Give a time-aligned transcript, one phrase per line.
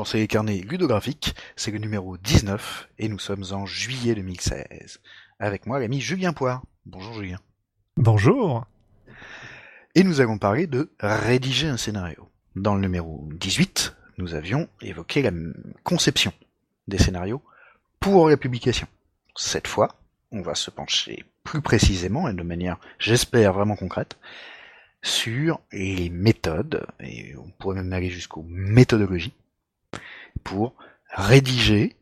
[0.00, 4.98] Bonjour, c'est Carnet Ludographique, c'est le numéro 19 et nous sommes en juillet 2016.
[5.38, 6.62] Avec moi l'ami Julien Poire.
[6.86, 7.38] Bonjour Julien.
[7.98, 8.64] Bonjour.
[9.94, 12.30] Et nous allons parler de rédiger un scénario.
[12.56, 15.32] Dans le numéro 18, nous avions évoqué la
[15.84, 16.32] conception
[16.88, 17.42] des scénarios
[18.00, 18.86] pour la publication.
[19.36, 20.00] Cette fois,
[20.32, 24.16] on va se pencher plus précisément et de manière, j'espère, vraiment concrète,
[25.02, 29.34] sur les méthodes, et on pourrait même aller jusqu'aux méthodologies,
[30.42, 30.74] pour
[31.10, 31.96] rédiger,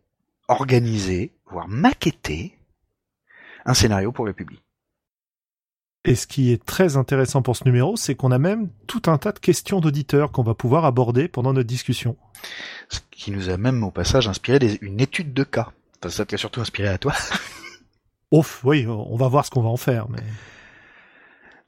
[0.49, 2.59] organiser, voire maqueter
[3.65, 4.63] un scénario pour le public.
[6.05, 9.19] Et ce qui est très intéressant pour ce numéro, c'est qu'on a même tout un
[9.19, 12.17] tas de questions d'auditeurs qu'on va pouvoir aborder pendant notre discussion.
[12.89, 15.73] Ce qui nous a même au passage inspiré une étude de cas.
[16.01, 17.15] Enfin, ça t'a surtout inspiré à toi.
[18.31, 20.09] Ouf, oui, on va voir ce qu'on va en faire.
[20.09, 20.23] Mais...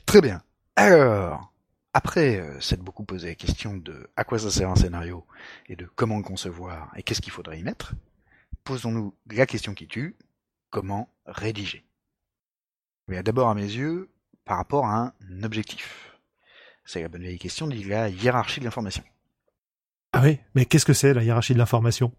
[0.06, 0.40] Très bien.
[0.76, 1.49] Alors,
[1.92, 5.26] après euh, s'être beaucoup posé la question de à quoi ça sert un scénario
[5.66, 7.94] et de comment le concevoir et qu'est-ce qu'il faudrait y mettre,
[8.64, 10.16] posons-nous la question qui tue,
[10.70, 11.84] comment rédiger?
[13.08, 14.10] Mais d'abord à mes yeux,
[14.44, 16.16] par rapport à un objectif.
[16.84, 19.04] C'est la bonne vieille question de la hiérarchie de l'information.
[20.12, 22.12] Ah oui, mais qu'est-ce que c'est la hiérarchie de l'information?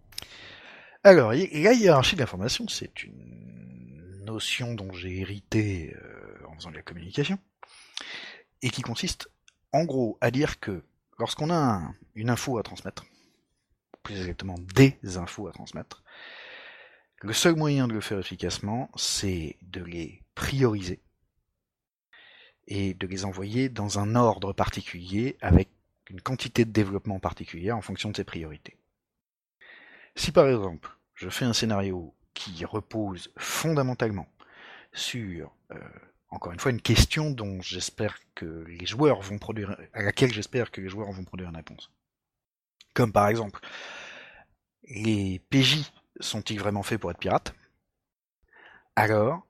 [1.04, 6.76] Alors, la hiérarchie de l'information, c'est une notion dont j'ai hérité euh, en faisant de
[6.76, 7.38] la communication,
[8.62, 9.30] et qui consiste
[9.74, 10.84] en gros à dire que
[11.20, 11.82] lorsqu'on a
[12.16, 13.06] une info à transmettre,
[14.04, 16.04] plus exactement des infos à transmettre,
[17.22, 21.00] le seul moyen de le faire efficacement, c'est de les prioriser
[22.68, 25.70] et de les envoyer dans un ordre particulier avec
[26.10, 28.78] une quantité de développement particulière en fonction de ses priorités.
[30.16, 34.28] Si par exemple je fais un scénario qui repose fondamentalement
[34.94, 35.80] sur euh,
[36.32, 40.72] encore une fois une question dont j'espère que les joueurs vont produire à laquelle j'espère
[40.72, 41.92] que les joueurs vont produire une réponse.
[42.94, 43.60] Comme par exemple
[44.84, 47.54] les PJ sont-ils vraiment faits pour être pirates?
[48.96, 49.46] Alors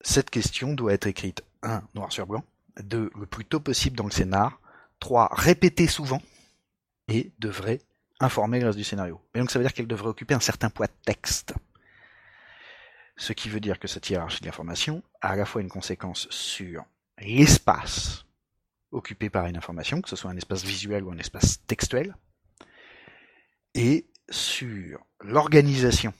[0.00, 2.44] cette question doit être écrite 1 noir sur blanc,
[2.82, 4.60] 2 le plus tôt possible dans le scénar,
[5.00, 6.22] 3 répétée souvent
[7.08, 7.80] et devrait
[8.20, 9.20] informer le reste du scénario.
[9.34, 11.54] Et donc ça veut dire qu'elle devrait occuper un certain poids de texte.
[13.18, 16.86] Ce qui veut dire que cette hiérarchie d'information a à la fois une conséquence sur
[17.18, 18.24] l'espace
[18.92, 22.16] occupé par une information, que ce soit un espace visuel ou un espace textuel,
[23.74, 26.14] et sur l'organisation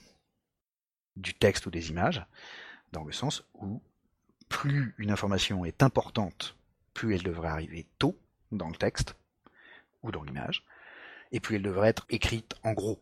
[1.15, 2.21] du texte ou des images,
[2.91, 3.81] dans le sens où
[4.49, 6.57] plus une information est importante,
[6.93, 8.19] plus elle devrait arriver tôt
[8.51, 9.15] dans le texte
[10.03, 10.65] ou dans l'image,
[11.31, 12.99] et plus elle devrait être écrite en gros,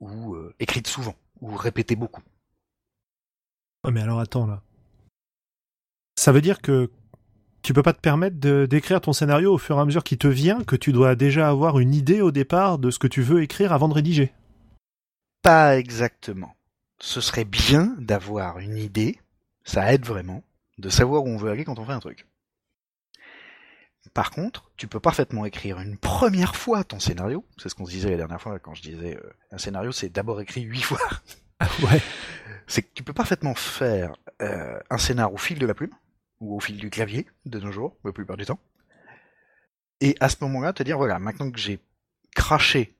[0.00, 2.22] ou euh, écrite souvent, ou répétée beaucoup.
[3.84, 4.62] Oh mais alors attends là.
[6.16, 6.90] Ça veut dire que
[7.62, 8.36] tu peux pas te permettre
[8.66, 11.48] d'écrire ton scénario au fur et à mesure qu'il te vient, que tu dois déjà
[11.48, 14.32] avoir une idée au départ de ce que tu veux écrire avant de rédiger.
[15.42, 16.54] Pas exactement.
[17.00, 19.18] Ce serait bien d'avoir une idée,
[19.64, 20.42] ça aide vraiment,
[20.78, 22.26] de savoir où on veut aller quand on fait un truc.
[24.12, 27.44] Par contre, tu peux parfaitement écrire une première fois ton scénario.
[27.56, 30.10] C'est ce qu'on se disait la dernière fois quand je disais euh, un scénario, c'est
[30.10, 31.00] d'abord écrit huit fois.
[31.60, 32.02] ouais.
[32.66, 35.94] C'est que tu peux parfaitement faire euh, un scénario au fil de la plume
[36.40, 38.58] ou au fil du clavier de nos jours, la plupart du temps.
[40.00, 41.80] Et à ce moment-là, te dire voilà, maintenant que j'ai
[42.34, 42.96] craché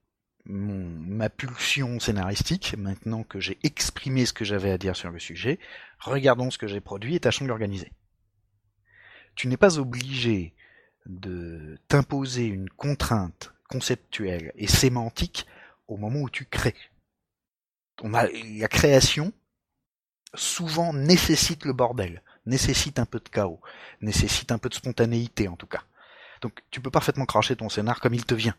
[0.47, 5.59] ma pulsion scénaristique, maintenant que j'ai exprimé ce que j'avais à dire sur le sujet,
[5.99, 7.91] regardons ce que j'ai produit et tâchons de l'organiser.
[9.35, 10.55] Tu n'es pas obligé
[11.07, 15.47] de t'imposer une contrainte conceptuelle et sémantique
[15.89, 16.75] au moment où tu crées.
[18.03, 19.33] On a, la création
[20.35, 23.61] souvent nécessite le bordel, nécessite un peu de chaos,
[24.01, 25.83] nécessite un peu de spontanéité en tout cas.
[26.41, 28.57] Donc tu peux parfaitement cracher ton scénar comme il te vient,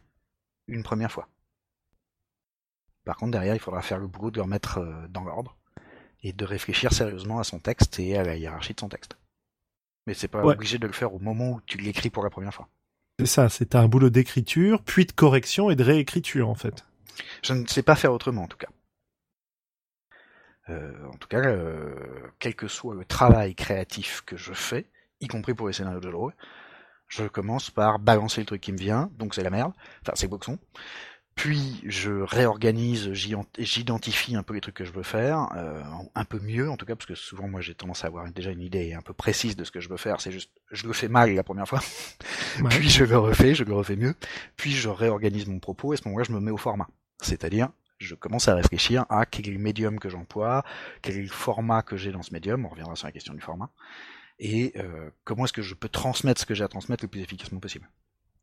[0.68, 1.28] une première fois.
[3.03, 5.58] Par contre derrière il faudra faire le boulot de le remettre euh, dans l'ordre
[6.23, 9.17] et de réfléchir sérieusement à son texte et à la hiérarchie de son texte.
[10.08, 12.53] Mais c'est pas obligé de le faire au moment où tu l'écris pour la première
[12.53, 12.70] fois.
[13.20, 16.85] C'est ça, c'est un boulot d'écriture, puis de correction et de réécriture en fait.
[17.43, 18.67] Je ne sais pas faire autrement en tout cas.
[20.70, 21.96] Euh, en tout cas, euh,
[22.40, 24.85] quel que soit le travail créatif que je fais,
[25.22, 26.34] y compris pour les scénarios de rôle,
[27.08, 30.28] je commence par balancer le truc qui me vient, donc c'est la merde, enfin c'est
[30.28, 30.58] boxon.
[31.35, 35.84] Puis je réorganise, j'identifie un peu les trucs que je veux faire, euh,
[36.16, 38.52] un peu mieux en tout cas, parce que souvent moi j'ai tendance à avoir déjà
[38.52, 40.94] une idée un peu précise de ce que je veux faire, c'est juste je le
[40.94, 41.82] fais mal la première fois,
[42.70, 44.16] puis je le refais, je le refais mieux,
[44.56, 46.88] puis je réorganise mon propos, et à ce moment-là je me mets au format.
[47.22, 47.70] C'est-à-dire,
[48.05, 50.63] je commence à réfléchir à quel est le médium que j'emploie,
[51.02, 53.41] quel est le format que j'ai dans ce médium, on reviendra sur la question du
[53.41, 53.69] format,
[54.40, 57.22] et euh, comment est-ce que je peux transmettre ce que j'ai à transmettre le plus
[57.22, 57.90] efficacement possible.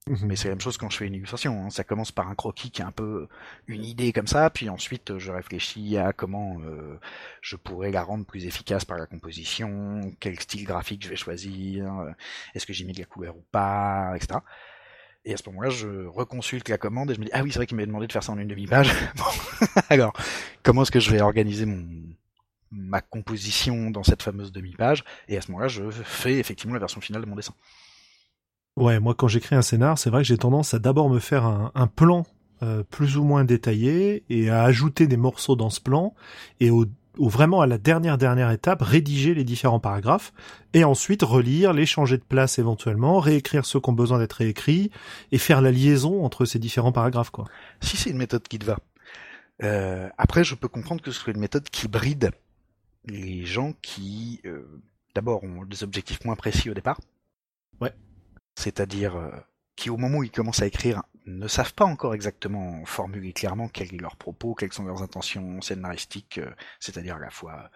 [0.08, 0.26] Mhm.
[0.26, 1.64] Mais c'est la même chose quand je fais une illustration.
[1.64, 1.70] hein.
[1.70, 3.28] Ça commence par un croquis qui est un peu
[3.68, 6.98] une idée comme ça, puis ensuite je réfléchis à comment euh,
[7.40, 12.00] je pourrais la rendre plus efficace par la composition, quel style graphique je vais choisir,
[12.00, 12.10] euh,
[12.54, 14.40] est-ce que j'y mets de la couleur ou pas, etc.
[15.24, 17.58] Et à ce moment-là, je reconsulte la commande et je me dis ah oui c'est
[17.58, 18.90] vrai qu'il m'avait demandé de faire ça en une demi-page.
[19.16, 19.24] Bon,
[19.88, 20.12] alors
[20.62, 21.84] comment est-ce que je vais organiser mon
[22.74, 25.04] ma composition dans cette fameuse demi-page?
[25.28, 27.54] Et à ce moment-là je fais effectivement la version finale de mon dessin.
[28.76, 31.44] Ouais, moi quand j'écris un scénar, c'est vrai que j'ai tendance à d'abord me faire
[31.44, 32.24] un, un plan
[32.62, 36.14] euh, plus ou moins détaillé et à ajouter des morceaux dans ce plan
[36.60, 36.86] et au,
[37.18, 40.32] au vraiment à la dernière dernière étape rédiger les différents paragraphes
[40.72, 44.90] et ensuite relire, les changer de place éventuellement, réécrire ceux qui ont besoin d'être réécrits
[45.30, 47.44] et faire la liaison entre ces différents paragraphes quoi.
[47.80, 48.78] Si c'est une méthode qui te va.
[49.62, 52.32] Euh, après, je peux comprendre que ce soit une méthode qui bride
[53.04, 54.80] les gens qui, euh,
[55.14, 57.00] d'abord, ont des objectifs moins précis au départ.
[57.80, 57.92] Ouais.
[58.54, 59.30] C'est-à-dire euh,
[59.76, 63.68] qui, au moment où ils commencent à écrire, ne savent pas encore exactement formuler clairement
[63.68, 67.70] quel est leur propos, quelles sont leurs intentions scénaristiques, euh, c'est-à-dire à la fois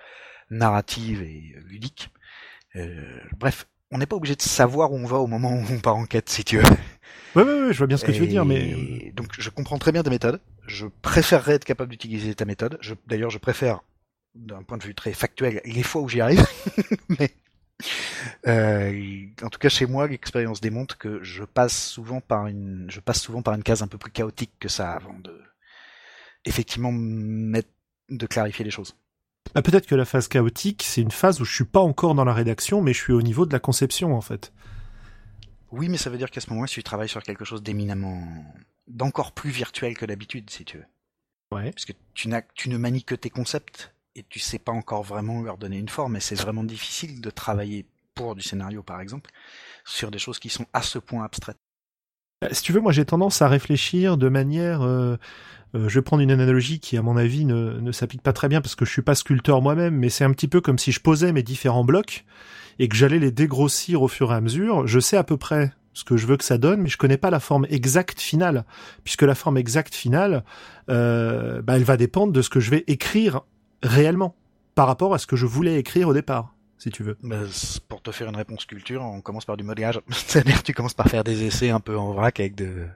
[0.51, 2.11] narrative et euh, ludique.
[2.77, 5.79] Euh, bref, on n'est pas obligé de savoir où on va au moment où on
[5.79, 6.65] part en quête, si tu veux.
[7.35, 9.51] Ouais, ouais, ouais, je vois bien ce que tu veux dire, mais Et donc je
[9.51, 10.41] comprends très bien ta méthode.
[10.67, 12.79] Je préférerais être capable d'utiliser ta méthode.
[12.81, 13.83] Je, d'ailleurs, je préfère,
[14.35, 16.47] d'un point de vue très factuel, les fois où j'y arrive.
[17.09, 17.31] Mais
[18.47, 23.01] euh, en tout cas, chez moi, l'expérience démontre que je passe souvent par une, je
[23.01, 25.39] passe souvent par une case un peu plus chaotique que ça avant de
[26.45, 27.69] effectivement mettre,
[28.09, 28.97] de clarifier les choses.
[29.55, 32.25] Ah, peut-être que la phase chaotique, c'est une phase où je suis pas encore dans
[32.25, 34.53] la rédaction, mais je suis au niveau de la conception en fait.
[35.71, 38.23] Oui, mais ça veut dire qu'à ce moment-là, tu travailles sur quelque chose d'éminemment,
[38.87, 40.85] d'encore plus virtuel que d'habitude, si tu veux.
[41.53, 41.71] Ouais.
[41.71, 45.59] Parce que tu ne manies que tes concepts et tu sais pas encore vraiment leur
[45.59, 49.31] donner une forme et c'est vraiment difficile de travailler pour du scénario par exemple
[49.85, 51.59] sur des choses qui sont à ce point abstraites.
[52.45, 54.83] Euh, Si tu veux, moi j'ai tendance à réfléchir de manière.
[54.83, 55.17] euh,
[55.75, 58.61] euh, je vais prendre une analogie qui, à mon avis, ne, s'applique pas très bien
[58.61, 61.01] parce que je suis pas sculpteur moi-même, mais c'est un petit peu comme si je
[61.01, 62.25] posais mes différents blocs
[62.79, 64.87] et que j'allais les dégrossir au fur et à mesure.
[64.87, 67.17] Je sais à peu près ce que je veux que ça donne, mais je connais
[67.17, 68.65] pas la forme exacte finale,
[69.03, 70.45] puisque la forme exacte finale,
[70.89, 73.41] bah, elle va dépendre de ce que je vais écrire
[73.87, 74.35] réellement
[74.75, 77.17] par rapport à ce que je voulais écrire au départ, si tu veux.
[77.23, 77.41] Bah,
[77.89, 80.01] pour te faire une réponse culture, on commence par du modelage.
[80.11, 82.87] C'est-à-dire tu commences par faire des essais un peu en vrac avec de,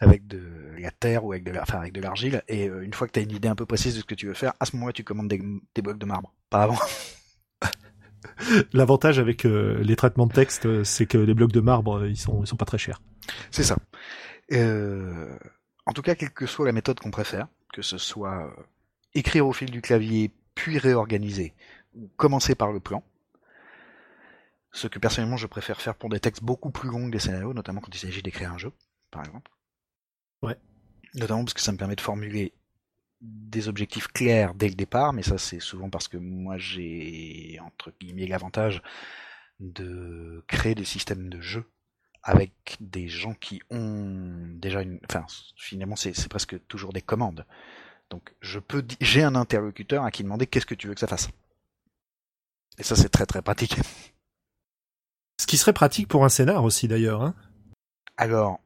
[0.00, 0.40] avec de
[0.78, 2.42] la terre ou avec de, enfin, avec de l'argile.
[2.48, 4.14] Et euh, une fois que tu as une idée un peu précise de ce que
[4.14, 5.42] tu veux faire, à ce moment-là, tu commandes des,
[5.74, 6.32] des blocs de marbre.
[6.48, 6.78] Pas avant.
[8.72, 12.16] L'avantage avec euh, les traitements de texte, euh, c'est que les blocs de marbre, ils
[12.16, 13.00] sont, ils sont pas très chers.
[13.50, 13.76] C'est ça.
[14.52, 15.36] Euh,
[15.86, 18.54] en tout cas, quelle que soit la méthode qu'on préfère, que ce soit
[19.14, 21.54] écrire au fil du clavier puis réorganiser,
[21.94, 23.02] ou commencer par le plan,
[24.72, 27.54] ce que personnellement je préfère faire pour des textes beaucoup plus longs que des scénarios,
[27.54, 28.72] notamment quand il s'agit d'écrire un jeu,
[29.10, 29.50] par exemple.
[30.42, 30.56] Ouais.
[31.14, 32.54] Notamment parce que ça me permet de formuler
[33.20, 37.92] des objectifs clairs dès le départ, mais ça c'est souvent parce que moi j'ai entre
[38.00, 38.82] guillemets l'avantage
[39.60, 41.70] de créer des systèmes de jeu
[42.24, 45.24] avec des gens qui ont déjà une, enfin
[45.56, 47.46] finalement c'est c'est presque toujours des commandes.
[48.12, 51.06] Donc je peux, j'ai un interlocuteur à qui demander qu'est-ce que tu veux que ça
[51.06, 51.30] fasse.
[52.76, 53.78] Et ça c'est très très pratique.
[55.40, 57.22] Ce qui serait pratique pour un scénar aussi d'ailleurs.
[57.22, 57.34] Hein.
[58.18, 58.60] Alors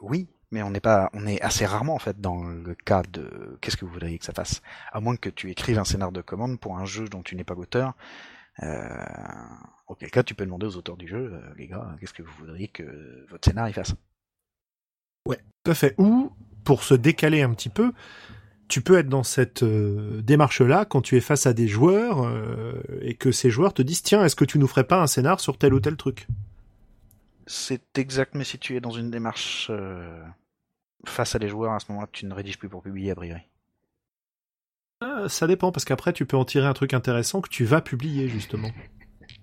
[0.00, 3.58] oui, mais on n'est pas, on est assez rarement en fait dans le cas de
[3.60, 4.62] qu'est-ce que vous voudriez que ça fasse.
[4.92, 7.44] À moins que tu écrives un scénar de commande pour un jeu dont tu n'es
[7.44, 7.92] pas l'auteur.
[8.62, 9.04] Euh,
[9.88, 12.32] auquel cas tu peux demander aux auteurs du jeu, euh, les gars, qu'est-ce que vous
[12.38, 13.94] voudriez que votre scénar y fasse.
[15.66, 15.94] Tout à fait.
[15.98, 16.32] Ou,
[16.64, 17.92] pour se décaler un petit peu,
[18.68, 22.80] tu peux être dans cette euh, démarche-là quand tu es face à des joueurs euh,
[23.00, 25.40] et que ces joueurs te disent tiens, est-ce que tu nous ferais pas un scénar
[25.40, 26.26] sur tel ou tel truc?
[27.46, 30.24] C'est exact, mais si tu es dans une démarche euh,
[31.06, 33.40] face à des joueurs, à ce moment-là, tu ne rédiges plus pour publier a priori.
[35.28, 38.28] Ça dépend parce qu'après tu peux en tirer un truc intéressant que tu vas publier
[38.28, 38.70] justement.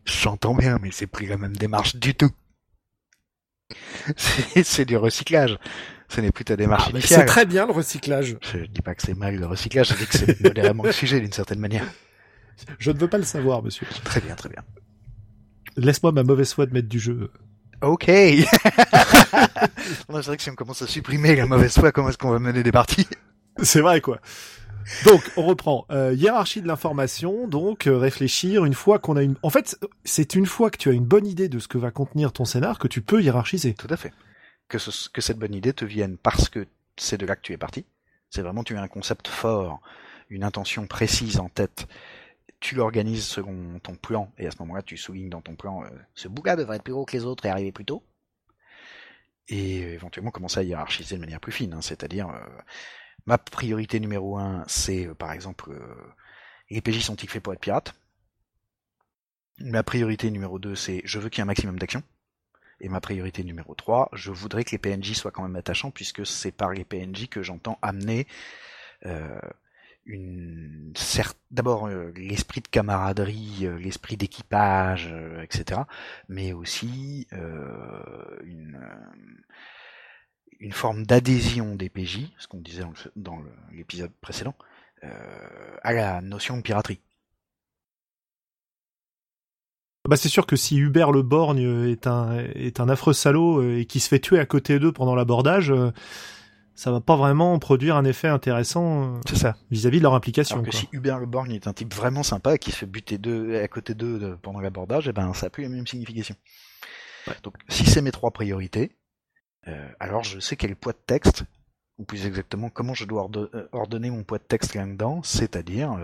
[0.03, 2.32] J'entends bien, mais c'est pris la même démarche du tout.
[4.63, 5.58] C'est du recyclage.
[6.10, 8.38] Ce n'est plus ta démarche Ah, c'est très bien le recyclage.
[8.41, 11.19] Je dis pas que c'est mal le recyclage, je dis que c'est modérément le sujet
[11.19, 11.86] d'une certaine manière.
[12.77, 13.88] Je ne veux pas le savoir, monsieur.
[14.03, 14.62] Très bien, très bien.
[15.75, 17.31] Laisse-moi ma mauvaise foi de mettre du jeu.
[17.81, 18.05] Ok.
[18.07, 18.45] c'est
[20.10, 22.63] vrai que si on commence à supprimer la mauvaise foi, comment est-ce qu'on va mener
[22.63, 23.07] des parties?
[23.62, 24.19] C'est vrai quoi.
[25.05, 27.48] Donc on reprend Euh, hiérarchie de l'information.
[27.48, 29.36] Donc euh, réfléchir une fois qu'on a une.
[29.41, 31.91] En fait, c'est une fois que tu as une bonne idée de ce que va
[31.91, 33.74] contenir ton scénar que tu peux hiérarchiser.
[33.74, 34.13] Tout à fait.
[34.74, 37.53] Que, ce- que cette bonne idée te vienne parce que c'est de là que tu
[37.53, 37.86] es parti.
[38.32, 39.82] C'est vraiment tu as un concept fort,
[40.30, 41.88] une intention précise en tête.
[42.62, 45.89] Tu l'organises selon ton plan et à ce moment-là tu soulignes dans ton plan euh,
[46.15, 48.03] ce bout-là devrait être plus gros que les autres et arriver plus tôt.
[49.50, 52.30] et éventuellement commencer à hiérarchiser de manière plus fine, hein, c'est-à-dire
[53.25, 55.72] ma priorité numéro un, c'est par exemple
[56.70, 57.96] les PJ sont-ils faits pour être pirates?
[59.58, 62.03] Ma priorité numéro 2, c'est je veux qu'il y ait un maximum d'action.
[62.82, 66.25] Et ma priorité numéro 3, je voudrais que les PNJ soient quand même attachants, puisque
[66.25, 68.27] c'est par les PNJ que j'entends amener
[69.06, 69.39] euh,
[70.06, 70.94] une
[71.50, 75.82] d'abord euh, l'esprit de camaraderie, euh, l'esprit d'équipage, etc.
[76.27, 78.82] Mais aussi une,
[80.60, 82.84] une forme d'adhésion des PJ, ce qu'on disait
[83.15, 84.56] dans l'épisode précédent,
[85.01, 87.01] à la notion de piraterie.
[90.10, 93.79] Bah c'est sûr que si Hubert le Borgne est un est un affreux salaud euh,
[93.79, 95.91] et qui se fait tuer à côté d'eux pendant l'abordage, euh,
[96.75, 100.57] ça va pas vraiment produire un effet intéressant c'est ça vis-à-vis de leur implication.
[100.57, 102.86] Alors que si Hubert le Borgne est un type vraiment sympa et qui se fait
[102.86, 106.36] buter deux à côté d'eux pendant l'abordage, eh ben ça a plus la même signification.
[107.43, 108.98] Donc si c'est mes trois priorités,
[109.69, 111.45] euh, alors je sais quel poids de texte,
[111.98, 113.29] ou plus exactement comment je dois
[113.72, 115.98] ordonner mon poids de texte là-dedans, c'est-à-dire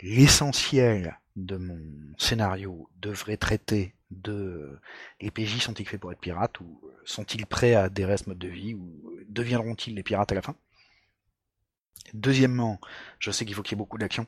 [0.00, 1.80] l'essentiel de mon
[2.18, 4.78] scénario devrait traiter de
[5.20, 8.48] les PJ sont-ils faits pour être pirates ou sont-ils prêts à des restes mode de
[8.48, 10.56] vie ou deviendront-ils les pirates à la fin?
[12.14, 12.80] Deuxièmement,
[13.18, 14.26] je sais qu'il faut qu'il y ait beaucoup d'action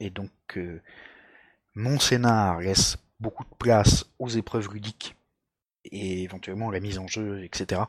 [0.00, 0.82] et donc euh,
[1.74, 5.16] mon scénar laisse beaucoup de place aux épreuves ludiques
[5.84, 7.82] et éventuellement la mise en jeu, etc.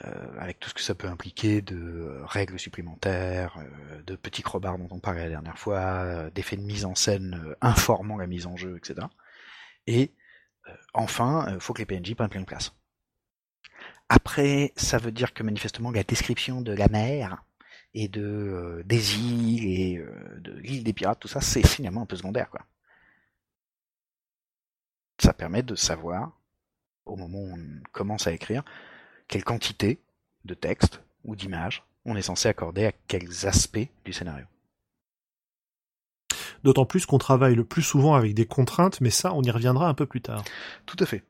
[0.00, 4.42] Euh, avec tout ce que ça peut impliquer de euh, règles supplémentaires, euh, de petits
[4.42, 8.46] crobards dont on parlait la dernière fois, d'effets de mise en scène informant la mise
[8.46, 9.06] en jeu, etc.
[9.86, 10.14] Et
[10.94, 12.72] enfin, il faut que les PNJ prennent plein de place.
[14.08, 17.44] Après, ça veut dire que manifestement la description de la mer
[17.92, 20.04] et de des îles et
[20.38, 22.64] de l'île des pirates, tout ça, c'est finalement un peu secondaire, quoi.
[25.18, 26.40] Ça permet de savoir,
[27.04, 28.64] au moment où on commence à écrire,
[29.32, 29.98] quelle quantité
[30.44, 34.44] de texte ou d'images on est censé accorder à quels aspects du scénario.
[36.64, 39.88] D'autant plus qu'on travaille le plus souvent avec des contraintes, mais ça, on y reviendra
[39.88, 40.44] un peu plus tard.
[40.84, 41.24] Tout à fait.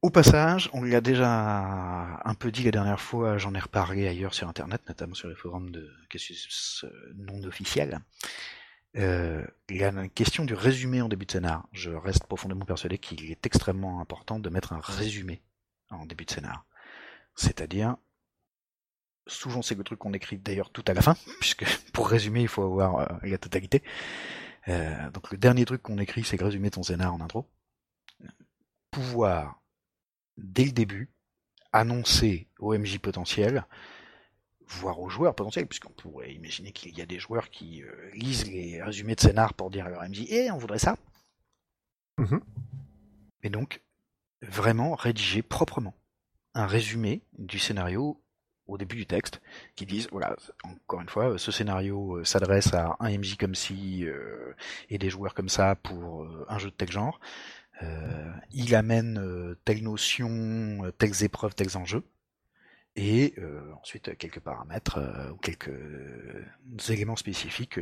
[0.00, 4.32] Au passage, on l'a déjà un peu dit la dernière fois, j'en ai reparlé ailleurs
[4.32, 7.98] sur Internet, notamment sur les forums de questions non officiels.
[8.96, 11.66] Euh, il y a une question du résumé en début de scénar.
[11.72, 15.42] Je reste profondément persuadé qu'il est extrêmement important de mettre un résumé
[15.90, 16.66] en début de scénar.
[17.34, 17.96] C'est-à-dire,
[19.26, 22.48] souvent c'est le truc qu'on écrit d'ailleurs tout à la fin, puisque pour résumer il
[22.48, 23.82] faut avoir euh, la totalité.
[24.68, 27.48] Euh, donc le dernier truc qu'on écrit c'est résumer ton scénar en intro.
[28.90, 29.60] Pouvoir,
[30.36, 31.10] dès le début,
[31.72, 33.66] annoncer au MJ potentiel,
[34.66, 38.46] voire aux joueurs potentiels, puisqu'on pourrait imaginer qu'il y a des joueurs qui euh, lisent
[38.46, 40.96] les résumés de scénar pour dire à leur MJ Eh, on voudrait ça
[42.18, 42.40] mm-hmm.
[43.42, 43.82] Et donc,
[44.50, 45.94] vraiment rédiger proprement.
[46.54, 48.20] Un résumé du scénario
[48.66, 49.42] au début du texte
[49.76, 54.06] qui disent voilà encore une fois ce scénario euh, s'adresse à un MJ comme si
[54.06, 54.54] euh,
[54.88, 57.20] et des joueurs comme ça pour euh, un jeu de tel genre.
[58.52, 62.02] Il amène telle notion telles épreuves tels enjeux
[62.96, 66.44] et euh, ensuite quelques paramètres euh, ou quelques euh,
[66.88, 67.80] éléments spécifiques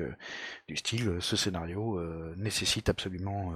[0.68, 2.00] du style ce scénario
[2.36, 3.54] nécessite absolument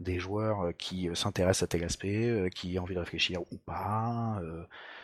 [0.00, 4.40] des joueurs qui s'intéressent à tel aspect, qui ont envie de réfléchir ou pas,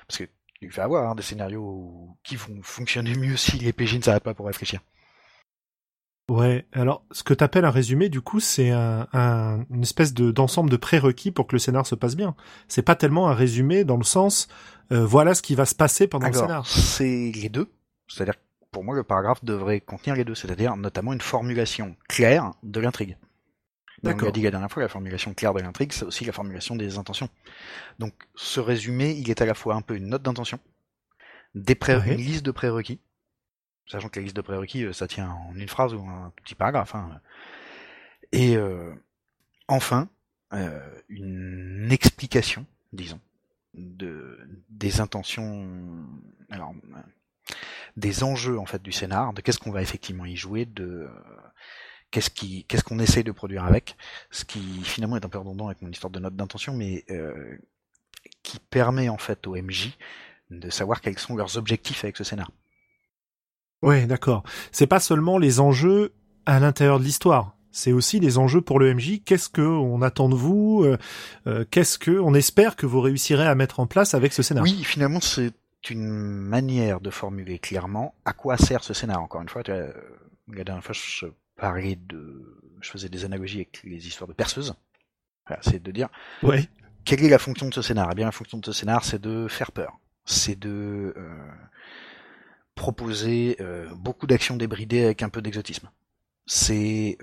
[0.06, 0.24] parce que
[0.60, 4.24] il va avoir hein, des scénarios qui vont fonctionner mieux si les PJ ne s'arrêtent
[4.24, 4.80] pas pour réfléchir.
[6.28, 9.06] Ouais, alors ce que t'appelles un résumé, du coup, c'est un,
[9.70, 12.34] une espèce de d'ensemble de prérequis pour que le scénar se passe bien.
[12.68, 14.48] C'est pas tellement un résumé dans le sens,
[14.92, 16.66] euh, voilà ce qui va se passer pendant le scénar.
[16.66, 17.70] C'est les deux.
[18.08, 18.34] C'est-à-dire,
[18.70, 23.16] pour moi, le paragraphe devrait contenir les deux, c'est-à-dire notamment une formulation claire de l'intrigue.
[24.02, 24.26] D'accord.
[24.26, 26.76] On a dit la dernière fois, la formulation claire de l'intrigue, c'est aussi la formulation
[26.76, 27.28] des intentions.
[27.98, 30.58] Donc, ce résumé, il est à la fois un peu une note d'intention,
[31.54, 33.00] des pré une liste de prérequis,
[33.88, 36.54] sachant que la liste de prérequis, euh, ça tient en une phrase ou un petit
[36.54, 36.94] paragraphe.
[36.94, 37.20] Hein.
[38.32, 38.94] Et euh,
[39.66, 40.08] enfin,
[40.52, 43.20] euh, une explication, disons,
[43.74, 45.66] de des intentions,
[46.50, 46.74] alors
[47.96, 51.08] des enjeux en fait du scénar, de qu'est-ce qu'on va effectivement y jouer, de
[52.10, 53.96] qu'est-ce qui qu'est-ce qu'on essaie de produire avec,
[54.30, 57.04] ce qui finalement est un peu redondant avec mon histoire de note d'intention, mais
[58.42, 59.96] qui permet en fait au MJ
[60.50, 62.50] de savoir quels sont leurs objectifs avec ce scénar.
[63.82, 64.42] Ouais, d'accord.
[64.72, 66.12] C'est pas seulement les enjeux
[66.46, 67.54] à l'intérieur de l'histoire.
[67.70, 69.22] C'est aussi les enjeux pour le MJ.
[69.24, 70.96] Qu'est-ce que on attend de vous euh,
[71.46, 74.72] euh, Qu'est-ce que on espère que vous réussirez à mettre en place avec ce scénario?
[74.72, 75.52] Oui, finalement, c'est
[75.90, 79.22] une manière de formuler clairement à quoi sert ce scénar.
[79.22, 79.92] Encore une fois, tu euh,
[80.52, 84.74] la dernière fois, je parlais de, je faisais des analogies avec les histoires de perceuses.
[85.60, 86.08] c'est de dire,
[86.42, 86.68] ouais.
[87.04, 88.08] quelle est la fonction de ce scénar?
[88.10, 89.98] Eh bien, la fonction de ce scénar, c'est de faire peur.
[90.24, 91.50] C'est de euh,
[92.78, 95.90] proposer euh, beaucoup d'actions débridées avec un peu d'exotisme.
[96.46, 97.18] C'est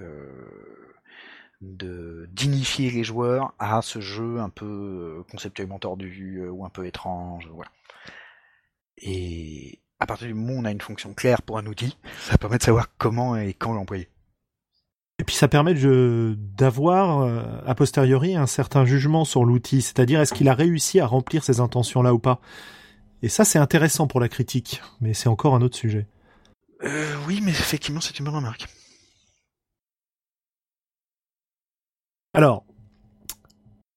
[1.61, 7.49] de dignifier les joueurs à ce jeu un peu conceptuellement tordu ou un peu étrange,
[7.51, 7.71] voilà.
[8.97, 12.37] Et à partir du moment où on a une fonction claire pour un outil, ça
[12.37, 14.09] permet de savoir comment et quand l'employer.
[15.17, 20.33] Et puis ça permet d'avoir euh, a posteriori un certain jugement sur l'outil, c'est-à-dire est-ce
[20.33, 22.41] qu'il a réussi à remplir ses intentions là ou pas.
[23.25, 26.05] Et ça c'est intéressant pour la critique, mais c'est encore un autre sujet.
[26.83, 28.67] Euh, oui, mais effectivement c'est une bonne remarque.
[32.35, 32.63] Alors,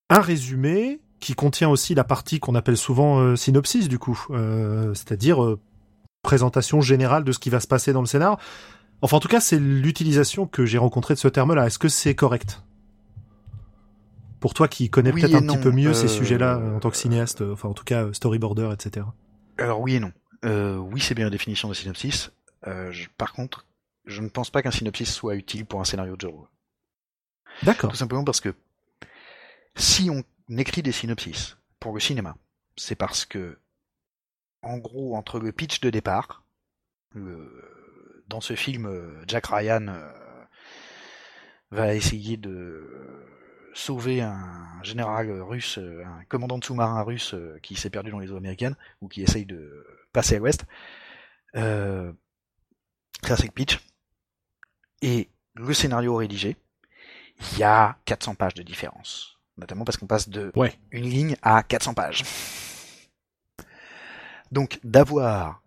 [0.08, 4.94] un résumé qui contient aussi la partie qu'on appelle souvent euh, synopsis du coup, euh,
[4.94, 5.56] c'est-à-dire
[6.23, 8.38] présentation générale de ce qui va se passer dans le scénar.
[9.02, 11.66] Enfin, en tout cas, c'est l'utilisation que j'ai rencontrée de ce terme-là.
[11.66, 12.62] Est-ce que c'est correct?
[14.40, 17.42] Pour toi qui connais peut-être un petit peu mieux ces sujets-là en tant que cinéaste,
[17.42, 19.07] enfin en tout cas storyboarder, etc.
[19.59, 20.12] Alors oui et non.
[20.90, 22.30] oui, c'est bien la définition de synopsis.
[23.16, 23.66] par contre,
[24.04, 26.30] je ne pense pas qu'un synopsis soit utile pour un scénario de jeu.
[27.62, 27.90] D'accord.
[27.90, 28.54] Tout simplement parce que
[29.76, 30.25] si on
[30.57, 32.37] écrit des synopsis pour le cinéma,
[32.76, 33.59] c'est parce que,
[34.62, 36.42] en gros, entre le pitch de départ,
[37.14, 38.88] le, dans ce film,
[39.26, 40.11] Jack Ryan euh,
[41.71, 43.27] va essayer de
[43.78, 48.30] sauver un général russe, un commandant de sous-marin russe euh, qui s'est perdu dans les
[48.30, 50.64] eaux américaines ou qui essaye de passer à l'ouest.
[51.56, 52.12] Euh,
[53.23, 53.80] le pitch.
[55.02, 56.56] Et le scénario rédigé,
[57.52, 60.52] il y a 400 pages de différence notamment parce qu'on passe de
[60.92, 62.25] une ligne à 400 pages.
[64.50, 65.62] Donc d'avoir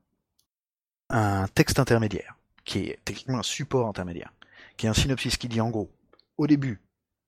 [1.09, 4.33] un texte intermédiaire, qui est techniquement un support intermédiaire,
[4.77, 5.91] qui est un synopsis qui dit en gros,
[6.37, 6.81] au début,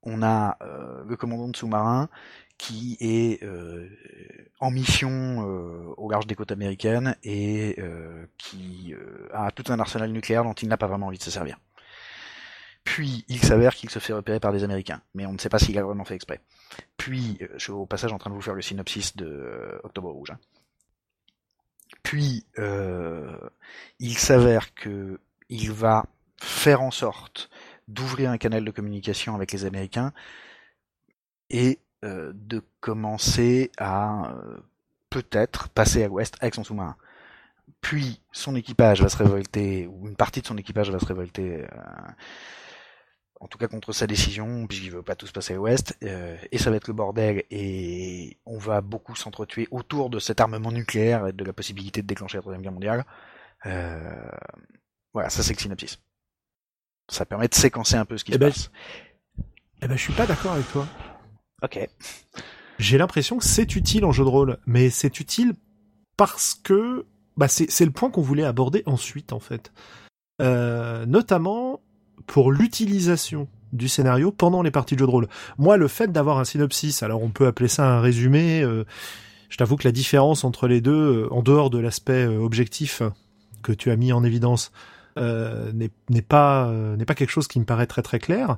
[0.04, 2.10] on a euh, le commandant de sous-marin
[2.58, 3.90] qui est euh,
[4.60, 7.78] en mission euh, au large des côtes américaines et
[8.38, 8.94] qui
[9.34, 11.58] a tout un arsenal nucléaire dont il n'a pas vraiment envie de se servir.
[12.84, 15.60] Puis il s'avère qu'il se fait repérer par des Américains, mais on ne sait pas
[15.60, 16.42] s'il a vraiment fait exprès.
[16.98, 20.32] Puis, je suis au passage en train de vous faire le synopsis de Octobre Rouge.
[20.32, 20.40] Hein.
[22.04, 22.46] Puis,
[24.00, 26.06] il s'avère que il va
[26.38, 27.50] faire en sorte
[27.88, 30.14] d'ouvrir un canal de communication avec les Américains
[31.50, 34.36] et de commencer à
[35.10, 36.98] peut-être passer à l'ouest avec son sous-marin.
[37.80, 41.66] Puis son équipage va se révolter, ou une partie de son équipage va se révolter
[43.44, 46.58] en tout cas contre sa décision, puisqu'il veut pas tous passer à l'ouest, euh, et
[46.58, 51.28] ça va être le bordel, et on va beaucoup s'entretuer autour de cet armement nucléaire
[51.28, 53.06] et de la possibilité de déclencher la Troisième Guerre mondiale.
[53.66, 54.30] Euh,
[55.14, 56.00] voilà, ça c'est le synopsis.
[57.10, 58.72] Ça permet de séquencer un peu ce qui eh se ben, passe.
[59.82, 60.88] Eh ben, je suis pas d'accord avec toi.
[61.62, 61.88] Ok.
[62.80, 65.54] J'ai l'impression que c'est utile en jeu de rôle, mais c'est utile
[66.18, 67.06] parce que
[67.38, 69.72] bah c'est le point qu'on voulait aborder ensuite en fait.
[70.42, 71.82] Euh, notamment
[72.28, 75.28] pour l'utilisation du scénario pendant les parties de jeu de rôle.
[75.58, 78.84] Moi, le fait d'avoir un synopsis, alors on peut appeler ça un résumé, euh,
[79.50, 83.02] je t'avoue que la différence entre les deux, euh, en dehors de l'aspect objectif
[83.62, 84.72] que tu as mis en évidence,
[85.18, 88.58] euh, n'est pas euh, n'est pas quelque chose qui me paraît très très clair.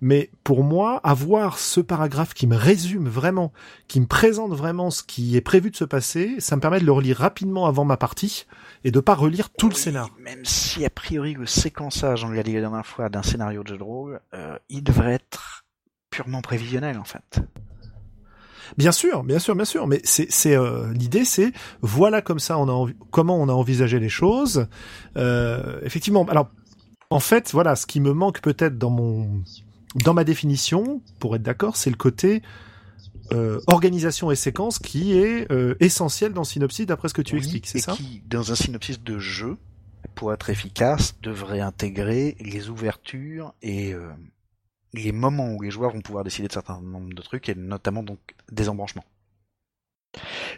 [0.00, 3.52] Mais pour moi, avoir ce paragraphe qui me résume vraiment,
[3.86, 6.84] qui me présente vraiment ce qui est prévu de se passer, ça me permet de
[6.84, 8.46] le relire rapidement avant ma partie
[8.82, 10.08] et de pas relire tout le scénar.
[10.18, 13.68] Même si a priori le séquençage, on l'a dit la dernière fois, d'un scénario de
[13.68, 15.64] jeu de rôle, euh, il devrait être
[16.10, 17.40] purement prévisionnel en fait.
[18.76, 19.86] Bien sûr, bien sûr, bien sûr.
[19.86, 23.98] Mais c'est, c'est euh, l'idée, c'est voilà comme ça on a comment on a envisagé
[23.98, 24.66] les choses.
[25.16, 26.24] Euh, effectivement.
[26.28, 26.48] Alors,
[27.10, 29.42] en fait, voilà, ce qui me manque peut-être dans mon
[30.04, 32.42] dans ma définition, pour être d'accord, c'est le côté
[33.32, 37.66] euh, organisation et séquence qui est euh, essentiel dans synopsis d'après ce que tu expliques,
[37.66, 37.92] c'est ça?
[37.92, 39.56] qui, dans un synopsis de jeu,
[40.14, 44.10] pour être efficace, devrait intégrer les ouvertures et euh,
[44.92, 48.02] les moments où les joueurs vont pouvoir décider de certains nombres de trucs, et notamment
[48.02, 48.18] donc
[48.50, 49.04] des embranchements.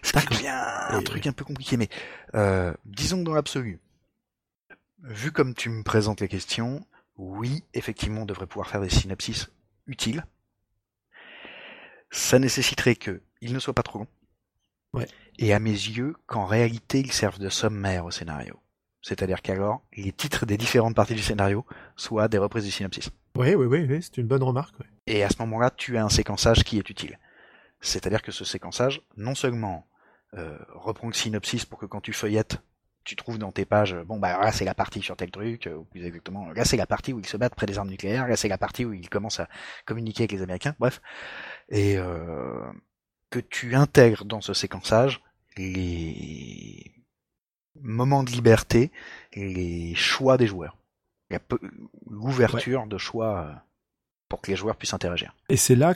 [0.02, 1.88] Ce qui devient un truc un peu compliqué, mais
[2.34, 3.80] euh, disons que dans l'absolu,
[5.02, 6.84] vu comme tu me présentes les questions,
[7.16, 9.48] oui, effectivement, on devrait pouvoir faire des synapsis
[9.86, 10.24] utiles.
[12.10, 14.08] Ça nécessiterait que il ne soit pas trop long.
[14.92, 15.06] Ouais.
[15.38, 18.58] Et à mes yeux, qu'en réalité, ils servent de sommaire au scénario.
[19.02, 21.66] C'est-à-dire qu'alors, les titres des différentes parties du scénario
[21.96, 23.10] soient des reprises du synopsis.
[23.36, 24.78] Oui, oui, oui, oui c'est une bonne remarque.
[24.78, 24.86] Ouais.
[25.06, 27.18] Et à ce moment-là, tu as un séquençage qui est utile.
[27.80, 29.86] C'est-à-dire que ce séquençage, non seulement
[30.34, 32.58] euh, reprend le synopsis pour que quand tu feuillettes,
[33.04, 35.84] tu trouves dans tes pages, bon bah là c'est la partie sur tel truc, ou
[35.84, 38.34] plus exactement, là c'est la partie où ils se battent près des armes nucléaires, là
[38.34, 39.48] c'est la partie où ils commencent à
[39.84, 41.02] communiquer avec les Américains, bref.
[41.68, 42.62] Et euh,
[43.28, 45.20] que tu intègres dans ce séquençage
[45.58, 46.92] les
[47.80, 48.90] moments de liberté,
[49.34, 50.78] les choix des joueurs.
[51.34, 51.58] Il y a
[52.10, 53.52] l'ouverture de choix euh,
[54.28, 55.34] pour que les joueurs puissent interagir.
[55.48, 55.94] Et c'est là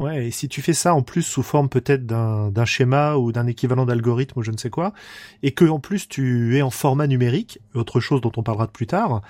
[0.00, 3.46] Ouais, et si tu fais ça en plus sous forme peut-être d'un schéma ou d'un
[3.46, 4.94] équivalent d'algorithme ou je ne sais quoi,
[5.42, 8.72] et que en plus tu es en format numérique, autre chose dont on parlera de
[8.72, 9.20] plus tard,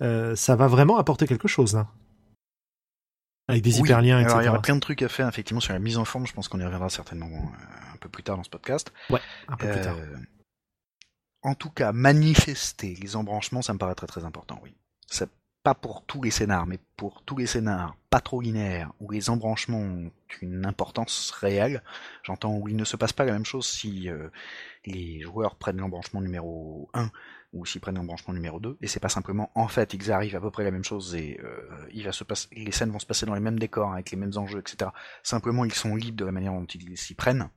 [0.00, 1.76] euh, ça va vraiment apporter quelque chose.
[1.76, 1.88] Hein.
[3.48, 4.38] Avec des hyperliens, etc.
[4.40, 6.26] il y aura plein de trucs à faire effectivement sur la mise en forme.
[6.26, 8.94] Je pense qu'on y reviendra certainement euh, un peu plus tard dans ce podcast.
[9.10, 9.96] Ouais, un peu plus tard.
[11.44, 14.58] En tout cas, manifester les embranchements, ça me paraît très important.
[14.62, 14.74] Oui,
[15.06, 15.26] ça
[15.64, 19.30] pas pour tous les scénars, mais pour tous les scénars pas trop linéaires, où les
[19.30, 20.10] embranchements ont
[20.42, 21.82] une importance réelle,
[22.22, 24.28] j'entends où il ne se passe pas la même chose si euh,
[24.84, 27.10] les joueurs prennent l'embranchement numéro 1
[27.54, 30.40] ou s'ils prennent l'embranchement numéro 2, et c'est pas simplement en fait ils arrivent à
[30.40, 31.88] peu près la même chose et euh,
[32.52, 34.90] les scènes vont se passer dans les mêmes décors, avec les mêmes enjeux, etc.
[35.22, 37.48] Simplement ils sont libres de la manière dont ils s'y prennent,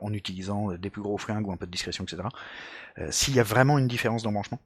[0.00, 2.22] en utilisant des plus gros flingues ou un peu de discrétion, etc.
[3.10, 4.60] S'il y a vraiment une différence d'embranchement,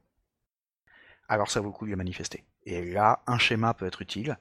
[1.29, 2.43] alors ça vaut le coup de le manifester.
[2.65, 4.37] Et là, un schéma peut être utile,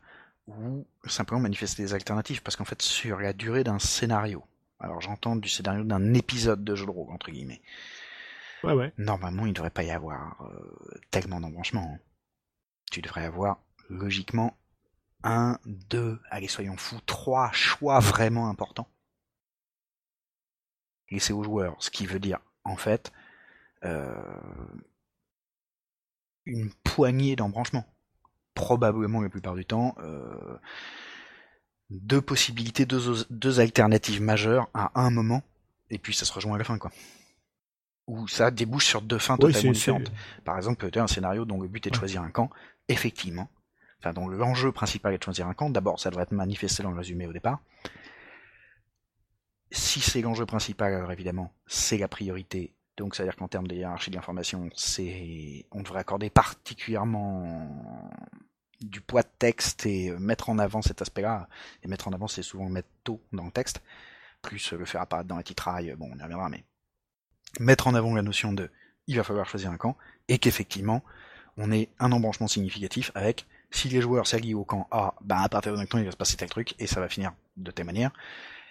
[0.49, 4.43] ou simplement manifester des alternatives, parce qu'en fait, sur la durée d'un scénario,
[4.81, 7.61] alors j'entends du scénario d'un épisode de jeu de rôle, entre guillemets,
[8.65, 8.93] ouais, ouais.
[8.97, 11.93] normalement, il ne devrait pas y avoir euh, tellement d'embranchements.
[11.95, 12.01] Hein.
[12.91, 14.57] Tu devrais avoir, logiquement,
[15.23, 18.89] un, deux, allez, soyons fous, trois choix vraiment importants.
[21.19, 23.13] C'est aux joueurs, ce qui veut dire, en fait,
[23.85, 24.15] euh,
[26.45, 27.87] une poignée d'embranchements.
[28.55, 30.59] Probablement la plupart du temps, euh,
[31.91, 35.43] deux possibilités, deux, alternatives majeures à un moment,
[35.91, 36.91] et puis ça se rejoint à la fin, quoi.
[38.09, 40.11] Ou ça débouche sur deux fins totalement différentes.
[40.45, 42.51] Par exemple, peut-être un scénario dont le but est de choisir un camp,
[42.89, 43.49] effectivement,
[44.01, 46.91] enfin dont l'enjeu principal est de choisir un camp, d'abord ça devrait être manifesté dans
[46.91, 47.61] le résumé au départ.
[49.71, 54.11] Si c'est l'enjeu principal, alors évidemment, c'est la priorité donc, c'est-à-dire qu'en termes de hiérarchie
[54.11, 58.11] de l'information, c'est, on devrait accorder particulièrement
[58.81, 61.49] du poids de texte et mettre en avant cet aspect-là.
[61.83, 63.83] Et mettre en avant, c'est souvent mettre tôt dans le texte,
[64.43, 66.65] plus le faire apparaître dans la titraille, bon, on y reviendra, mais
[67.61, 68.71] mettre en avant la notion de
[69.07, 71.03] il va falloir choisir un camp, et qu'effectivement,
[71.57, 75.49] on ait un embranchement significatif avec si les joueurs s'allient au camp A, ben à
[75.49, 77.87] partir de maintenant il va se passer tel truc, et ça va finir de telle
[77.87, 78.11] manière.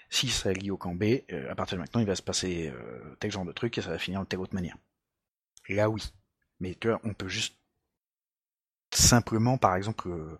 [0.09, 2.71] Si ça lie au camp B, euh, à partir de maintenant, il va se passer
[2.73, 4.77] euh, tel genre de truc et ça va finir de telle autre manière.
[5.69, 6.13] Là, oui.
[6.59, 7.57] Mais tu vois, on peut juste
[8.91, 10.39] simplement, par exemple, euh,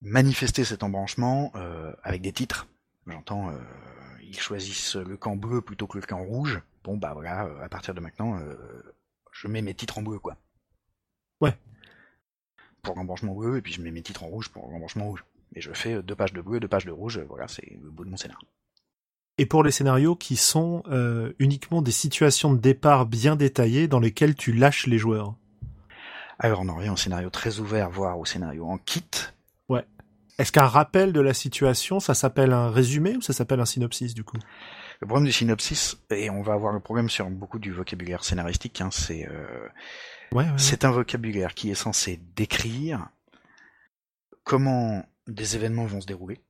[0.00, 1.52] manifester cet embranchement
[2.02, 2.66] avec des titres.
[3.06, 3.56] J'entends,
[4.20, 6.60] ils choisissent le camp bleu plutôt que le camp rouge.
[6.82, 8.40] Bon, bah voilà, à partir de maintenant,
[9.30, 10.36] je mets mes titres en bleu, quoi.
[11.40, 11.56] Ouais.
[12.82, 15.24] Pour l'embranchement bleu, et puis je mets mes titres en rouge pour l'embranchement rouge.
[15.54, 18.04] Et je fais deux pages de bleu, deux pages de rouge, voilà, c'est le bout
[18.04, 18.48] de mon scénario.
[19.38, 24.00] Et pour les scénarios qui sont euh, uniquement des situations de départ bien détaillées dans
[24.00, 25.34] lesquelles tu lâches les joueurs
[26.38, 29.04] Alors on en revient au scénario très ouvert, voire au scénario en kit.
[29.68, 29.86] Ouais.
[30.38, 34.12] Est-ce qu'un rappel de la situation, ça s'appelle un résumé ou ça s'appelle un synopsis
[34.14, 34.36] du coup?
[35.00, 38.80] Le problème du synopsis, et on va avoir le problème sur beaucoup du vocabulaire scénaristique,
[38.80, 39.66] hein, c'est euh,
[40.32, 43.08] ouais, c'est un vocabulaire qui est censé décrire
[44.44, 46.40] comment des événements vont se dérouler,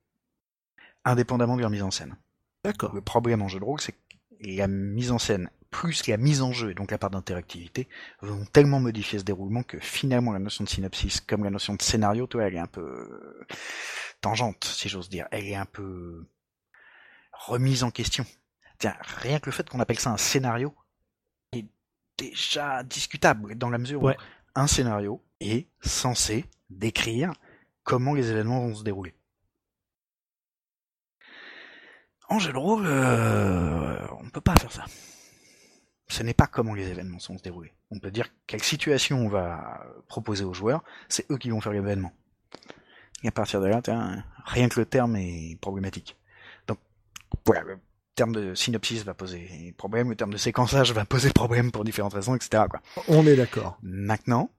[1.05, 2.15] indépendamment de leur mise en scène.
[2.63, 2.93] D'accord.
[2.93, 3.97] Le problème en jeu de rôle, c'est que
[4.41, 7.89] la mise en scène plus la mise en jeu et donc la part d'interactivité
[8.21, 11.81] vont tellement modifier ce déroulement que finalement la notion de synopsis comme la notion de
[11.81, 13.45] scénario, toi, elle est un peu
[14.21, 15.27] tangente, si j'ose dire.
[15.31, 16.27] Elle est un peu
[17.33, 18.25] remise en question.
[18.77, 20.75] Tiens, rien que le fait qu'on appelle ça un scénario
[21.51, 21.65] est
[22.17, 24.09] déjà discutable dans la mesure où
[24.55, 27.33] un scénario est censé décrire
[27.83, 29.13] comment les événements vont se dérouler.
[32.29, 34.85] Rôle, euh, on ne peut pas faire ça.
[36.07, 37.73] Ce n'est pas comment les événements vont se dérouler.
[37.91, 41.73] On peut dire quelle situation on va proposer aux joueurs, c'est eux qui vont faire
[41.73, 42.11] l'événement.
[43.23, 43.81] Et à partir de là,
[44.45, 46.17] rien que le terme est problématique.
[46.67, 46.79] Donc,
[47.45, 47.79] voilà, le
[48.15, 52.13] terme de synopsis va poser problème, le terme de séquençage va poser problème pour différentes
[52.13, 52.63] raisons, etc.
[53.07, 53.77] On est d'accord.
[53.81, 54.49] Maintenant,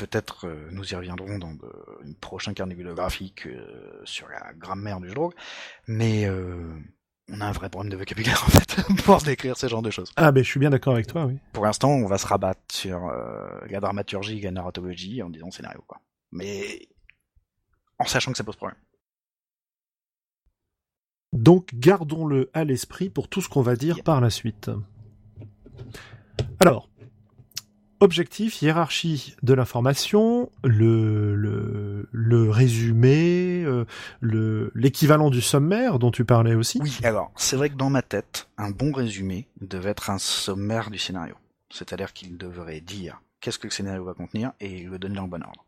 [0.00, 1.70] peut-être euh, nous y reviendrons dans de,
[2.04, 5.34] une prochain carnet graphique euh, sur la grammaire du rôle,
[5.86, 6.74] mais euh,
[7.30, 10.10] on a un vrai problème de vocabulaire en fait pour décrire ce genre de choses.
[10.16, 11.38] Ah ben je suis bien d'accord avec toi, oui.
[11.52, 13.12] Pour l'instant, on va se rabattre sur
[13.68, 16.00] la dramaturgie et la narratologie en disant scénario quoi.
[16.32, 16.88] Mais
[17.98, 18.78] en sachant que ça pose problème.
[21.32, 24.70] Donc gardons-le à l'esprit pour tout ce qu'on va dire par la suite.
[26.58, 26.88] Alors,
[28.02, 33.84] Objectif, hiérarchie de l'information, le, le, le, résumé, euh,
[34.20, 36.80] le l'équivalent du sommaire dont tu parlais aussi.
[36.82, 40.90] Oui, alors c'est vrai que dans ma tête, un bon résumé devait être un sommaire
[40.90, 41.34] du scénario.
[41.68, 45.42] C'est-à-dire qu'il devrait dire qu'est-ce que le scénario va contenir et le donner en bon
[45.42, 45.66] ordre.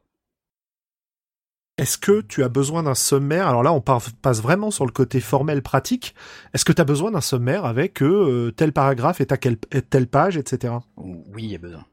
[1.77, 3.47] Est-ce que tu as besoin d'un sommaire?
[3.47, 6.15] Alors là, on passe vraiment sur le côté formel pratique.
[6.55, 10.07] Est-ce que tu as besoin d'un sommaire avec euh, tel paragraphe est à quelle, telle
[10.07, 10.75] page, etc.
[10.97, 11.85] Oui, il y a besoin.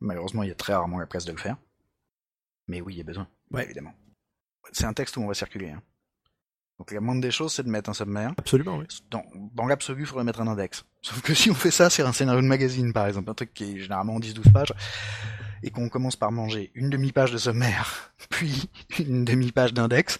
[0.00, 1.56] Malheureusement, il y a très rarement la place de le faire.
[2.68, 3.28] Mais oui, il y a besoin.
[3.50, 3.64] Ouais.
[3.64, 3.94] Évidemment.
[4.72, 5.70] C'est un texte où on va circuler.
[5.70, 5.82] Hein.
[6.78, 8.32] Donc la moindre des choses, c'est de mettre un sommaire.
[8.36, 8.86] Absolument, oui.
[9.10, 10.84] Dans, dans l'absolu, il faudrait mettre un index.
[11.02, 13.52] Sauf que si on fait ça sur un scénario de magazine, par exemple, un truc
[13.52, 14.72] qui est généralement 10-12 pages,
[15.64, 20.18] et qu'on commence par manger une demi-page de sommaire, puis une demi-page d'index,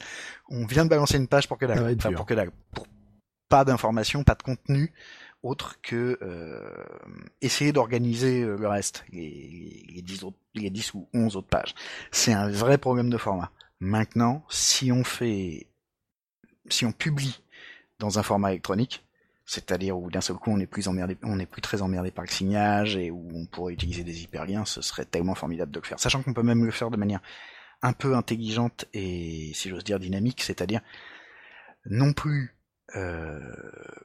[0.48, 1.96] on vient de balancer une page pour que dalle.
[1.96, 2.50] Enfin, pour que dalle.
[2.72, 2.86] Pour
[3.48, 4.92] pas d'informations, pas de contenu
[5.42, 6.84] autre que euh,
[7.40, 11.74] essayer d'organiser euh, le reste, les, les, 10 autres, les 10 ou 11 autres pages.
[12.10, 13.52] C'est un vrai problème de format.
[13.80, 15.68] Maintenant, si on fait
[16.68, 17.40] si on publie
[17.98, 19.04] dans un format électronique,
[19.46, 22.24] c'est-à-dire où d'un seul coup on est plus emmerdé, on n'est plus très emmerdé par
[22.24, 25.86] le signage et où on pourrait utiliser des hyperliens, ce serait tellement formidable de le
[25.86, 25.98] faire.
[25.98, 27.20] Sachant qu'on peut même le faire de manière
[27.80, 30.80] un peu intelligente et, si j'ose dire, dynamique, c'est-à-dire
[31.86, 32.57] non plus
[32.96, 33.40] euh,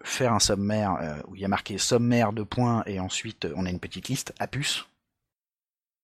[0.04, 3.66] faire un sommaire euh, où il y a marqué sommaire de points et ensuite on
[3.66, 4.86] a une petite liste à puce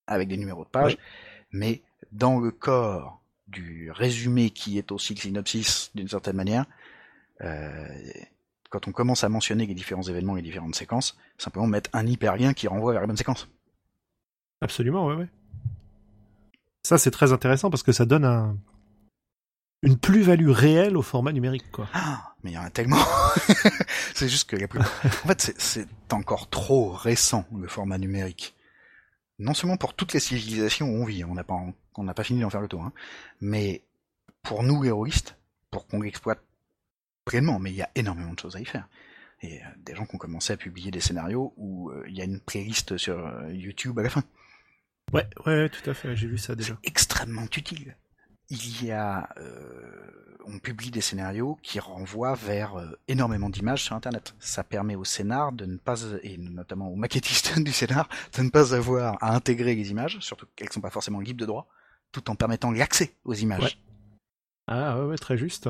[0.08, 0.98] avec des numéros de page,
[1.52, 6.66] mais dans le corps du résumé qui est aussi le synopsis d'une certaine manière,
[7.42, 7.88] euh,
[8.70, 12.06] quand on commence à mentionner les différents événements et les différentes séquences, simplement mettre un
[12.06, 13.50] hyperlien qui renvoie vers la bonne séquence.
[14.62, 15.28] Absolument, ouais, ouais.
[16.84, 18.58] Ça, c'est très intéressant parce que ça donne un...
[19.82, 21.88] une plus-value réelle au format numérique, quoi.
[21.94, 22.98] Ah, mais il y en a tellement.
[24.14, 24.80] c'est juste que la plus...
[24.80, 24.84] en
[25.28, 28.56] fait, c'est encore trop récent, le format numérique
[29.40, 31.60] non seulement pour toutes les civilisations où on vit, on n'a pas,
[31.96, 32.94] on n'a pas fini d'en faire le tour, hein,
[33.42, 33.84] mais
[34.44, 35.38] pour nous héroïstes,
[35.72, 36.42] pour qu'on l'exploite
[37.26, 38.88] pleinement, mais il y a énormément de choses à y faire.
[39.42, 42.22] Et euh, des gens qui ont commencé à publier des scénarios où euh, il y
[42.22, 44.24] a une playlist sur euh, YouTube à la fin.
[45.14, 46.78] Ouais, ouais, tout à fait, j'ai vu ça déjà.
[46.84, 47.96] Extrêmement utile
[48.50, 53.96] il y a, euh, on publie des scénarios qui renvoient vers euh, énormément d'images sur
[53.96, 54.34] Internet.
[54.40, 58.50] Ça permet au scénar de ne pas, et notamment aux maquettistes du scénar, de ne
[58.50, 61.68] pas avoir à intégrer les images, surtout qu'elles ne sont pas forcément libres de droit,
[62.12, 63.80] tout en permettant l'accès aux images.
[64.68, 65.70] Ah ouais, très juste.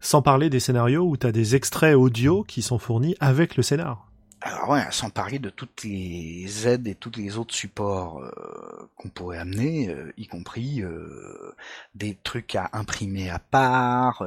[0.00, 3.62] Sans parler des scénarios où tu as des extraits audio qui sont fournis avec le
[3.62, 4.05] scénar.
[4.46, 9.08] Alors ouais, sans parler de toutes les aides et tous les autres supports euh, qu'on
[9.08, 11.52] pourrait amener, euh, y compris euh,
[11.96, 14.24] des trucs à imprimer à part,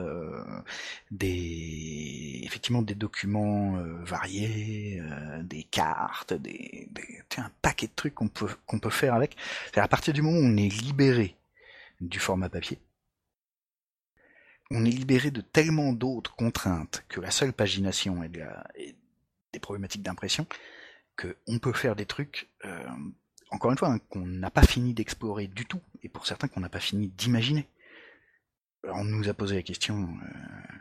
[1.10, 5.02] des effectivement des documents variés,
[5.44, 9.38] des cartes, des, des un paquet de trucs qu'on peut qu'on peut faire avec.
[9.78, 11.38] À partir du moment où on est libéré
[12.02, 12.78] du format papier,
[14.70, 18.68] on est libéré de tellement d'autres contraintes que la seule pagination et, de la,
[19.54, 20.46] des problématiques d'impression,
[21.18, 22.88] qu'on peut faire des trucs, euh,
[23.52, 26.60] encore une fois, hein, qu'on n'a pas fini d'explorer du tout, et pour certains qu'on
[26.60, 27.68] n'a pas fini d'imaginer.
[28.84, 30.76] On nous a posé la question euh,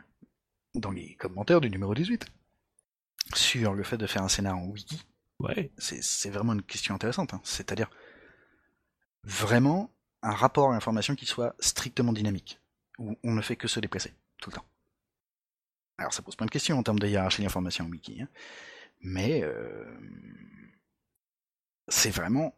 [0.75, 2.25] dans les commentaires du numéro 18
[3.35, 5.05] sur le fait de faire un scénario en wiki.
[5.39, 5.71] Ouais.
[5.77, 7.33] C'est vraiment une question intéressante.
[7.33, 7.41] Hein.
[7.43, 7.89] C'est-à-dire
[9.23, 12.59] vraiment un rapport à l'information qui soit strictement dynamique,
[12.97, 14.65] où on ne fait que se déplacer tout le temps.
[15.99, 18.27] Alors ça pose plein de questions en termes de hiérarchie d'information wiki, hein.
[19.01, 19.83] mais euh,
[21.89, 22.55] c'est vraiment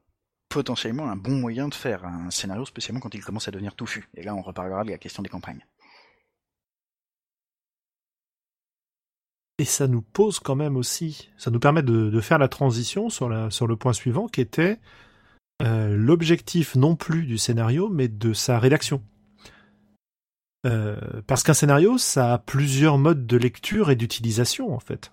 [0.47, 4.07] potentiellement un bon moyen de faire un scénario, spécialement quand il commence à devenir touffu.
[4.15, 5.65] Et là, on reparlera de la question des campagnes.
[9.57, 13.29] Et ça nous pose quand même aussi, ça nous permet de, faire la transition sur
[13.29, 14.79] le point suivant qui était
[15.61, 19.03] euh, l'objectif non plus du scénario, mais de sa rédaction.
[20.65, 25.11] Euh, parce qu'un scénario, ça a plusieurs modes de lecture et d'utilisation, en fait.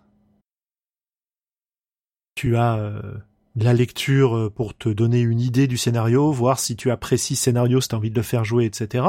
[2.34, 3.14] Tu as euh,
[3.56, 7.44] la lecture euh, pour te donner une idée du scénario, voir si tu apprécies ce
[7.44, 9.06] scénario, si tu as envie de le faire jouer, etc.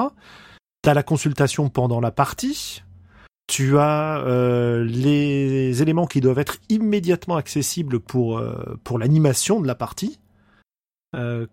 [0.82, 2.84] Tu as la consultation pendant la partie.
[3.48, 4.24] Tu as
[4.86, 8.40] les éléments qui doivent être immédiatement accessibles pour,
[8.84, 10.20] pour l'animation de la partie.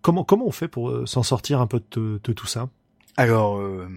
[0.03, 2.69] comment, comment on fait pour s'en sortir un peu de tout ça?
[3.17, 3.89] Alors, euh,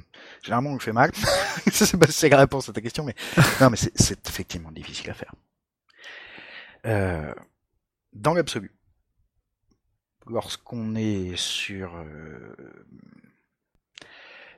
[0.42, 1.12] généralement, on le fait mal.
[1.70, 3.14] c'est la réponse à ta question, mais
[3.60, 5.34] non, mais c'est effectivement difficile à faire.
[6.86, 7.34] Euh,
[8.14, 8.72] dans l'absolu,
[10.26, 12.56] lorsqu'on est sur euh,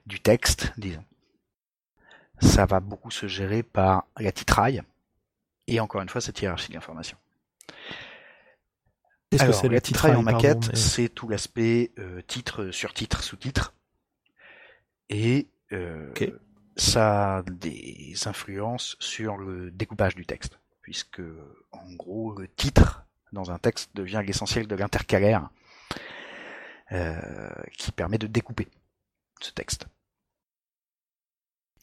[0.07, 1.05] du texte, disons,
[2.40, 4.83] ça va beaucoup se gérer par la titraille
[5.66, 7.16] et encore une fois cette hiérarchie d'information.
[9.38, 13.72] Alors, la titraille en maquette, c'est tout l'aspect euh, titre sur titre, sous-titre
[15.12, 16.11] et euh,
[16.75, 21.20] ça a des influences sur le découpage du texte, puisque
[21.70, 25.51] en gros le titre dans un texte devient l'essentiel de l'intercalaire
[26.92, 28.68] euh, qui permet de découper
[29.40, 29.87] ce texte.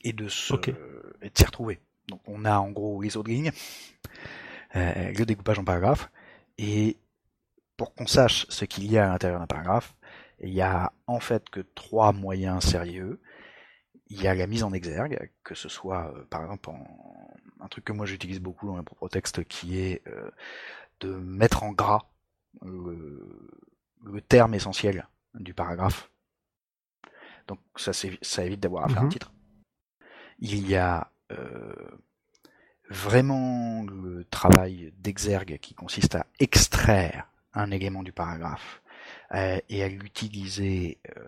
[0.02, 1.80] Et de s'y retrouver.
[2.08, 3.52] Donc on a en gros les autres lignes,
[4.76, 6.10] euh, le découpage en paragraphes,
[6.58, 6.98] et
[7.78, 9.94] pour qu'on sache ce qu'il y a à l'intérieur d'un paragraphe,
[10.42, 13.22] il y a en fait que trois moyens sérieux.
[14.12, 17.68] Il y a la mise en exergue, que ce soit euh, par exemple en, un
[17.68, 20.32] truc que moi j'utilise beaucoup dans mes propres textes, qui est euh,
[21.02, 22.10] de mettre en gras
[22.62, 23.52] le,
[24.28, 26.10] terme essentiel du paragraphe.
[27.48, 29.12] Donc ça, ça évite d'avoir à faire un mhm.
[29.12, 29.32] titre.
[30.40, 31.74] Il y a euh,
[32.90, 38.82] vraiment le travail d'exergue qui consiste à extraire un élément du paragraphe
[39.34, 41.24] euh, et à l'utiliser euh,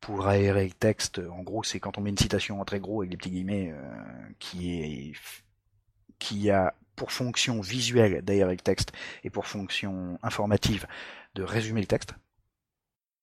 [0.00, 1.18] pour aérer le texte.
[1.18, 3.74] En gros, c'est quand on met une citation en très gros avec des petits guillemets
[4.38, 5.12] qui est
[6.18, 8.92] qui a pour fonction visuelle d'aérer le texte
[9.24, 10.86] et pour fonction informative
[11.34, 12.14] de résumer le texte.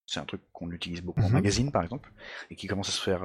[0.05, 1.33] C'est un truc qu'on utilise beaucoup en mhm.
[1.33, 2.11] magazine, par exemple,
[2.49, 3.23] et qui commence à se faire.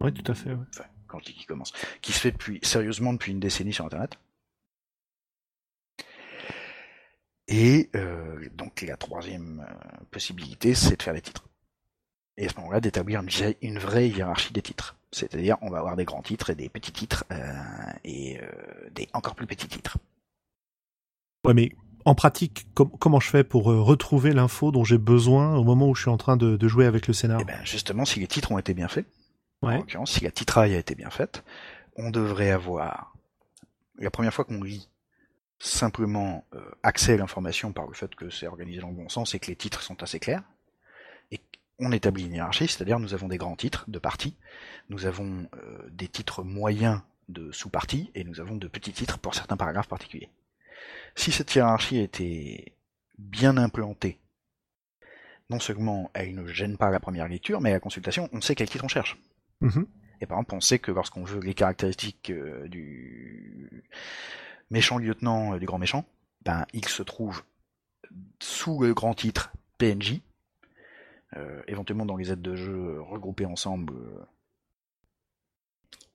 [0.00, 0.50] oui, tout à fait.
[0.52, 3.84] Enfin, quand je dis qui commence, qui se fait depuis sérieusement depuis une décennie sur
[3.86, 4.18] Internet.
[7.48, 11.44] Et euh, donc la troisième euh, possibilité, c'est de faire des titres.
[12.36, 13.22] Et à ce moment-là, d'établir
[13.60, 14.96] une, vraie hiérarchie des titres.
[15.10, 17.52] C'est-à-dire, on va avoir des grands titres et des petits titres euh,
[18.04, 18.40] et
[18.92, 19.98] des encore plus petits titres.
[21.44, 21.72] Ouais, mais
[22.06, 26.02] en pratique, comment je fais pour retrouver l'info dont j'ai besoin au moment où je
[26.02, 28.58] suis en train de, jouer avec le scénario Eh ben, justement, si les titres ont
[28.58, 29.06] été bien faits,
[29.60, 31.44] en l'occurrence, si la titraille a été bien faite,
[31.96, 33.14] on devrait avoir,
[33.98, 34.88] la première fois qu'on lit,
[35.62, 39.32] simplement euh, accès à l'information par le fait que c'est organisé dans le bon sens
[39.36, 40.42] et que les titres sont assez clairs.
[41.30, 41.40] Et
[41.78, 44.34] on établit une hiérarchie, c'est-à-dire nous avons des grands titres de parties,
[44.88, 49.36] nous avons euh, des titres moyens de sous-parties, et nous avons de petits titres pour
[49.36, 50.30] certains paragraphes particuliers.
[51.14, 52.74] Si cette hiérarchie était
[53.16, 54.18] bien implantée,
[55.48, 58.56] non seulement elle ne gêne pas la première lecture, mais à la consultation, on sait
[58.56, 59.16] quel titre on cherche.
[59.60, 59.86] Mhm.
[60.22, 63.82] Et par exemple, on sait que lorsqu'on veut les caractéristiques euh, du
[64.72, 66.04] méchant lieutenant euh, du grand méchant,
[66.44, 67.44] ben, il se trouve
[68.40, 70.20] sous le grand titre PNJ,
[71.36, 73.94] euh, éventuellement dans les aides de jeu regroupées ensemble,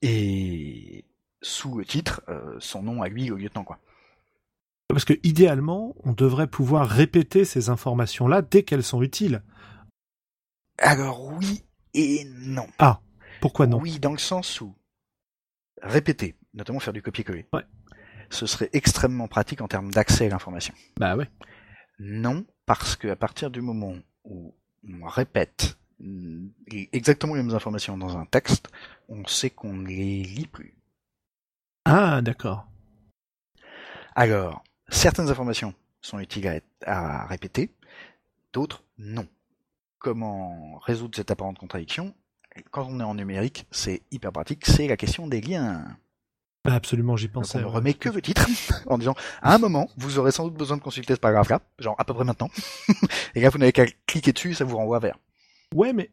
[0.02, 1.06] et
[1.42, 2.22] sous le titre,
[2.60, 3.80] son nom à lui, le lieutenant, quoi.
[4.88, 9.44] Parce que idéalement, on devrait pouvoir répéter ces informations-là dès qu'elles sont utiles.
[10.78, 12.68] Alors oui et non.
[12.80, 13.02] Ah.
[13.42, 13.80] Pourquoi non?
[13.80, 14.74] Oui, dans le sens où
[15.82, 17.46] répéter, notamment faire du copier-coller,
[18.30, 20.74] ce serait extrêmement pratique en termes d'accès à l'information.
[20.98, 21.30] Bah ouais.
[22.00, 24.54] Non, parce qu'à partir du moment où
[24.88, 25.78] on répète
[26.92, 28.68] exactement les mêmes informations dans un texte,
[29.10, 30.76] on sait qu'on ne les lit plus.
[31.86, 32.68] Ah, d'accord.
[34.16, 37.74] Alors, certaines informations sont utiles à répéter,
[38.54, 39.28] d'autres non.
[40.00, 42.14] Comment résoudre cette apparente contradiction?
[42.72, 45.98] Quand on est en numérique, c'est hyper pratique, c'est la question des liens.
[46.68, 47.60] Bah, absolument, j'y pensais.
[47.60, 48.46] on ne remet que le titre
[48.88, 51.96] en disant à un moment, vous aurez sans doute besoin de consulter ce paragraphe-là, genre
[51.98, 52.50] à peu près maintenant.
[53.36, 55.18] et là, vous n'avez qu'à cliquer dessus, ça vous renvoie vers.
[55.74, 56.12] Ouais, mais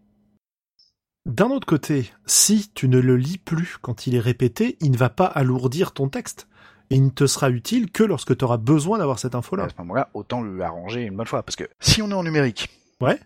[1.26, 4.96] d'un autre côté, si tu ne le lis plus quand il est répété, il ne
[4.96, 6.46] va pas alourdir ton texte.
[6.90, 9.64] Et il ne te sera utile que lorsque tu auras besoin d'avoir cette info-là.
[9.64, 11.42] À ce moment-là, autant l'arranger une bonne fois.
[11.42, 12.68] Parce que si on est en numérique,
[13.00, 13.18] ouais.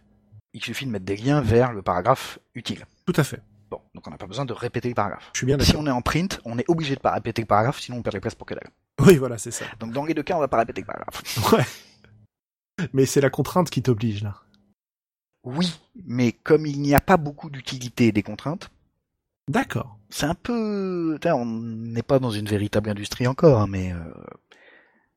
[0.55, 2.87] il suffit de mettre des liens vers le paragraphe utile.
[3.05, 3.43] Tout à fait.
[3.71, 5.31] Bon, donc on n'a pas besoin de répéter le paragraphe.
[5.33, 7.47] Je suis bien Si on est en print, on est obligé de pas répéter le
[7.47, 8.71] paragraphe, sinon on perd les places pour que dalle.
[9.01, 9.65] Oui, voilà, c'est ça.
[9.79, 11.23] Donc dans les deux cas, on va pas répéter le paragraphe.
[11.53, 11.65] Ouais.
[12.93, 14.37] Mais c'est la contrainte qui t'oblige là.
[15.45, 18.71] Oui, mais comme il n'y a pas beaucoup d'utilité des contraintes.
[19.49, 19.99] D'accord.
[20.11, 23.99] C'est un peu, on n'est pas dans une véritable industrie encore, hein, mais euh,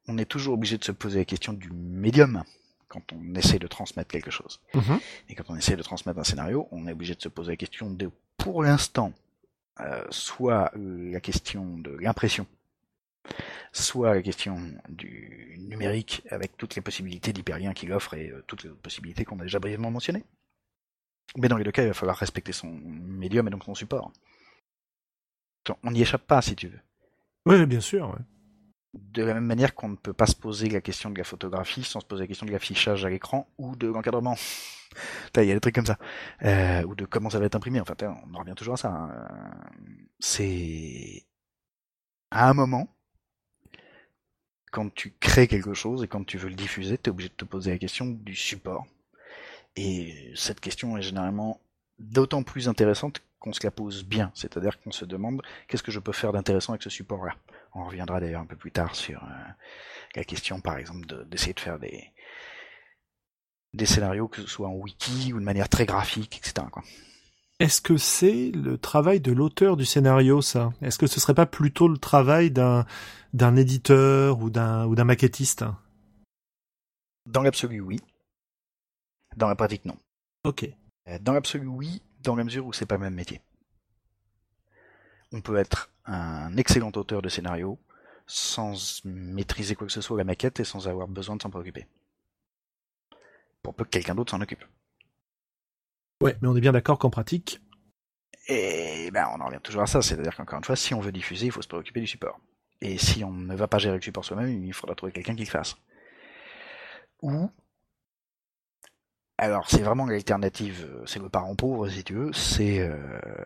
[0.08, 2.44] on est toujours obligé de se poser la question du médium
[2.92, 4.60] quand on essaie de transmettre quelque chose.
[4.74, 5.00] Mhm.
[5.30, 7.56] Et quand on essaie de transmettre un scénario, on est obligé de se poser la
[7.56, 9.14] question de, pour l'instant,
[9.80, 12.46] euh, soit la question de l'impression,
[13.72, 14.58] soit la question
[14.90, 19.24] du numérique avec toutes les possibilités d'hyperlien qu'il offre et euh, toutes les autres possibilités
[19.24, 20.26] qu'on a déjà brièvement mentionnées.
[21.38, 24.12] Mais dans les deux cas, il va falloir respecter son médium et donc son support.
[25.84, 26.82] On n'y échappe pas, si tu veux.
[27.46, 28.18] Oui, bien sûr
[28.94, 31.84] de la même manière qu'on ne peut pas se poser la question de la photographie
[31.84, 34.36] sans se poser la question de l'affichage à l'écran ou de l'encadrement.
[35.38, 35.98] Il y a des trucs comme ça.
[36.44, 37.80] Euh, ou de comment ça va être imprimé.
[37.80, 38.90] Enfin, on en revient toujours à ça.
[38.90, 39.28] Hein.
[40.20, 41.26] C'est
[42.32, 42.94] à un moment,
[44.72, 47.36] quand tu crées quelque chose et quand tu veux le diffuser, tu es obligé de
[47.36, 48.86] te poser la question du support.
[49.78, 51.62] Et cette question est généralement
[52.00, 56.00] d'autant plus intéressante qu'on se la pose bien, c'est-à-dire qu'on se demande qu'est-ce que je
[56.00, 57.36] peux faire d'intéressant avec ce support-là?
[57.74, 59.28] On reviendra d'ailleurs un peu plus tard sur euh,
[60.16, 62.12] la question, par exemple, d'essayer de, faire des,
[63.74, 66.68] des scénarios, que ce soit en wiki ou de manière très graphique, etc.
[67.60, 70.72] Est-ce que c'est le travail de l'auteur du scénario, ça?
[70.82, 72.86] Est-ce que ce serait pas plutôt le travail d'un
[73.34, 75.66] d'un éditeur ou d'un ou d'un maquettiste?
[77.26, 78.00] Dans l'absolu, oui.
[79.38, 79.98] Dans la pratique, non.
[80.44, 80.68] Ok.
[81.08, 83.42] Euh, dans l'absolu, oui, dans la mesure où c'est pas le même métier.
[85.32, 87.80] On peut être un excellent auteur de scénario
[88.28, 91.88] sans maîtriser quoi que ce soit la maquette et sans avoir besoin de s'en préoccuper.
[93.62, 94.64] Pour peu que quelqu'un d'autre s'en occupe.
[96.22, 97.62] Ouais, mais on est bien d'accord qu'en pratique.
[98.48, 101.12] Et ben on en revient toujours à ça, c'est-à-dire qu'encore une fois, si on veut
[101.12, 102.40] diffuser, il faut se préoccuper du support.
[102.82, 105.46] Et si on ne va pas gérer le support soi-même, il faudra trouver quelqu'un qui
[105.46, 105.76] le fasse.
[107.22, 107.50] Ou
[109.42, 112.96] alors c'est vraiment l'alternative, euh, c'est le parent pauvre si tu veux, c'est euh,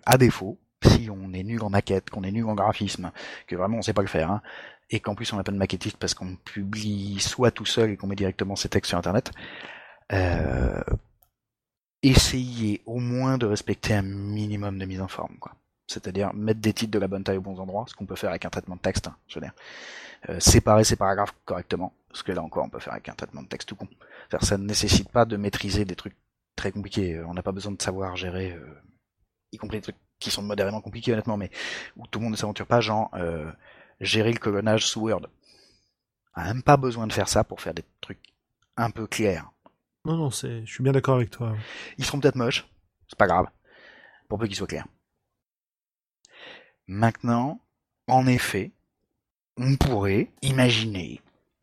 [0.05, 3.11] à défaut, si on est nul en maquette, qu'on est nul en graphisme,
[3.47, 4.41] que vraiment on sait pas le faire, hein,
[4.89, 7.97] et qu'en plus on n'a pas de maquettiste parce qu'on publie soit tout seul et
[7.97, 9.31] qu'on met directement ses textes sur internet,
[10.11, 10.83] euh,
[12.03, 15.53] essayez au moins de respecter un minimum de mise en forme, quoi.
[15.87, 18.31] C'est-à-dire mettre des titres de la bonne taille aux bons endroits, ce qu'on peut faire
[18.31, 19.53] avec un traitement de texte, hein, je veux dire.
[20.29, 23.43] Euh, séparer ses paragraphes correctement, ce que là encore on peut faire avec un traitement
[23.43, 23.87] de texte tout con.
[24.41, 26.15] Ça ne nécessite pas de maîtriser des trucs
[26.55, 27.21] très compliqués.
[27.21, 28.81] On n'a pas besoin de savoir gérer, euh,
[29.51, 31.51] y compris des trucs qui sont modérément compliqués honnêtement, mais
[31.97, 33.51] où tout le monde ne s'aventure pas, genre euh,
[33.99, 35.27] gérer le colonnage sous Word.
[36.35, 38.33] On n'a même pas besoin de faire ça pour faire des trucs
[38.77, 39.51] un peu clairs.
[40.05, 41.55] Non, non, c'est, je suis bien d'accord avec toi.
[41.97, 42.67] Ils seront peut-être moches,
[43.07, 43.47] c'est pas grave,
[44.27, 44.87] pour peu qu'ils soient clairs.
[46.87, 47.59] Maintenant,
[48.07, 48.71] en effet,
[49.57, 51.21] on pourrait imaginer,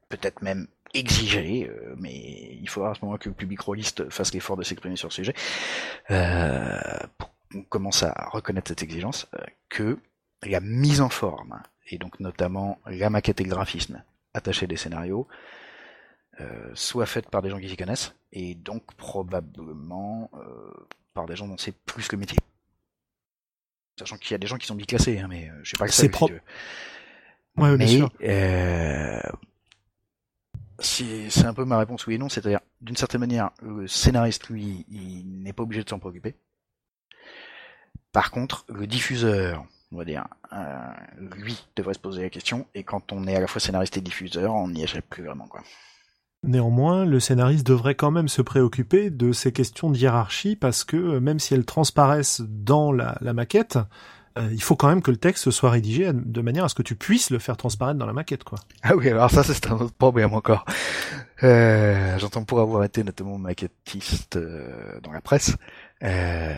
[0.09, 4.33] peut-être même exiger, euh, mais il faudra à ce moment que le public rôliste fasse
[4.35, 5.35] l'effort de s'exprimer sur le sujet,
[6.11, 6.81] euh,
[7.19, 9.99] pour qu'on commence à reconnaître cette exigence, euh, que
[10.43, 14.03] la mise en forme, et donc notamment la maquette et le graphisme
[14.35, 15.29] attachés des scénarios,
[16.75, 20.31] soit faite par des gens qui s'y connaissent, et donc probablement
[21.15, 22.39] par des gens dont c'est plus le métier.
[23.97, 25.93] Sachant qu'il y a des gens qui sont biclassés, hein, mais je sais pas que
[25.93, 26.35] c'est propre.
[27.57, 29.21] Ouais, mais euh,
[30.83, 34.85] c'est un peu ma réponse oui et non, c'est-à-dire d'une certaine manière, le scénariste lui,
[34.91, 36.35] il n'est pas obligé de s'en préoccuper.
[38.13, 40.93] Par contre, le diffuseur, on va dire, euh,
[41.37, 44.01] lui devrait se poser la question, et quand on est à la fois scénariste et
[44.01, 45.63] diffuseur, on n'y échappe plus vraiment quoi.
[46.45, 50.97] Néanmoins, le scénariste devrait quand même se préoccuper de ces questions de hiérarchie parce que
[50.97, 53.79] euh, même si elles transparaissent dans la, maquette,
[54.39, 56.83] euh, il faut quand même que le texte soit rédigé de manière à ce que
[56.83, 58.59] tu puisses le faire transparaître dans la maquette, quoi.
[58.83, 60.65] Ah oui, alors ça c'est un autre problème encore.
[61.43, 65.57] Euh, J'entends pour avoir été notamment maquettiste euh, dans la presse.
[66.03, 66.55] Euh,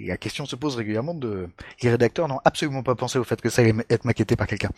[0.00, 1.48] la question se pose régulièrement de
[1.82, 4.70] les rédacteurs n'ont absolument pas pensé au fait que ça allait être maquetté par quelqu'un.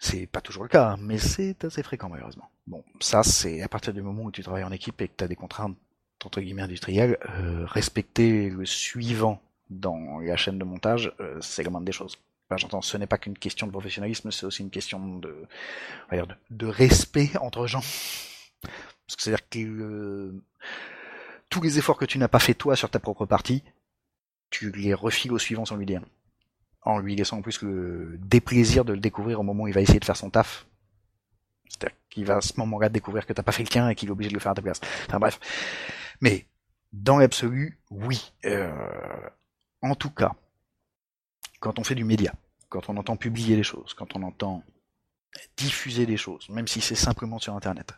[0.00, 2.50] C'est pas toujours le cas, hein, mais c'est assez fréquent malheureusement.
[2.66, 5.24] Bon, ça c'est à partir du moment où tu travailles en équipe et que tu
[5.24, 5.76] as des contraintes
[6.24, 9.40] entre guillemets industrielles, euh, respecter le suivant
[9.70, 12.18] dans la chaîne de montage, euh, c'est la moindre des choses.
[12.48, 15.46] Enfin, J'entends, ce n'est pas qu'une question de professionnalisme, c'est aussi une question de,
[16.12, 17.82] de, de respect entre gens.
[18.62, 20.42] Parce que c'est-à-dire que euh,
[21.50, 23.62] tous les efforts que tu n'as pas fait toi sur ta propre partie,
[24.50, 26.02] tu les refiles au suivant sans lui dire
[26.88, 29.80] en lui laissant en plus le déplaisir de le découvrir au moment où il va
[29.80, 30.66] essayer de faire son taf.
[31.68, 34.08] C'est-à-dire qu'il va à ce moment-là découvrir que t'as pas fait le tien et qu'il
[34.08, 34.80] est obligé de le faire à ta place.
[35.06, 35.38] Enfin bref.
[36.20, 36.46] Mais,
[36.92, 38.32] dans l'absolu, oui.
[38.46, 38.72] Euh,
[39.82, 40.34] en tout cas,
[41.60, 42.34] quand on fait du média,
[42.68, 44.62] quand on entend publier des choses, quand on entend
[45.56, 47.94] diffuser des choses, même si c'est simplement sur Internet,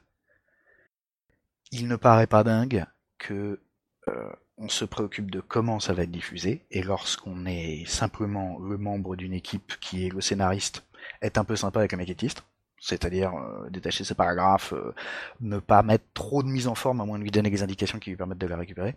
[1.73, 2.85] il ne paraît pas dingue
[3.19, 3.61] que
[4.09, 8.77] euh, on se préoccupe de comment ça va être diffusé, et lorsqu'on est simplement le
[8.77, 10.85] membre d'une équipe qui est le scénariste,
[11.23, 12.45] être un peu sympa avec le maquettiste,
[12.81, 14.95] c'est-à-dire euh, détacher ses paragraphes, euh,
[15.41, 17.99] ne pas mettre trop de mise en forme à moins de lui donner les indications
[17.99, 18.97] qui lui permettent de la récupérer.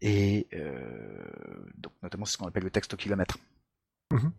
[0.00, 3.38] Et euh, donc notamment c'est ce qu'on appelle le texte au kilomètre.
[4.12, 4.32] Mhm.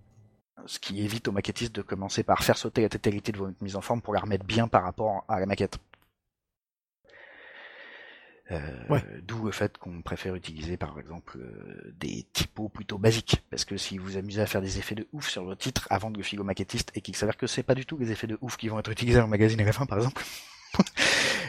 [0.65, 3.75] Ce qui évite au maquettiste de commencer par faire sauter la totalité de votre mise
[3.75, 5.79] en forme pour la remettre bien par rapport à la maquette.
[8.51, 8.61] Euh,
[9.21, 13.43] d'où le fait qu'on préfère utiliser par exemple euh, des typos plutôt basiques.
[13.51, 16.09] Parce que si vous amusez à faire des effets de ouf sur votre titre avant
[16.09, 18.27] de le filer au maquettiste et qu'il s'avère que c'est pas du tout les effets
[18.27, 20.23] de ouf qui vont être utilisés dans le magazine à la fin par exemple,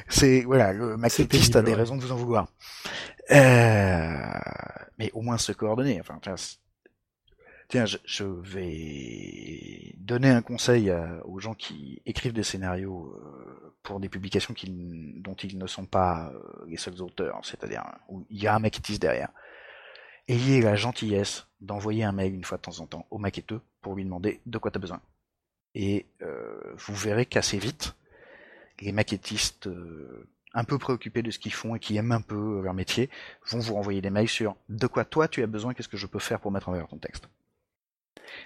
[0.08, 2.48] c'est voilà, le maquettiste a des raisons de vous en vouloir.
[3.30, 4.16] Euh,
[4.98, 6.00] mais au moins se coordonner.
[6.00, 6.18] Enfin,
[7.68, 10.92] Tiens, je, vais donner un conseil
[11.24, 16.32] aux gens qui écrivent des scénarios euh, pour des publications dont ils ne sont pas
[16.34, 19.30] euh, les seuls auteurs, c'est-à-dire où il y a un maquettiste derrière.
[20.26, 23.94] ayez la gentillesse d'envoyer un mail une fois de temps en temps au maquetteux pour
[23.94, 25.00] lui demander de quoi tu as besoin.
[25.74, 27.94] Et euh, vous verrez qu'assez vite,
[28.80, 32.60] les maquettistes euh, un peu préoccupés de ce qu'ils font et qui aiment un peu
[32.62, 33.10] leur métier
[33.46, 36.06] vont vous renvoyer des mails sur de quoi toi tu as besoin, qu'est-ce que je
[36.06, 37.28] peux faire pour mettre en valeur ton texte?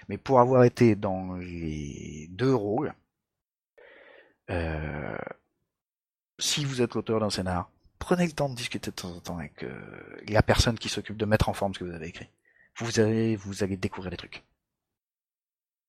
[0.09, 2.93] Mais pour avoir été dans les deux rôles,
[4.49, 5.17] euh,
[6.37, 7.69] si vous êtes l'auteur d'un scénar,
[7.99, 11.17] prenez le temps de discuter de temps en temps avec euh, la personne qui s'occupe
[11.17, 12.29] de mettre en forme ce que vous avez écrit.
[12.77, 14.43] Vous allez, vous allez découvrir des trucs.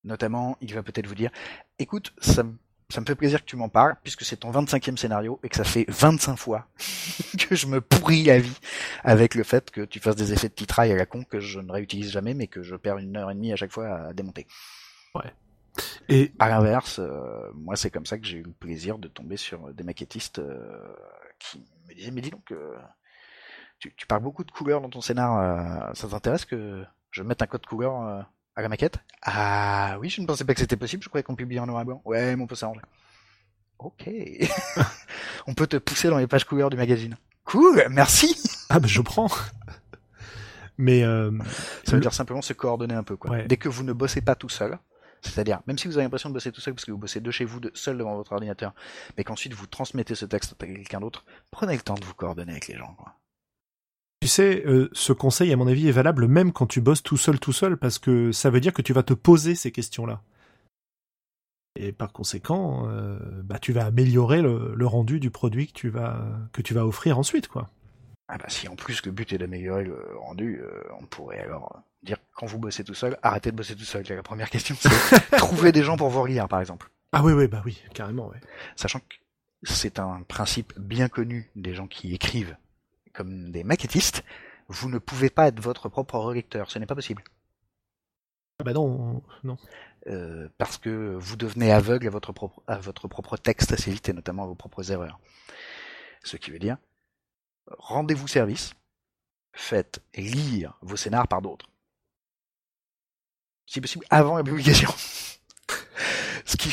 [0.04, 1.32] Notamment, il va peut-être vous dire,
[1.78, 2.56] écoute, ça me
[2.88, 5.56] ça me fait plaisir que tu m'en parles, puisque c'est ton 25e scénario et que
[5.56, 6.68] ça fait 25 fois
[7.38, 8.58] que je me pourris la vie
[9.02, 11.58] avec le fait que tu fasses des effets de titraille à la con que je
[11.58, 14.12] ne réutilise jamais, mais que je perds une heure et demie à chaque fois à
[14.12, 14.46] démonter.
[15.14, 15.32] Ouais.
[16.08, 19.36] Et à l'inverse, euh, moi c'est comme ça que j'ai eu le plaisir de tomber
[19.36, 20.94] sur des maquettistes euh,
[21.38, 22.76] qui me disaient mais dis donc, euh,
[23.78, 27.46] tu, tu, parles beaucoup de couleurs dans ton scénar, ça t'intéresse que je mette un
[27.46, 28.26] code couleur
[28.56, 31.36] à la maquette Ah oui, je ne pensais pas que c'était possible, je croyais qu'on
[31.36, 32.00] publiait en noir et blanc.
[32.04, 32.80] Ouais, mais on peut s'arranger.
[33.78, 34.08] Ok.
[35.46, 37.16] on peut te pousser dans les pages couleurs du magazine.
[37.44, 38.36] Cool, merci
[38.70, 39.28] Ah bah je prends
[40.78, 41.30] Mais euh,
[41.84, 43.42] ça veut dire simplement se coordonner un peu quoi.
[43.42, 44.78] Dès que vous ne bossez pas tout seul,
[45.20, 47.30] c'est-à-dire même si vous avez l'impression de bosser tout seul parce que vous bossez de
[47.30, 48.74] chez vous, de, seul devant votre ordinateur,
[49.16, 52.52] mais qu'ensuite vous transmettez ce texte à quelqu'un d'autre, prenez le temps de vous coordonner
[52.52, 53.14] avec les gens quoi.
[54.26, 57.16] Tu sais, euh, ce conseil, à mon avis, est valable même quand tu bosses tout
[57.16, 60.20] seul, tout seul, parce que ça veut dire que tu vas te poser ces questions-là.
[61.78, 66.26] Et par conséquent, euh, bah, tu vas améliorer le, rendu du produit que tu vas
[66.52, 67.70] que tu vas offrir ensuite, quoi.
[68.26, 71.80] Ah bah si en plus le but est d'améliorer le rendu, euh, on pourrait alors
[72.02, 74.04] dire quand vous bossez tout seul, arrêtez de bosser tout seul.
[74.08, 76.90] La première question, c'est trouver des gens pour vous relire, par exemple.
[77.12, 78.40] Ah oui, oui, bah oui, carrément, ouais.
[78.74, 79.14] Sachant que
[79.62, 82.56] c'est un principe bien connu des gens qui écrivent
[83.16, 84.22] comme des maquettistes,
[84.68, 87.24] vous ne pouvez pas être votre propre relecteur, ce n'est pas possible.
[88.58, 89.56] Ah bah non, non.
[90.06, 94.08] Euh, parce que vous devenez aveugle à votre propre à votre propre texte assez vite
[94.08, 95.18] et notamment à vos propres erreurs.
[96.22, 96.78] Ce qui veut dire
[97.78, 98.74] rendez-vous service,
[99.52, 101.68] faites lire vos scénars par d'autres.
[103.66, 104.90] Si possible avant la publication.
[106.44, 106.70] Ce qui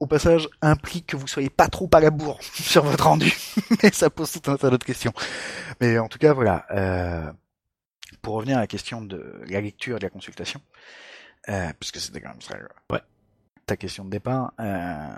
[0.00, 3.32] au passage, implique que vous soyez pas trop à la bourre sur votre rendu.
[3.82, 5.12] Mais ça pose tout un tas d'autres questions.
[5.80, 6.64] Mais en tout cas, voilà.
[6.70, 7.30] Euh,
[8.22, 10.60] pour revenir à la question de la lecture et de la consultation,
[11.48, 12.56] euh, puisque c'était quand même ça,
[12.90, 13.00] ouais.
[13.66, 15.16] ta question de départ, euh,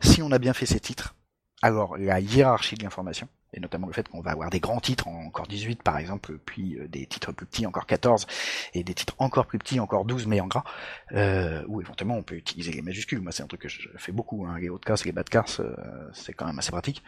[0.00, 1.14] si on a bien fait ces titres,
[1.62, 5.08] alors la hiérarchie de l'information, et notamment le fait qu'on va avoir des grands titres,
[5.08, 8.26] encore 18 par exemple, puis euh, des titres plus petits, encore 14,
[8.74, 10.64] et des titres encore plus petits, encore 12 mais en gras,
[11.12, 14.12] euh, ou éventuellement on peut utiliser les majuscules, moi c'est un truc que je fais
[14.12, 15.74] beaucoup, hein, les hauts de casse, les bas de casse, euh,
[16.12, 17.02] c'est quand même assez pratique.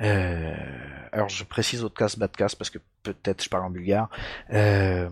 [0.00, 0.54] Euh,
[1.12, 3.70] alors je précise haut de casse, bas de casse, parce que peut-être je parle en
[3.70, 4.10] bulgare.
[4.52, 5.08] Euh,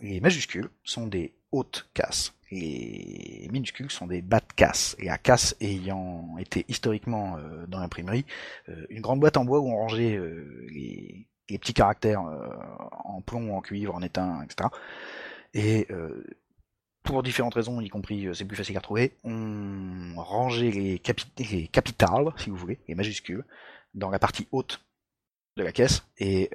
[0.00, 4.96] les majuscules sont des hautes casses les minuscules sont des bas de casse.
[4.98, 8.24] Et la casse ayant été historiquement euh, dans l'imprimerie,
[8.68, 11.26] euh, une grande boîte en bois où on rangeait euh, les,
[11.58, 14.68] petits caractères en plomb, en cuivre, en étain, etc.
[15.52, 15.88] Et
[17.02, 21.02] pour différentes raisons, y compris c'est plus facile à retrouver, on rangeait les,
[21.50, 23.44] les capitales, si vous voulez, les majuscules,
[23.94, 24.80] dans la partie haute
[25.56, 26.50] de la caisse et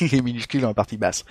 [0.02, 1.24] les minuscules dans la partie basse.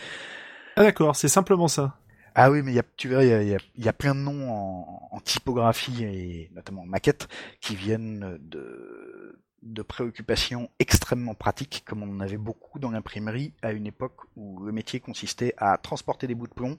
[0.78, 2.00] Ah d'accord, c'est simplement ça.
[2.40, 4.52] Ah oui, mais y a, tu vois, il y a, y a, plein de noms
[4.52, 7.28] en, en, typographie et notamment en maquette
[7.62, 13.72] qui viennent de, de préoccupations extrêmement pratiques, comme on en avait beaucoup dans l'imprimerie à
[13.72, 16.78] une époque où le métier consistait à transporter des bouts de plomb,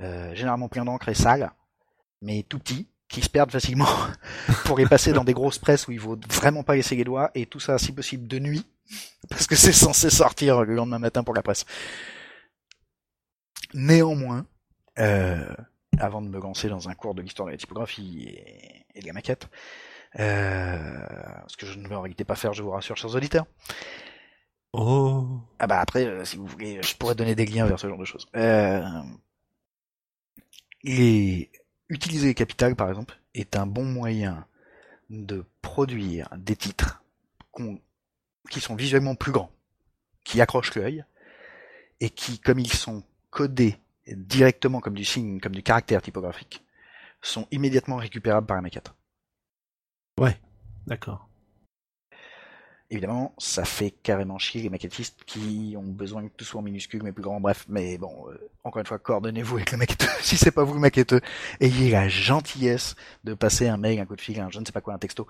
[0.00, 1.52] euh, généralement plein d'encre et sale,
[2.20, 3.86] mais tout petits, qui se perdent facilement
[4.64, 7.30] pour les passer dans des grosses presses où il faut vraiment pas laisser les doigts,
[7.36, 8.66] et tout ça si possible de nuit,
[9.30, 11.66] parce que c'est censé sortir le lendemain matin pour la presse.
[13.74, 14.44] Néanmoins,
[14.98, 15.54] euh,
[15.98, 18.36] avant de me lancer dans un cours de l'histoire de la typographie
[18.94, 19.48] et, de la maquette,
[20.18, 21.06] euh,
[21.46, 23.46] ce que je ne vais en réalité pas faire, je vous rassure, chers auditeurs.
[24.72, 25.26] Oh.
[25.58, 27.98] Ah bah après, euh, si vous voulez, je pourrais donner des liens vers ce genre
[27.98, 28.26] de choses.
[28.36, 28.82] Euh,
[30.84, 31.50] et
[31.88, 34.46] utiliser Capital, par exemple, est un bon moyen
[35.10, 37.02] de produire des titres
[38.50, 39.50] qui sont visuellement plus grands,
[40.24, 41.04] qui accrochent l'œil,
[42.00, 46.64] et qui, comme ils sont codés directement comme du signe, comme du caractère typographique,
[47.20, 48.92] sont immédiatement récupérables par un maquette.
[50.18, 50.38] Ouais,
[50.86, 51.28] d'accord.
[52.90, 57.02] Évidemment, ça fait carrément chier les maquettistes qui ont besoin que tout soit en minuscule,
[57.02, 57.64] mais plus grand, bref.
[57.66, 60.08] Mais bon, euh, encore une fois, coordonnez-vous avec le maquetteux.
[60.20, 61.22] si c'est pas vous le maquetteux,
[61.60, 62.94] ayez la gentillesse
[63.24, 64.98] de passer un mail, un coup de fil, un je ne sais pas quoi, un
[64.98, 65.26] texto,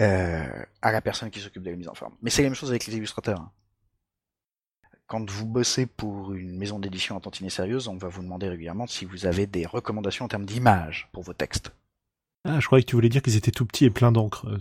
[0.00, 0.44] euh,
[0.82, 2.14] à la personne qui s'occupe de la mise en forme.
[2.22, 3.40] Mais c'est la même chose avec les illustrateurs.
[3.40, 3.52] Hein
[5.06, 8.86] quand vous bossez pour une maison d'édition en tantinée sérieuse, on va vous demander régulièrement
[8.86, 11.72] si vous avez des recommandations en termes d'image pour vos textes.
[12.44, 14.46] Ah, je croyais que tu voulais dire qu'ils étaient tout petits et pleins d'encre.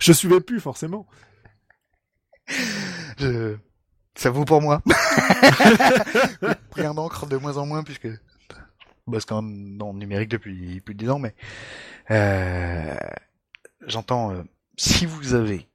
[0.00, 1.06] Je suivais plus forcément.
[3.18, 3.56] Je...
[4.14, 4.82] Ça vaut pour moi.
[6.72, 8.16] Plein d'encre de moins en moins puisque je
[9.06, 11.34] bosse quand même dans le numérique depuis plus de 10 ans, mais
[12.10, 12.96] euh...
[13.86, 14.42] j'entends euh,
[14.78, 15.68] si vous avez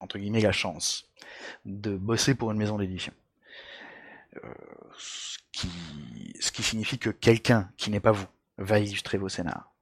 [0.00, 1.08] entre guillemets la chance
[1.64, 3.12] de bosser pour une maison d'édition,
[4.36, 4.54] euh,
[4.96, 5.68] ce qui
[6.40, 8.26] ce qui signifie que quelqu'un qui n'est pas vous
[8.58, 9.72] va illustrer vos scénars.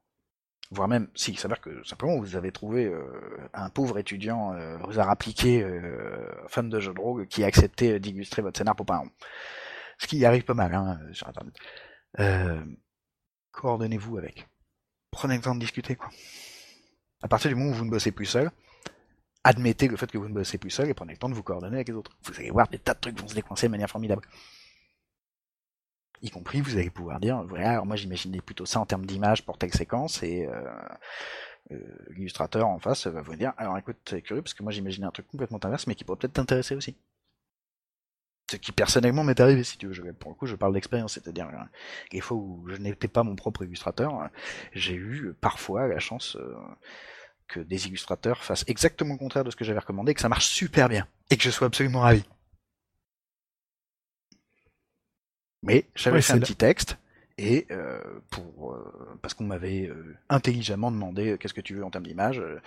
[0.71, 4.79] Voire même si il s'avère que simplement vous avez trouvé euh, un pauvre étudiant euh,
[4.79, 8.75] vous a appliqué euh, fan de jeux de drogue qui a accepté d'illustrer votre scénar
[8.75, 9.11] pour pas un
[9.99, 11.55] ce qui arrive pas mal hein, sur internet.
[12.19, 12.65] Euh,
[13.53, 14.47] coordonnez-vous avec.
[15.11, 16.11] Prenez le temps de discuter quoi
[17.23, 18.51] à partir du moment où vous ne bossez plus seul
[19.47, 21.43] admettez le fait que vous ne bossez plus seul et prenez le temps de vous
[21.43, 22.11] coordonner avec les autres.
[22.25, 24.23] Vous allez voir des tas de trucs vont se décoincer de manière formidable.
[26.23, 29.45] Y compris vous allez pouvoir dire voilà alors moi j'imaginais plutôt ça en termes d'image
[29.45, 30.63] pour telle séquence et euh,
[31.73, 35.07] euh, l'illustrateur en face va vous dire alors écoute c'est curieux parce que moi j'imaginais
[35.07, 36.97] un truc complètement inverse mais qui pourrait peut-être t'intéresser aussi
[38.51, 39.93] ce qui personnellement m'est arrivé si tu veux.
[39.93, 41.65] Je, pour le coup je parle d'expérience c'est-à-dire euh,
[42.13, 44.29] les fois où je n'étais pas mon propre illustrateur
[44.73, 46.55] j'ai eu parfois la chance euh,
[47.49, 50.29] que des illustrateurs fassent exactement le contraire de ce que j'avais recommandé et que ça
[50.29, 52.25] marche super bien et que je sois absolument ravi.
[55.63, 56.97] Mais j'avais Ouais, fait un là- petit texte
[57.39, 61.85] et euh, pour euh, parce qu'on m'avait euh, intelligemment demandé euh, qu'est-ce que tu veux
[61.85, 62.61] en termes d'image, euh,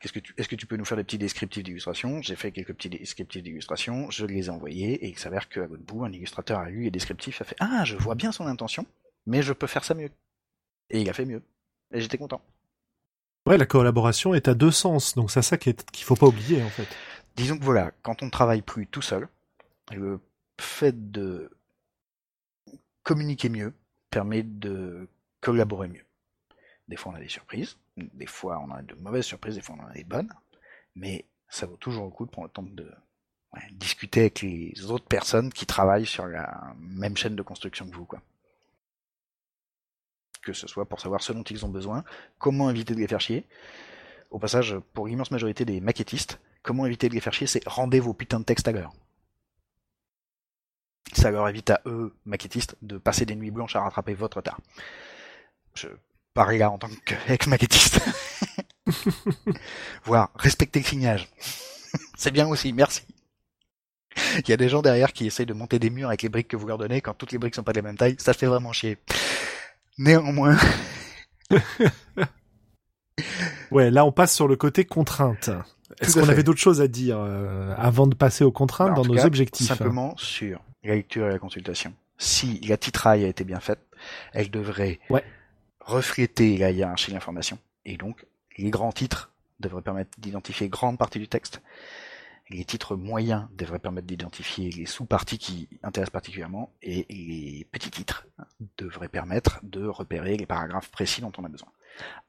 [0.00, 2.50] qu'est-ce que tu est-ce que tu peux nous faire des petits descriptifs d'illustration J'ai fait
[2.50, 6.12] quelques petits descriptifs d'illustration, je les ai envoyés et il s'avère qu'à l'autre bout, un
[6.12, 8.86] illustrateur a lu les descriptifs, a fait ah je vois bien son intention,
[9.26, 10.10] mais je peux faire ça mieux.
[10.88, 11.42] Et il a fait mieux.
[11.92, 12.42] Et j'étais content.
[13.46, 15.74] Ouais, la collaboration est à deux sens, donc c'est ça qu'il
[16.04, 16.88] faut pas oublier en fait.
[17.36, 19.28] Disons que voilà, quand on travaille plus tout seul,
[19.92, 20.20] le
[20.58, 21.50] fait de
[23.02, 23.72] communiquer mieux
[24.10, 25.08] permet de
[25.40, 26.04] collaborer mieux.
[26.88, 29.76] Des fois on a des surprises, des fois on a de mauvaises surprises, des fois
[29.78, 30.32] on en a des bonnes,
[30.94, 32.90] mais ça vaut toujours le coup de prendre le temps de
[33.72, 38.04] discuter avec les autres personnes qui travaillent sur la même chaîne de construction que vous,
[38.04, 38.22] quoi.
[40.42, 42.04] Que ce soit pour savoir ce dont ils ont besoin,
[42.38, 43.46] comment éviter de les faire chier.
[44.30, 48.00] Au passage, pour l'immense majorité des maquettistes, comment éviter de les faire chier, c'est rendez
[48.00, 48.92] vos putains de textes à l'heure.
[51.12, 54.60] Ça leur évite à eux, maquettistes, de passer des nuits blanches à rattraper votre retard.
[55.74, 55.88] Je
[56.34, 58.00] parie là en tant qu'ex-maquettiste.
[60.04, 61.28] Voir, respecter le signage.
[62.16, 63.02] c'est bien aussi, merci.
[64.38, 66.48] Il y a des gens derrière qui essayent de monter des murs avec les briques
[66.48, 68.34] que vous leur donnez quand toutes les briques sont pas de la même taille, ça
[68.34, 68.98] fait vraiment chier.
[69.98, 70.56] Néanmoins,
[73.70, 75.50] Ouais, là on passe sur le côté contrainte.
[76.00, 79.04] Est-ce qu'on avait d'autres choses à dire euh, avant de passer aux contraintes Bah, dans
[79.04, 81.92] nos cas, objectifs Simplement sur la lecture et la consultation.
[82.18, 83.80] Si la titraille a été bien faite,
[84.32, 85.24] elle devrait Ouais.
[85.80, 87.58] refléter la hiérarchie de l'information.
[87.84, 88.26] Et donc,
[88.58, 91.60] les grands titres devraient permettre d'identifier grande partie du texte.
[92.50, 96.72] Les titres moyens devraient permettre d'identifier les sous-parties qui intéressent particulièrement.
[96.82, 98.26] Et les petits titres
[98.76, 101.68] devraient permettre de repérer les paragraphes précis dont on a besoin.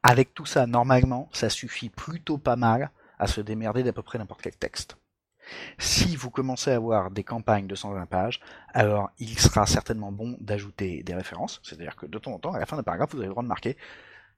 [0.02, 2.90] Avec tout ça, normalement, ça suffit plutôt pas mal
[3.22, 4.96] à se démerder d'à peu près n'importe quel texte.
[5.78, 8.40] Si vous commencez à avoir des campagnes de 120 pages,
[8.74, 12.58] alors il sera certainement bon d'ajouter des références, c'est-à-dire que de temps en temps, à
[12.58, 13.76] la fin d'un paragraphe, vous avez le droit de marquer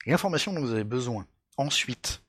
[0.05, 1.27] l'information dont vous avez besoin.
[1.57, 2.23] Ensuite,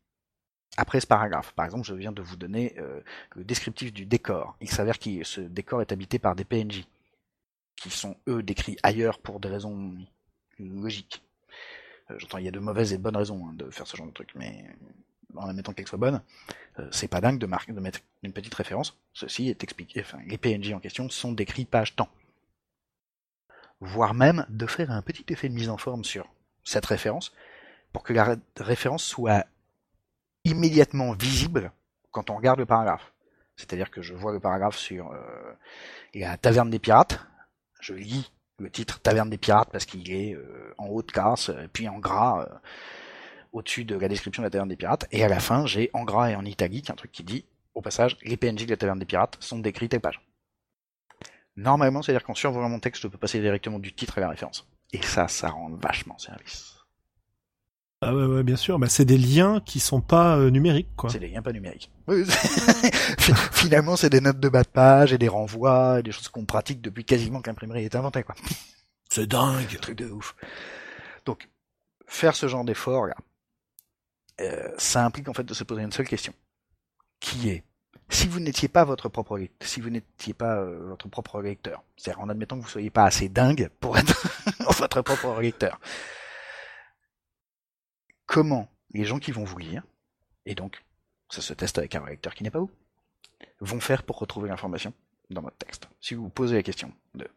[0.77, 3.01] après ce paragraphe, par exemple, je viens de vous donner euh,
[3.35, 4.55] le descriptif du décor.
[4.61, 6.85] Il s'avère que ce décor est habité par des PNJ,
[7.75, 9.93] qui sont eux décrits ailleurs pour des raisons
[10.57, 11.21] logiques.
[12.11, 13.97] Euh, J'entends, il y a de mauvaises et de bonnes raisons hein, de faire ce
[13.97, 14.65] genre de truc, mais
[15.37, 16.21] en admettant qu'elles soient bonnes,
[16.79, 18.97] euh, c'est pas dingue de, de mettre une petite référence.
[19.13, 22.09] Ceci est expliqué, enfin, les PNJ en question sont décrits page temps.
[23.81, 26.27] Voire même de faire un petit effet de mise en forme sur
[26.63, 27.33] cette référence
[27.93, 29.45] pour que la ré- référence soit
[30.43, 31.71] immédiatement visible
[32.11, 33.11] quand on regarde le paragraphe.
[33.57, 35.53] C'est-à-dire que je vois le paragraphe sur euh,
[36.13, 37.19] la taverne des pirates,
[37.79, 41.51] je lis le titre Taverne des pirates parce qu'il est euh, en haut de classe,
[41.73, 42.47] puis en gras
[43.55, 46.03] au-dessus de la description de la taverne des pirates, et à la fin j'ai en
[46.03, 48.99] gras et en italique un truc qui dit, au passage, les PNJ de la taverne
[48.99, 50.21] des pirates sont décrits telle page.
[51.57, 54.67] Normalement, c'est-à-dire qu'en survolant mon texte, je peux passer directement du titre à la référence.
[54.91, 56.75] Et ça, ça rend vachement service.
[58.01, 58.77] Ah ouais, ouais, bien sûr.
[58.77, 61.09] Bah, c'est des liens qui sont pas euh, numériques, quoi.
[61.09, 61.91] C'est des liens pas numériques.
[63.51, 66.45] Finalement, c'est des notes de bas de page et des renvois et des choses qu'on
[66.45, 68.35] pratique depuis quasiment que l'imprimerie est inventée, quoi.
[69.09, 69.79] C'est dingue.
[69.79, 70.35] truc de ouf.
[71.25, 71.49] Donc,
[72.05, 73.15] faire ce genre d'effort là,
[74.41, 76.33] euh, ça implique en fait de se poser une seule question.
[77.19, 77.63] qui est?
[78.09, 82.21] Si vous n'étiez pas votre propre si vous n'étiez pas euh, votre propre lecteur, c'est-à-dire
[82.21, 84.27] en admettant que vous soyez pas assez dingue pour être
[84.77, 85.79] votre propre lecteur,
[88.27, 89.83] comment les gens qui vont vous lire,
[90.45, 90.83] et donc
[91.29, 92.71] ça se teste avec un lecteur qui n'est pas vous,
[93.59, 94.93] vont faire pour retrouver l'information
[95.31, 95.89] dans votre texte?
[95.99, 97.27] Si vous vous posez la question de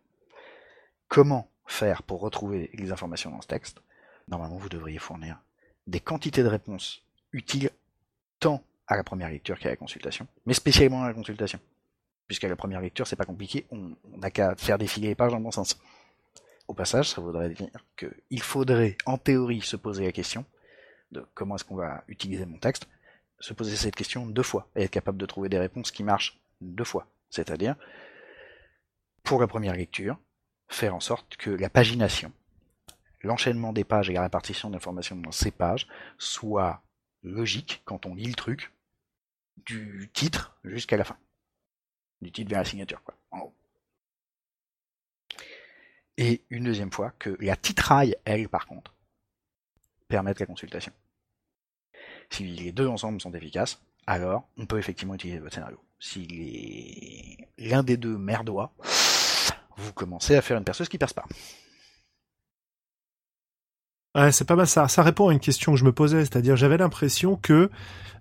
[1.09, 3.81] comment faire pour retrouver les informations dans ce texte,
[4.27, 5.41] normalement vous devriez fournir
[5.89, 7.71] des quantités de réponses utiles
[8.41, 11.59] tant à la première lecture qu'à la consultation, mais spécialement à la consultation.
[12.27, 15.39] Puisqu'à la première lecture, c'est pas compliqué, on n'a qu'à faire défiler les pages dans
[15.39, 15.81] le bon sens.
[16.69, 20.45] Au passage, ça voudrait dire qu'il faudrait, en théorie, se poser la question
[21.11, 22.87] de comment est-ce qu'on va utiliser mon texte,
[23.41, 26.39] se poser cette question deux fois, et être capable de trouver des réponses qui marchent
[26.61, 27.07] deux fois.
[27.31, 27.77] C'est-à-dire,
[29.23, 30.19] pour la première lecture,
[30.69, 32.31] faire en sorte que la pagination,
[33.23, 35.87] l'enchaînement des pages et la répartition d'informations dans ces pages
[36.19, 36.83] soit
[37.23, 38.73] logique quand on lit le truc,
[39.67, 41.17] du titre jusqu'à la fin.
[42.21, 43.55] Du titre vers la signature, quoi, en haut.
[46.17, 48.95] Et une deuxième fois, que la titraille, elle, par contre,
[50.09, 50.93] permette la consultation.
[52.31, 55.81] Si les deux ensemble sont efficaces, alors on peut effectivement utiliser votre scénario.
[56.01, 58.73] Si l'un des deux merdoit,
[59.77, 61.27] vous commencez à faire une perceuse qui perce pas
[64.33, 64.89] c'est pas mal ça.
[64.89, 67.71] Ça répond à une question que je me posais, c'est-à-dire j'avais l'impression que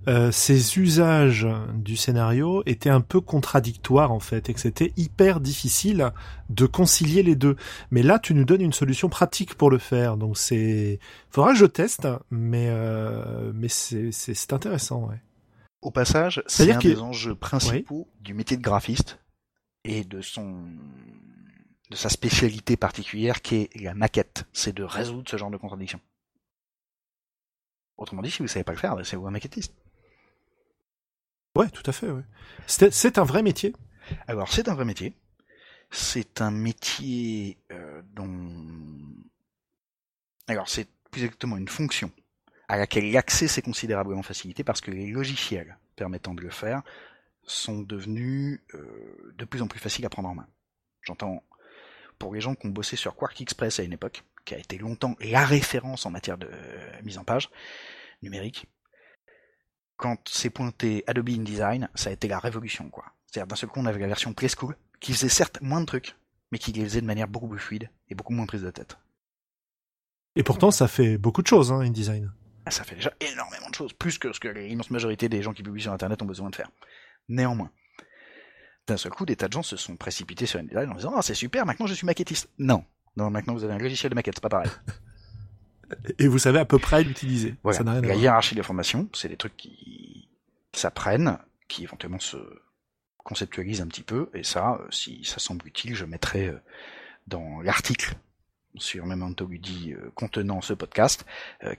[0.08, 5.41] euh, ces usages du scénario étaient un peu contradictoires en fait et que c'était hyper
[5.41, 6.12] difficile
[6.50, 7.58] de concilier les deux.
[7.91, 11.60] Mais là, tu nous donnes une solution pratique pour le faire, donc c'est faudra que
[11.60, 15.22] je teste, mais euh, mais c'est c'est intéressant, ouais.
[15.82, 19.20] Au passage, c'est un des enjeux principaux du métier de graphiste
[19.84, 20.64] et de son
[21.90, 26.02] de sa spécialité particulière qui est la maquette, c'est de résoudre ce genre de contradiction.
[27.98, 29.74] Autrement dit, si vous savez pas le faire, c'est vous un maquettiste.
[31.56, 32.10] Ouais, tout à fait.
[32.10, 32.24] Ouais.
[32.68, 33.74] C'est un vrai métier.
[34.28, 35.16] Alors, c'est un vrai métier.
[35.90, 38.54] C'est un métier euh, dont...
[40.48, 42.12] Alors, c'est plus exactement une fonction
[42.68, 46.84] à laquelle l'accès s'est considérablement facilité parce que les logiciels permettant de le faire
[47.44, 50.48] sont devenus euh, de plus en plus faciles à prendre en main.
[51.02, 51.42] J'entends
[52.20, 54.78] pour les gens qui ont bossé sur Quark Express à une époque, qui a été
[54.78, 57.49] longtemps la référence en matière de euh, mise en page
[58.22, 58.65] numérique,
[59.97, 63.05] quand c'est pointé Adobe InDesign, ça a été la révolution, quoi.
[63.26, 66.15] C'est-à-dire d'un seul coup, on avait la version Preschool, qui faisait certes moins de trucs,
[66.51, 68.97] mais qui les faisait de manière beaucoup plus fluide et beaucoup moins prise de tête.
[70.36, 72.32] Et pourtant, ça fait beaucoup de choses, hein, InDesign.
[72.65, 75.53] Ah, ça fait déjà énormément de choses, plus que ce que l'immense majorité des gens
[75.53, 76.70] qui publient sur Internet ont besoin de faire.
[77.28, 77.72] Néanmoins,
[78.88, 81.22] d'un seul coup, des tas de gens se sont précipités sur InDesign en disant Ah,
[81.22, 82.50] c'est super, maintenant je suis maquettiste.
[82.58, 82.84] Non.
[83.16, 84.72] Non, maintenant vous avez un logiciel de maquette, c'est pas pareil.
[86.20, 87.56] Et vous savez à peu près l'utiliser.
[87.64, 88.02] Voilà.
[88.02, 90.30] La hiérarchie des formations, c'est des trucs qui
[90.74, 92.38] s'apprennent, qui éventuellement se
[93.28, 96.58] conceptualisent un petit peu, et ça, euh, si ça semble utile, je mettrai euh,
[97.28, 98.16] dans l'article
[98.76, 101.26] sur Memento Ludi euh, contenant ce podcast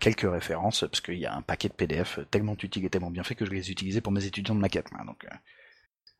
[0.01, 3.23] quelques références, parce qu'il y a un paquet de PDF tellement utiles et tellement bien
[3.23, 4.89] fait que je les ai utilisés pour mes étudiants de maquette.
[5.07, 5.27] Donc,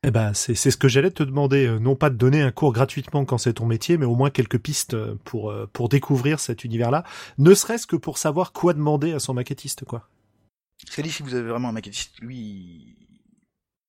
[0.01, 2.71] eh ben, c'est ce que j'allais te demander, euh, non pas de donner un cours
[2.71, 6.39] gratuitement quand c'est ton métier, mais au moins quelques pistes euh, pour euh, pour découvrir
[6.39, 7.03] cet univers-là,
[7.37, 10.07] ne serait-ce que pour savoir quoi demander à son maquettiste, quoi.
[10.89, 12.95] C'est dit si vous avez vraiment un maquettiste, lui,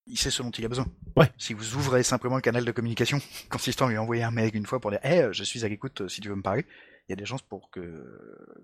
[0.09, 0.87] il sait ce dont il a besoin.
[1.17, 1.31] Ouais.
[1.39, 4.67] Si vous ouvrez simplement le canal de communication, consistant à lui envoyer un mail une
[4.67, 6.67] fois pour dire, eh, je suis à l'écoute si tu veux me parler,
[7.09, 7.81] il y a des chances pour que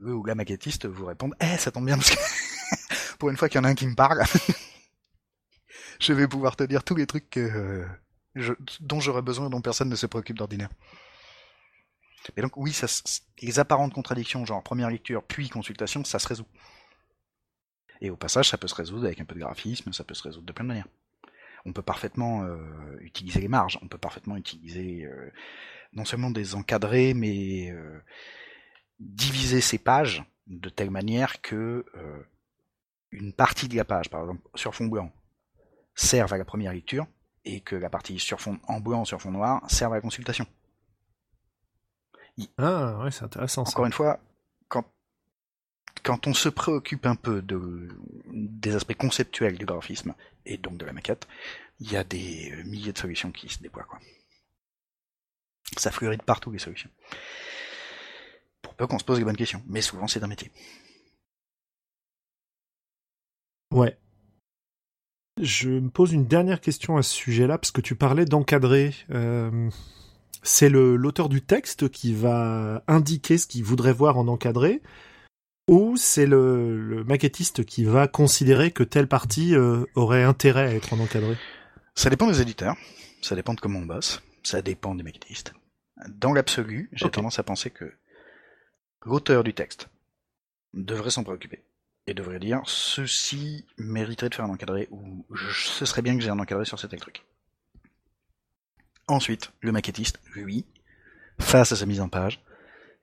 [0.00, 2.16] le ou la maquettiste vous réponde, eh, ça tombe bien parce que
[3.20, 4.24] pour une fois qu'il y en a un qui me parle.
[6.00, 7.38] je vais pouvoir te dire tous les trucs
[8.80, 10.70] dont j'aurais besoin dont personne ne se préoccupe d'ordinaire.
[12.36, 12.86] Et donc oui, ça,
[13.40, 16.46] les apparentes contradictions, genre première lecture puis consultation, ça se résout.
[18.00, 20.22] Et au passage, ça peut se résoudre avec un peu de graphisme, ça peut se
[20.22, 20.88] résoudre de plein de manières.
[21.64, 22.58] On peut parfaitement euh,
[23.00, 25.32] utiliser les marges, on peut parfaitement utiliser euh,
[25.92, 28.00] non seulement des encadrés, mais euh,
[29.00, 31.84] diviser ces pages de telle manière que
[33.10, 35.10] une partie de la page, par exemple sur fond blanc,
[35.96, 37.06] servent à la première lecture
[37.44, 40.46] et que la partie sur fond en blanc sur fond noir serve à la consultation.
[42.58, 43.62] Ah ouais, c'est intéressant.
[43.62, 44.20] Encore une fois,
[44.68, 44.84] quand
[46.02, 47.88] quand on se préoccupe un peu de
[48.26, 51.26] des aspects conceptuels du graphisme et donc de la maquette,
[51.80, 53.98] il y a des milliers de solutions qui se déploient quoi.
[55.78, 56.90] Ça fleurit de partout les solutions.
[58.62, 60.50] Pour peu qu'on se pose les bonnes questions, mais souvent c'est un métier.
[63.70, 63.96] Ouais.
[65.40, 68.94] Je me pose une dernière question à ce sujet-là, parce que tu parlais d'encadrer.
[69.10, 69.68] Euh,
[70.42, 74.80] c'est l'auteur du texte qui va indiquer ce qu'il voudrait voir en encadré,
[75.68, 80.74] ou c'est le, le, maquettiste qui va considérer que telle partie euh, aurait intérêt à
[80.74, 81.36] être en encadré?
[81.94, 82.76] Ça dépend des éditeurs,
[83.20, 85.52] ça dépend de comment on bosse, ça dépend des maquettistes.
[86.08, 87.92] Dans l'absolu, j'ai tendance à penser que
[89.04, 89.88] l'auteur du texte
[90.72, 91.62] devrait s'en préoccuper
[92.06, 96.22] et devrait dire ceci mériterait de faire un encadré ou je- ce serait bien que
[96.22, 97.24] j'ai un encadré sur cet tel truc.
[99.08, 100.64] Ensuite, le maquettiste, lui,
[101.38, 102.40] face à sa mise en page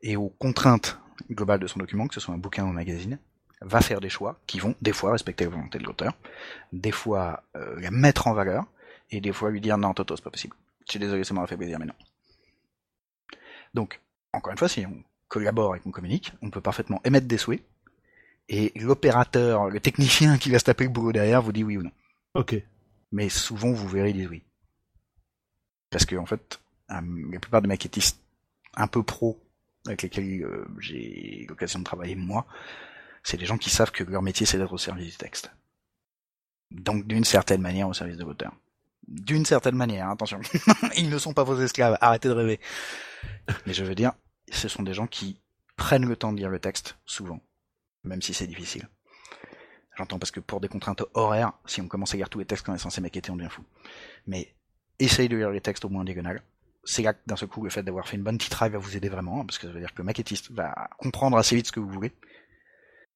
[0.01, 0.99] et aux contraintes
[1.31, 3.19] globales de son document, que ce soit un bouquin ou un magazine,
[3.61, 6.13] va faire des choix qui vont des fois respecter la volonté de l'auteur,
[6.73, 8.65] des fois euh, la mettre en valeur
[9.11, 10.55] et des fois lui dire non Toto c'est pas possible.
[10.85, 11.93] Je suis désolé, ça m'aurait fait plaisir mais non.
[13.73, 14.01] Donc,
[14.33, 17.63] encore une fois, si on collabore et qu'on communique, on peut parfaitement émettre des souhaits
[18.49, 21.83] et l'opérateur, le technicien qui va se taper le boulot derrière vous dit oui ou
[21.83, 21.91] non.
[22.33, 22.55] Ok.
[23.11, 24.43] Mais souvent vous verrez disent oui.
[25.89, 28.19] Parce que en fait, la plupart des maquettistes
[28.75, 29.39] un peu pros
[29.85, 32.45] avec lesquels euh, j'ai l'occasion de travailler moi,
[33.21, 35.51] c'est des gens qui savent que leur métier c'est d'être au service du texte.
[36.71, 38.53] Donc d'une certaine manière au service de l'auteur.
[39.07, 40.39] D'une certaine manière, attention.
[40.97, 42.59] Ils ne sont pas vos esclaves, arrêtez de rêver.
[43.67, 44.13] Mais je veux dire,
[44.49, 45.41] ce sont des gens qui
[45.75, 47.41] prennent le temps de lire le texte, souvent,
[48.03, 48.87] même si c'est difficile.
[49.97, 52.65] J'entends parce que pour des contraintes horaires, si on commence à lire tous les textes
[52.65, 53.63] qu'on est censé maqueter, on devient fou.
[54.25, 54.55] Mais
[54.99, 56.41] essaye de lire les textes au moins en diagonale.
[56.83, 58.97] C'est là que d'un seul coup, le fait d'avoir fait une bonne titraille va vous
[58.97, 61.67] aider vraiment, hein, parce que ça veut dire que le maquettiste va comprendre assez vite
[61.67, 62.11] ce que vous voulez.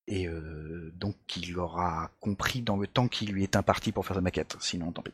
[0.07, 4.15] Et euh, donc il aura compris dans le temps qui lui est imparti pour faire
[4.15, 5.13] sa maquette, sinon tant pis.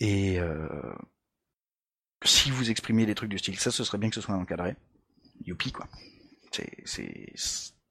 [0.00, 0.92] Et euh,
[2.24, 4.74] si vous exprimez des trucs du style ça, ce serait bien que ce soit encadré.
[5.44, 5.86] Youpi quoi.
[6.50, 7.32] C'est,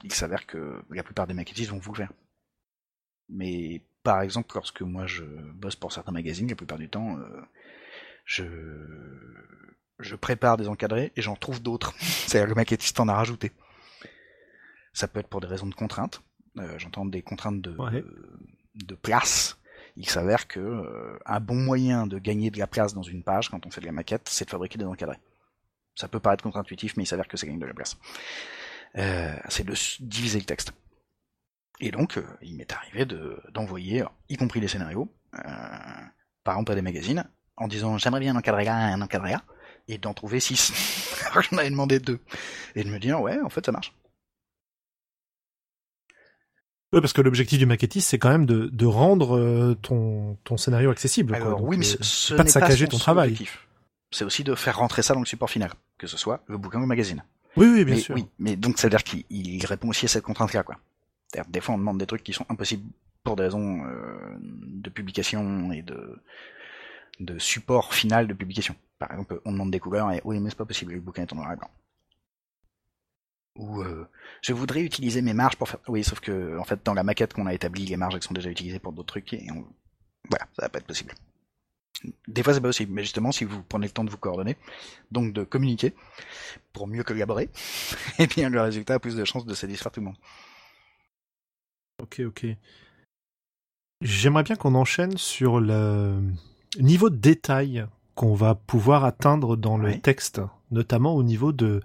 [0.03, 2.11] il s'avère que la plupart des maquettistes vont vous le faire.
[3.29, 7.41] Mais par exemple, lorsque moi je bosse pour certains magazines, la plupart du temps, euh,
[8.25, 8.45] je,
[9.99, 11.93] je prépare des encadrés et j'en trouve d'autres.
[11.99, 13.51] C'est-à-dire que le maquettiste en a rajouté.
[14.93, 16.21] Ça peut être pour des raisons de contraintes.
[16.57, 18.03] Euh, J'entends des contraintes de, Ouais.
[18.75, 19.57] de place.
[19.95, 23.49] Il s'avère que euh, un bon moyen de gagner de la place dans une page
[23.49, 25.19] quand on fait de la maquette, c'est de fabriquer des encadrés.
[25.95, 27.97] Ça peut paraître contre-intuitif, mais il s'avère que ça gagne de la place.
[28.95, 30.71] Euh, c'est de diviser le texte.
[31.79, 35.39] Et donc, euh, il m'est arrivé de d'envoyer, y compris les scénarios, euh,
[36.43, 37.25] par exemple à des magazines,
[37.55, 39.43] en disant j'aimerais bien un encadré là, un encadré là,
[39.87, 40.73] et d'en trouver six.
[41.25, 42.19] Alors que j'en avais demandé deux.
[42.75, 43.93] Et de me dire ouais, en fait ça marche.
[46.93, 50.89] Ouais, parce que l'objectif du maquettiste, c'est quand même de, de rendre ton, ton scénario
[50.89, 51.33] accessible.
[51.33, 51.45] quoi.
[51.47, 53.37] Alors oui, mais ce, pas de saccager ton travail.
[54.11, 56.77] C'est aussi de faire rentrer ça dans le support final, que ce soit le bouquin
[56.77, 57.23] ou le magazine.
[57.55, 58.15] Oui, oui, bien mais, sûr.
[58.15, 60.77] Oui, mais donc ça veut dire qu'il il répond aussi à cette contrainte-là, quoi.
[61.27, 62.89] C'est-à-dire, des fois, on demande des trucs qui sont impossibles
[63.23, 66.21] pour des raisons euh, de publication et de,
[67.19, 68.75] de support final de publication.
[68.99, 71.33] Par exemple, on demande des couleurs et oui, mais c'est pas possible, le bouquin est
[71.33, 71.69] en noir et blanc.
[73.55, 74.07] Ou euh,
[74.41, 75.79] je voudrais utiliser mes marges pour faire.
[75.87, 78.33] Oui, sauf que en fait, dans la maquette qu'on a établie, les marges elles sont
[78.33, 79.65] déjà utilisées pour d'autres trucs et on...
[80.29, 81.13] voilà, ça va pas être possible.
[82.27, 84.55] Des fois, c'est pas possible, mais justement, si vous prenez le temps de vous coordonner,
[85.11, 85.93] donc de communiquer
[86.73, 87.49] pour mieux collaborer,
[88.19, 90.17] et bien le résultat a plus de chances de satisfaire tout le monde.
[92.01, 92.45] Ok, ok.
[94.01, 96.21] J'aimerais bien qu'on enchaîne sur le
[96.79, 100.01] niveau de détail qu'on va pouvoir atteindre dans le Oui.
[100.01, 101.81] texte, notamment au niveau de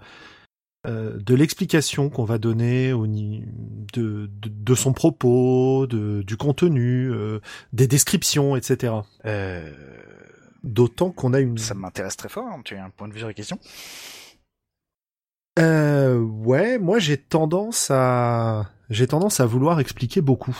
[0.85, 7.09] euh, de l'explication qu'on va donner au de, de, de son propos, de, du contenu,
[7.11, 7.39] euh,
[7.71, 8.93] des descriptions, etc.
[9.25, 9.71] Euh,
[10.63, 11.57] D'autant qu'on a une.
[11.57, 12.47] ça m'intéresse très fort.
[12.63, 13.59] Tu as un point de vue sur la question
[15.59, 20.57] Euh, ouais, moi j'ai tendance à j'ai tendance à vouloir expliquer beaucoup.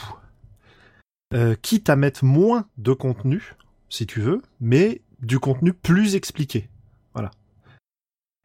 [1.64, 3.56] Quitte à mettre moins de contenu,
[3.90, 6.70] si tu veux, mais du contenu plus expliqué.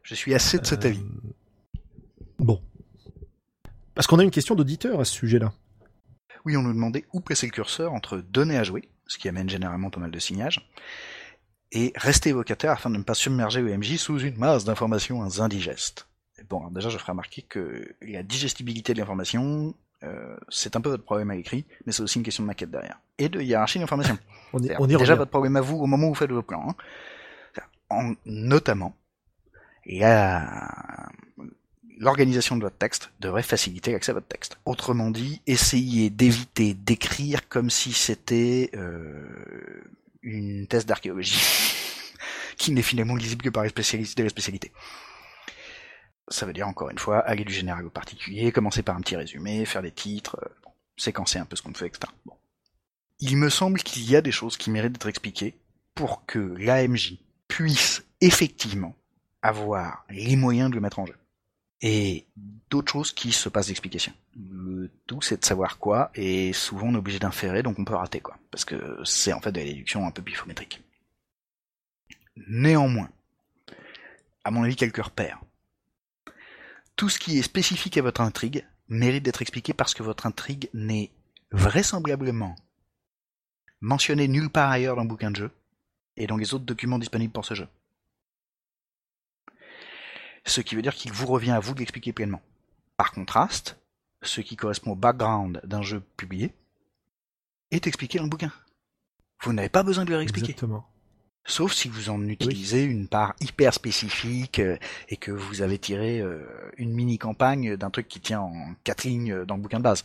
[0.08, 1.04] Je suis assez de cet Euh, avis.
[2.38, 2.60] Bon.
[3.94, 5.52] Parce qu'on a une question d'auditeur à ce sujet-là.
[6.44, 9.48] Oui, on nous demandait où placer le curseur entre donner à jouer, ce qui amène
[9.50, 10.70] généralement pas mal de signages,
[11.72, 16.06] et rester évocateur afin de ne pas submerger le MJ sous une masse d'informations indigestes.
[16.48, 19.74] Bon, alors déjà, je ferai remarquer que la digestibilité de l'information,
[20.04, 22.70] euh, c'est un peu votre problème à l'écrit, mais c'est aussi une question de maquette
[22.70, 23.00] derrière.
[23.18, 24.16] Et de hiérarchie d'information.
[24.54, 26.40] On y, on y déjà votre problème à vous au moment où vous faites vos
[26.42, 26.70] plans.
[26.70, 26.74] hein.
[27.90, 28.94] En, notamment,
[29.84, 31.08] la-
[31.98, 34.58] l'organisation de votre texte devrait faciliter l'accès à votre texte.
[34.64, 39.82] Autrement dit, essayez d'éviter d'écrire comme si c'était euh,
[40.22, 41.40] une thèse d'archéologie,
[42.56, 44.72] qui n'est finalement lisible que par les spécialistes de la spécialité.
[46.28, 49.16] Ça veut dire, encore une fois, aller du général au particulier, commencer par un petit
[49.16, 52.12] résumé, faire des titres, euh, séquencer un peu ce qu'on fait, etc.
[52.26, 52.34] Bon.
[53.20, 55.56] Il me semble qu'il y a des choses qui méritent d'être expliquées
[55.94, 57.14] pour que l'AMJ
[57.48, 58.94] puisse effectivement
[59.42, 61.16] avoir les moyens de le mettre en jeu.
[61.80, 62.26] Et
[62.70, 64.12] d'autres choses qui se passent d'explication.
[64.36, 67.94] Le tout, c'est de savoir quoi, et souvent on est obligé d'inférer, donc on peut
[67.94, 70.82] rater quoi, parce que c'est en fait de la déduction un peu bifométrique.
[72.48, 73.10] Néanmoins,
[74.44, 75.40] à mon avis, quelques repères.
[76.96, 80.68] Tout ce qui est spécifique à votre intrigue mérite d'être expliqué parce que votre intrigue
[80.72, 81.10] n'est
[81.52, 82.56] vraisemblablement
[83.80, 85.50] mentionnée nulle part ailleurs dans le bouquin de jeu
[86.16, 87.68] et dans les autres documents disponibles pour ce jeu
[90.48, 92.42] ce qui veut dire qu'il vous revient à vous de l'expliquer pleinement.
[92.96, 93.76] Par contraste,
[94.22, 96.52] ce qui correspond au background d'un jeu publié
[97.70, 98.52] est expliqué dans le bouquin.
[99.42, 100.52] Vous n'avez pas besoin de le réexpliquer.
[100.52, 100.84] Exactement.
[101.44, 104.76] Sauf si vous en utilisez une part hyper spécifique euh,
[105.08, 106.44] et que vous avez tiré euh,
[106.76, 110.04] une mini-campagne d'un truc qui tient en quatre lignes dans le bouquin de base.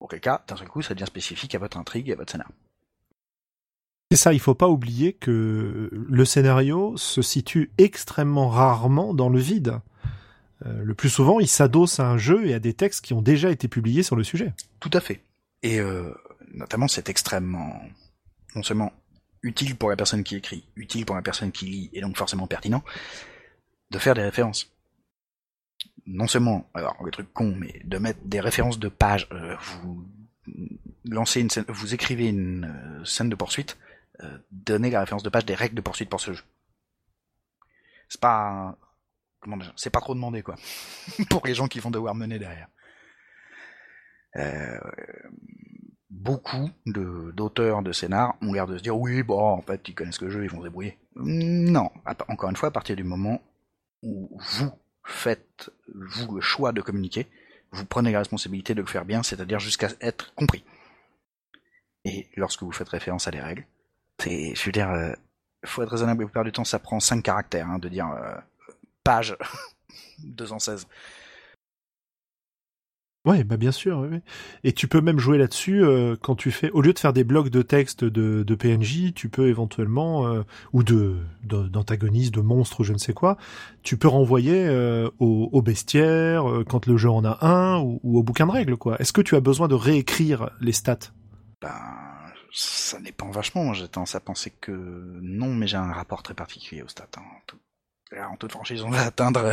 [0.00, 2.54] Auquel cas, d'un seul coup, ça devient spécifique à votre intrigue et à votre scénario.
[4.10, 9.38] C'est ça, il faut pas oublier que le scénario se situe extrêmement rarement dans le
[9.38, 9.80] vide.
[10.64, 13.20] Euh, le plus souvent, il s'adosse à un jeu et à des textes qui ont
[13.20, 14.54] déjà été publiés sur le sujet.
[14.80, 15.20] Tout à fait.
[15.62, 16.14] Et euh,
[16.54, 17.80] notamment, c'est extrêmement,
[18.54, 18.92] non seulement
[19.42, 22.46] utile pour la personne qui écrit, utile pour la personne qui lit, et donc forcément
[22.46, 22.82] pertinent,
[23.90, 24.72] de faire des références.
[26.06, 29.28] Non seulement, alors le truc con, mais de mettre des références de pages.
[29.32, 30.02] Euh, vous
[31.04, 33.76] lancez une vous écrivez une scène de poursuite,
[34.22, 36.44] euh, donner la référence de page des règles de poursuite pour ce jeu.
[38.08, 38.76] C'est pas
[39.40, 40.56] comment c'est pas trop demandé quoi
[41.30, 42.68] pour les gens qui vont devoir mener derrière.
[44.36, 44.78] Euh,
[46.10, 49.94] beaucoup de d'auteurs de scénar ont l'air de se dire oui bon en fait ils
[49.94, 50.98] connaissent le jeu ils vont se débrouiller.
[51.16, 51.90] Non,
[52.28, 53.40] encore une fois à partir du moment
[54.02, 54.72] où vous
[55.04, 57.26] faites vous le choix de communiquer,
[57.72, 60.64] vous prenez la responsabilité de le faire bien, c'est-à-dire jusqu'à être compris.
[62.04, 63.66] Et lorsque vous faites référence à des règles,
[64.20, 65.12] c'est, je veux dire, euh,
[65.64, 66.22] faut être raisonnable.
[66.22, 68.36] La plupart du temps, ça prend 5 caractères hein, de dire euh,
[69.04, 69.36] page
[70.18, 70.86] 216.
[73.28, 73.98] Ouais, bah bien sûr.
[74.10, 74.20] Oui,
[74.64, 77.24] Et tu peux même jouer là-dessus euh, quand tu fais, au lieu de faire des
[77.24, 80.42] blocs de texte de, de PNJ, tu peux éventuellement euh,
[80.72, 83.36] ou de d'antagonistes, de, monstres, je ne sais quoi,
[83.82, 88.18] tu peux renvoyer euh, au, au, bestiaire quand le jeu en a un ou, ou,
[88.18, 88.96] au bouquin de règles quoi.
[88.98, 91.12] Est-ce que tu as besoin de réécrire les stats?
[91.60, 91.68] Ben
[92.52, 93.72] ça dépend vachement.
[93.74, 97.08] J'ai tendance à penser que non, mais j'ai un rapport très particulier au stat.
[97.16, 97.22] Hein.
[98.30, 99.52] En, toute franchise, on va atteindre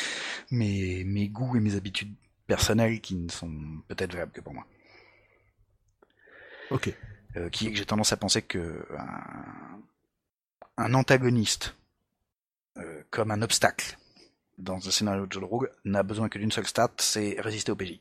[0.50, 2.14] mes, mes goûts et mes habitudes
[2.46, 4.66] personnelles qui ne sont peut-être valables que pour moi.
[6.70, 6.92] Ok.
[7.36, 8.86] Euh, qui j'ai tendance à penser que
[10.76, 11.76] un, antagoniste
[12.76, 13.96] euh, comme un obstacle
[14.58, 17.72] dans un scénario de jeu de rôle n'a besoin que d'une seule stat, c'est résister
[17.72, 18.00] au PJ.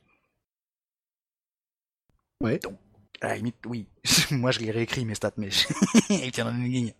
[2.41, 2.59] Ouais.
[2.59, 2.77] Donc,
[3.21, 3.87] à la limite, oui.
[4.31, 5.49] Moi, je les réécris, mes stats, mais
[6.31, 6.93] tiennent en une ligne.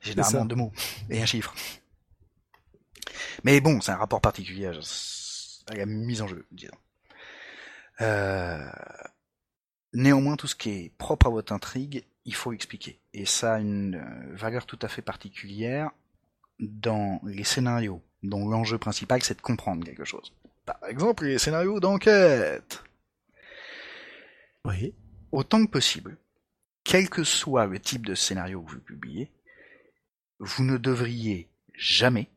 [0.00, 0.72] Généralement deux mots
[1.10, 1.54] et un chiffre.
[3.44, 6.76] Mais bon, c'est un rapport particulier à la mise en jeu, disons.
[8.00, 8.70] Euh...
[9.94, 12.98] Néanmoins, tout ce qui est propre à votre intrigue, il faut expliquer.
[13.12, 15.90] Et ça a une euh, valeur tout à fait particulière
[16.58, 20.32] dans les scénarios dont l'enjeu principal c'est de comprendre quelque chose.
[20.64, 22.82] Par exemple, les scénarios d'enquête.
[24.64, 24.94] Oui.
[25.32, 26.18] Autant que possible,
[26.84, 29.30] quel que soit le type de scénario que vous publiez,
[30.38, 32.28] vous ne devriez jamais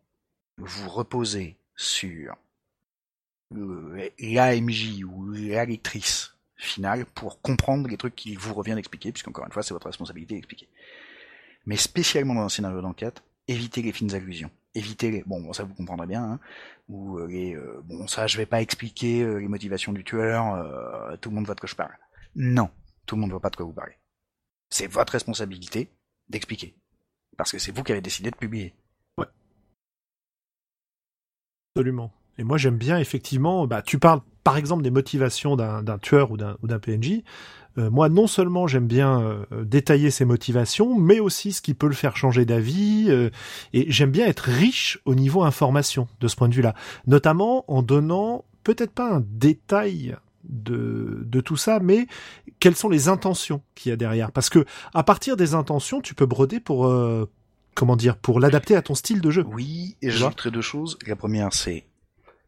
[0.58, 2.36] vous reposer sur
[3.52, 9.52] l'AMJ ou la lectrice finale pour comprendre les trucs qu'il vous revient d'expliquer, puisqu'encore une
[9.52, 10.70] fois, c'est votre responsabilité d'expliquer.
[11.66, 14.52] Mais spécialement dans un scénario d'enquête, évitez les fines allusions.
[14.74, 15.24] Évitez les...
[15.26, 16.40] Bon, ça vous comprendrez bien, hein,
[16.90, 17.56] ou les...
[17.56, 21.36] Euh, bon, ça, je vais pas expliquer euh, les motivations du tueur, euh, tout le
[21.36, 21.96] monde voit de quoi je parle.
[22.36, 22.70] Non,
[23.06, 23.98] tout le monde ne voit pas de quoi vous parlez.
[24.70, 25.90] C'est votre responsabilité
[26.30, 26.76] d'expliquer.
[27.38, 28.74] Parce que c'est vous qui avez décidé de publier.
[29.18, 29.28] Ouais.
[31.76, 32.12] Absolument.
[32.38, 36.38] Et moi j'aime bien effectivement, bah, tu parles par exemple des motivations d'un tueur ou
[36.38, 37.24] d'un PNJ.
[37.78, 41.88] Euh, moi non seulement j'aime bien euh, détailler ses motivations, mais aussi ce qui peut
[41.88, 43.08] le faire changer d'avis.
[43.10, 43.30] Euh,
[43.74, 46.76] et j'aime bien être riche au niveau information de ce point de vue-là.
[47.08, 50.16] Notamment en donnant peut-être pas un détail
[50.50, 52.08] de, de tout ça, mais
[52.60, 54.32] quelles sont les intentions qu'il y a derrière?
[54.32, 57.30] Parce que à partir des intentions, tu peux broder pour euh,
[57.76, 59.44] comment dire pour l'adapter à ton style de jeu.
[59.48, 60.98] Oui, et j'ajouterai deux choses.
[61.08, 61.86] La première, c'est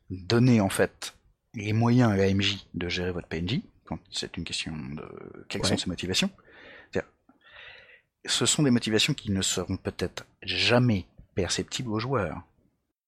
[0.10, 1.16] donner en fait
[1.54, 5.04] les moyens à l'AMJ de gérer votre PNJ quand c'est une question de
[5.48, 6.30] quelles sont ses motivations.
[8.26, 12.42] Ce sont des motivations qui ne seront peut-être jamais perceptibles aux joueurs,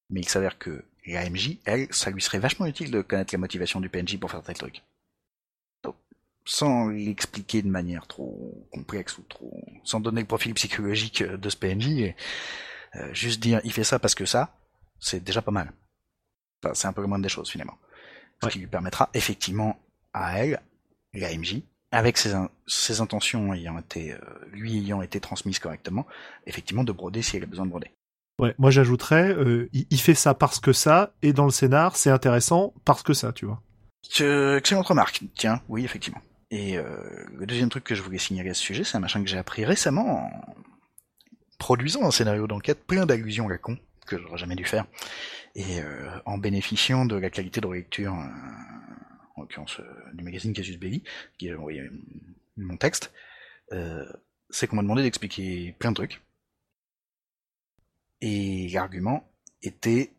[0.09, 0.85] mais il s'avère que
[1.15, 4.43] et elle, ça lui serait vachement utile de connaître la motivation du PNJ pour faire
[4.43, 4.83] tel truc.
[5.83, 5.95] Donc,
[6.45, 11.57] sans l'expliquer de manière trop complexe ou trop, sans donner le profil psychologique de ce
[11.57, 12.13] PNJ,
[12.95, 14.55] euh, juste dire il fait ça parce que ça,
[15.01, 15.71] C'est déjà pas mal.
[16.61, 17.77] Enfin, c'est un peu le moindre des choses finalement.
[18.41, 18.51] Ce Ouais.
[18.51, 19.79] qui lui permettra effectivement
[20.13, 20.61] à elle,
[21.13, 24.19] la MJ, avec ses, in- ses intentions ayant été, euh,
[24.51, 26.05] lui ayant été transmises correctement,
[26.45, 27.91] effectivement de broder si elle a besoin de broder.
[28.39, 32.09] Ouais, moi j'ajouterais, euh, il, fait ça parce que ça, et dans le scénar, c'est
[32.09, 33.61] intéressant parce que ça, tu vois.
[34.21, 35.21] Euh, excellente remarque.
[35.35, 36.21] Tiens, oui, effectivement.
[36.49, 36.85] Et euh,
[37.35, 39.37] le deuxième truc que je voulais signaler à ce sujet, c'est un machin que j'ai
[39.37, 40.55] appris récemment en
[41.59, 43.77] produisant un scénario d'enquête plein d'allusions à la con,
[44.07, 44.85] que j'aurais jamais dû faire,
[45.55, 45.81] et
[46.25, 49.81] en bénéficiant de la qualité de relecture, en l'occurrence
[50.13, 51.03] du magazine Casus Belli,
[51.37, 51.83] qui a envoyé
[52.55, 53.11] mon texte,
[54.49, 56.21] c'est qu'on m'a demandé d'expliquer plein de trucs.
[58.21, 59.29] Et l'argument
[59.61, 60.11] était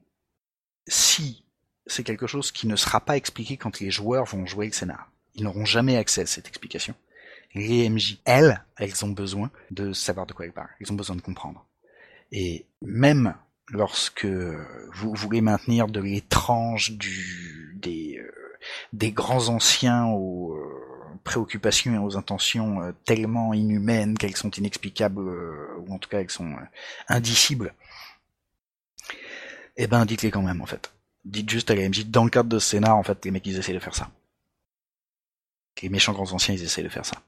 [0.87, 1.45] si
[1.87, 5.11] c'est quelque chose qui ne sera pas expliqué quand les joueurs vont jouer le scénar.
[5.35, 6.95] Ils n'auront jamais accès à cette explication.
[7.55, 10.71] Les MJ, elles, elles ont besoin de savoir de quoi elles parlent.
[10.81, 11.67] Ils ont besoin de comprendre.
[12.33, 13.35] Et même
[13.69, 18.31] lorsque vous voulez maintenir de l'étrange du, des, euh,
[18.93, 20.91] des grands anciens aux euh,
[21.25, 26.21] préoccupations et aux intentions euh, tellement inhumaines qu'elles sont inexplicables, euh, ou en tout cas
[26.21, 26.55] elles sont
[27.09, 27.75] indicibles,
[29.77, 30.93] eh ben dites-les quand même en fait
[31.25, 33.47] dites juste à la MJ, dans le cadre de ce scénar, en fait, les mecs,
[33.47, 34.11] ils essaient de faire ça.
[35.83, 37.23] Les méchants grands anciens, ils essaient de faire ça.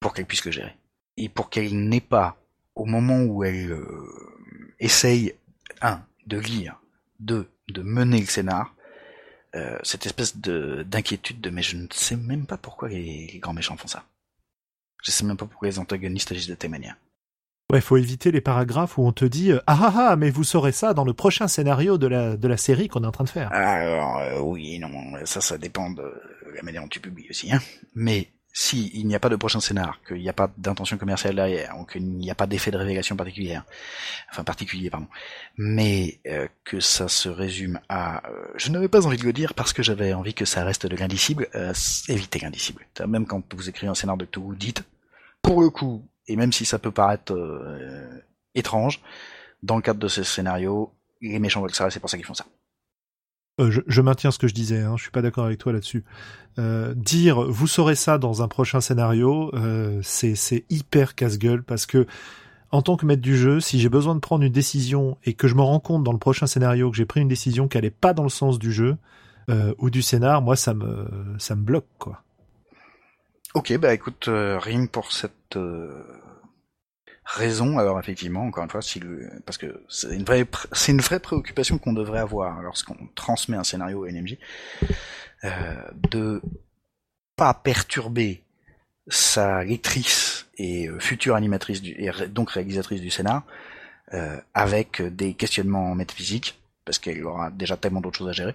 [0.00, 0.76] Pour qu'elle puisse le gérer.
[1.16, 2.36] Et pour qu'elle n'ait pas,
[2.74, 5.34] au moment où elle euh, essaye,
[5.80, 6.80] un, de lire,
[7.18, 8.74] deux, de mener le scénar,
[9.54, 13.54] euh, cette espèce de d'inquiétude de mais je ne sais même pas pourquoi les, grands
[13.54, 14.04] méchants font ça.
[15.02, 16.96] Je sais même pas pourquoi les antagonistes agissent de telle manière.
[17.70, 20.44] Ouais, faut éviter les paragraphes où on te dit euh, ah ah ah, mais vous
[20.44, 23.24] saurez ça dans le prochain scénario de la de la série qu'on est en train
[23.24, 23.52] de faire.
[23.52, 24.90] Alors euh, oui, non,
[25.24, 26.10] ça, ça dépend de
[26.54, 27.52] la manière dont tu publies aussi.
[27.52, 27.60] Hein.
[27.94, 31.36] Mais si il n'y a pas de prochain scénar, qu'il n'y a pas d'intention commerciale
[31.36, 33.64] derrière, ou qu'il n'y a pas d'effet de révélation particulière,
[34.32, 35.06] enfin particulier, pardon,
[35.56, 39.54] mais euh, que ça se résume à, euh, je n'avais pas envie de le dire
[39.54, 41.72] parce que j'avais envie que ça reste de l'indicible, euh,
[42.08, 42.84] évitez l'indicible.
[43.06, 44.82] Même quand vous écrivez un scénar de tout, dites,
[45.40, 48.22] pour le coup, et même si ça peut paraître euh,
[48.54, 49.00] étrange,
[49.62, 52.34] dans le cadre de ce scénario, les méchants veulent ça, c'est pour ça qu'ils font
[52.34, 52.46] ça.
[53.60, 55.72] Euh, je, je maintiens ce que je disais, hein, je suis pas d'accord avec toi
[55.72, 56.04] là-dessus.
[56.58, 62.06] Euh, dire vous saurez ça dans un prochain scénario, euh, c'est hyper casse-gueule parce que
[62.70, 65.48] en tant que maître du jeu, si j'ai besoin de prendre une décision et que
[65.48, 67.90] je me rends compte dans le prochain scénario que j'ai pris une décision qui allait
[67.90, 68.96] pas dans le sens du jeu
[69.78, 71.08] ou du scénar, moi ça me
[71.38, 72.22] ça me bloque quoi.
[73.54, 76.04] Ok, bah écoute, que pour cette euh,
[77.24, 81.00] raison, alors effectivement, encore une fois, si le, parce que c'est une vraie, c'est une
[81.00, 84.36] vraie préoccupation qu'on devrait avoir lorsqu'on transmet un scénario à NMJ,
[85.44, 85.74] euh,
[86.10, 86.42] de
[87.36, 88.42] pas perturber
[89.06, 93.44] sa lectrice et euh, future animatrice du, et donc réalisatrice du scénar
[94.14, 98.54] euh, avec des questionnements métaphysiques parce qu'elle aura déjà tellement d'autres choses à gérer.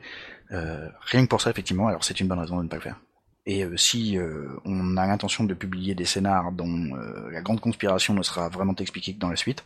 [0.51, 2.81] Euh, rien que pour ça, effectivement, alors c'est une bonne raison de ne pas le
[2.81, 2.99] faire.
[3.45, 7.59] Et euh, si euh, on a l'intention de publier des scénars dont euh, la grande
[7.59, 9.63] conspiration ne sera vraiment expliquée que dans la suite,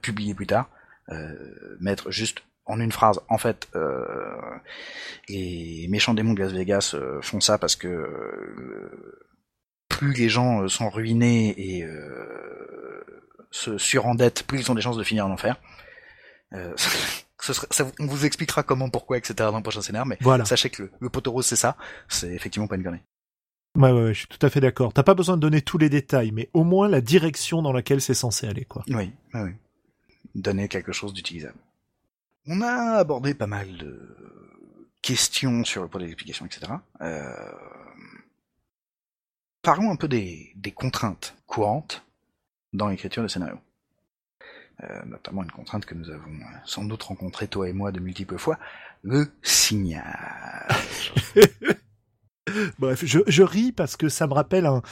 [0.00, 0.70] publier plus tard,
[1.78, 4.40] mettre juste en une phrase, en fait, euh,
[5.28, 9.28] les méchants démons de Las Vegas font ça parce que euh,
[9.90, 11.86] plus les gens sont ruinés et
[13.50, 15.60] se surendettent, plus ils ont des chances de finir en enfer.
[17.44, 19.34] Ce sera- ça, on vous expliquera comment, pourquoi, etc.
[19.50, 20.46] dans le prochain scénar, mais Voilà.
[20.46, 21.76] sachez que le, le poteau rose c'est ça,
[22.08, 23.02] c'est effectivement pas une connerie.
[23.76, 24.92] Ouais, ouais, ouais, je suis tout à fait d'accord.
[24.94, 28.00] T'as pas besoin de donner tous les détails, mais au moins la direction dans laquelle
[28.00, 28.82] c'est censé aller, quoi.
[28.88, 29.50] Oui, oui, oui.
[30.34, 31.58] Donner quelque chose d'utilisable.
[32.46, 34.00] On a abordé pas mal de
[35.02, 36.72] questions sur le poids des explications, etc.
[37.02, 37.52] Euh...
[39.62, 42.04] Parlons un peu des, des contraintes courantes
[42.72, 43.58] dans l'écriture de scénario.
[44.82, 48.00] Euh, notamment une contrainte que nous avons euh, sans doute rencontrée toi et moi de
[48.00, 48.58] multiples fois,
[49.02, 50.66] le signal.
[52.78, 54.82] Bref, je, je ris parce que ça me rappelle un,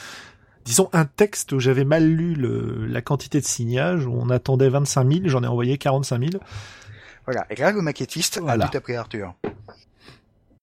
[0.65, 4.69] disons, un texte où j'avais mal lu le, la quantité de signage, où on attendait
[4.69, 6.43] 25 000, j'en ai envoyé 45 000.
[7.25, 8.65] Voilà, et là le maquettiste Voilà.
[8.65, 9.35] a tout appris Arthur.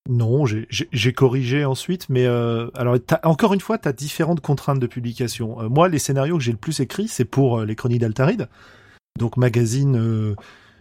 [0.08, 4.86] Non, j'ai- corrigé ensuite, mais euh, alors encore une fois, tu as différentes contraintes de
[4.86, 5.60] publication.
[5.60, 8.48] Euh, moi, les scénarios que j'ai le plus écrits, c'est pour euh, les Chroniques d'Altaride,
[9.18, 10.34] donc magazine euh,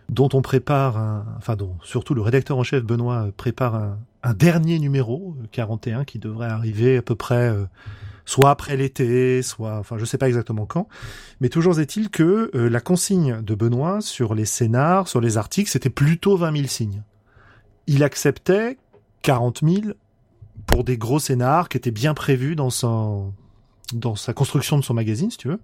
[0.10, 4.00] dont on prépare, un, enfin dont surtout le rédacteur en chef Benoît euh, prépare un,
[4.24, 7.66] un dernier numéro, euh, 41, qui devrait arriver à peu près euh,
[8.26, 10.88] soit après l'été, soit, enfin je sais pas exactement quand,
[11.42, 15.70] mais toujours est-il que euh, la consigne de Benoît sur les scénars, sur les articles,
[15.70, 17.04] c'était plutôt 20 000 signes.
[17.88, 18.78] Il acceptait
[19.24, 19.94] 40 000
[20.68, 23.34] pour des gros scénars qui étaient bien prévus dans son,
[23.94, 25.60] dans sa construction de son magazine, si tu veux.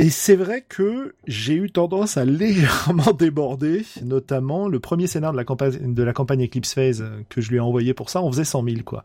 [0.00, 5.36] Et c'est vrai que j'ai eu tendance à légèrement déborder, notamment le premier scénario de
[5.36, 8.22] la campagne, de la campagne Eclipse Phase euh, que je lui ai envoyé pour ça,
[8.22, 9.04] on faisait 100 000, quoi.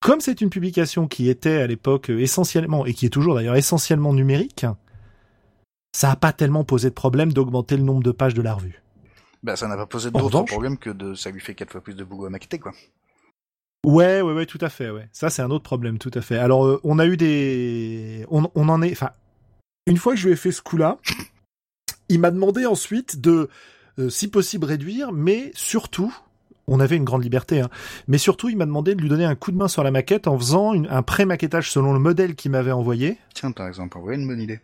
[0.00, 4.14] Comme c'est une publication qui était à l'époque essentiellement, et qui est toujours d'ailleurs essentiellement
[4.14, 4.64] numérique,
[5.90, 8.80] ça n'a pas tellement posé de problème d'augmenter le nombre de pages de la revue.
[9.42, 11.96] Bah, ça n'a pas posé d'autres problèmes que de, ça lui fait quatre fois plus
[11.96, 12.70] de boulot à maqueter, quoi.
[13.84, 15.08] Ouais, ouais, ouais, tout à fait, ouais.
[15.10, 16.38] Ça, c'est un autre problème, tout à fait.
[16.38, 19.10] Alors, euh, on a eu des, on, on en est, enfin,
[19.86, 20.98] une fois que je lui ai fait ce coup-là,
[22.08, 23.48] il m'a demandé ensuite de,
[23.98, 26.14] euh, si possible, réduire, mais surtout,
[26.66, 27.70] on avait une grande liberté, hein,
[28.08, 30.26] mais surtout, il m'a demandé de lui donner un coup de main sur la maquette
[30.26, 33.18] en faisant un pré-maquettage selon le modèle qu'il m'avait envoyé.
[33.34, 34.60] Tiens, par exemple, ouais, une bonne idée.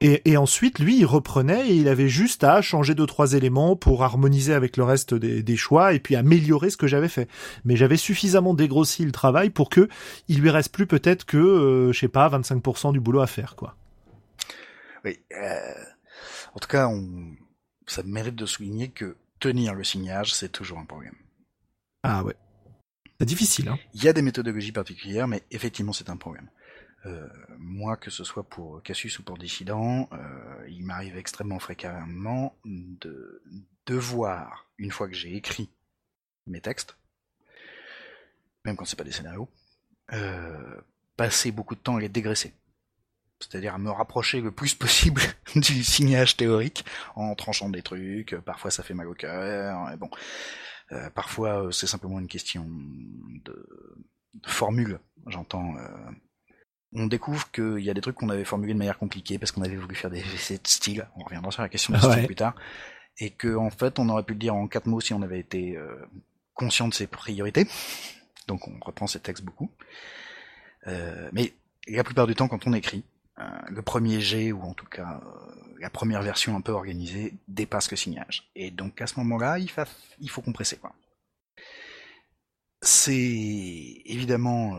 [0.00, 4.04] Et, ensuite, lui, il reprenait et il avait juste à changer deux trois éléments pour
[4.04, 7.28] harmoniser avec le reste des, choix et puis améliorer ce que j'avais fait.
[7.64, 9.88] Mais j'avais suffisamment dégrossi le travail pour que
[10.28, 13.56] il lui reste plus peut-être que, euh, je sais pas, 25% du boulot à faire,
[13.56, 13.74] quoi.
[15.32, 15.84] Euh,
[16.54, 17.36] en tout cas, on...
[17.86, 21.16] ça mérite de souligner que tenir le signage, c'est toujours un problème.
[22.02, 22.36] Ah ouais.
[23.20, 23.78] C'est difficile, hein.
[23.94, 26.48] Il y a des méthodologies particulières, mais effectivement, c'est un problème.
[27.06, 27.28] Euh,
[27.58, 33.42] moi, que ce soit pour Cassius ou pour Dissident, euh, il m'arrive extrêmement fréquemment de
[33.86, 35.70] devoir, une fois que j'ai écrit
[36.46, 36.96] mes textes,
[38.64, 39.48] même quand c'est pas des scénarios,
[40.12, 40.80] euh,
[41.16, 42.52] passer beaucoup de temps à les dégraisser.
[43.40, 45.22] C'est-à-dire à me rapprocher le plus possible
[45.56, 46.84] du signage théorique
[47.14, 48.34] en tranchant des trucs.
[48.44, 49.90] Parfois ça fait mal au cœur.
[49.92, 50.10] Et bon,
[50.92, 52.66] euh, parfois c'est simplement une question
[53.44, 53.66] de,
[54.34, 54.98] de formule.
[55.26, 55.74] J'entends
[56.92, 59.62] on découvre qu'il y a des trucs qu'on avait formulés de manière compliquée parce qu'on
[59.62, 61.06] avait voulu faire des essais de style.
[61.16, 62.54] On reviendra sur la question de style plus tard.
[63.18, 65.40] Et que en fait, on aurait pu le dire en quatre mots si on avait
[65.40, 65.96] été euh,
[66.54, 67.66] conscient de ses priorités.
[68.46, 69.70] Donc on reprend ces textes beaucoup.
[70.86, 71.52] Euh, mais
[71.88, 73.17] la plupart du temps, quand on écrit, euh,
[73.68, 75.20] le premier jet, ou en tout cas
[75.80, 78.50] la première version un peu organisée, dépasse le signage.
[78.56, 79.70] Et donc à ce moment-là, il,
[80.20, 80.76] il faut compresser.
[80.76, 80.92] Quoi.
[82.80, 83.14] C'est
[84.04, 84.78] évidemment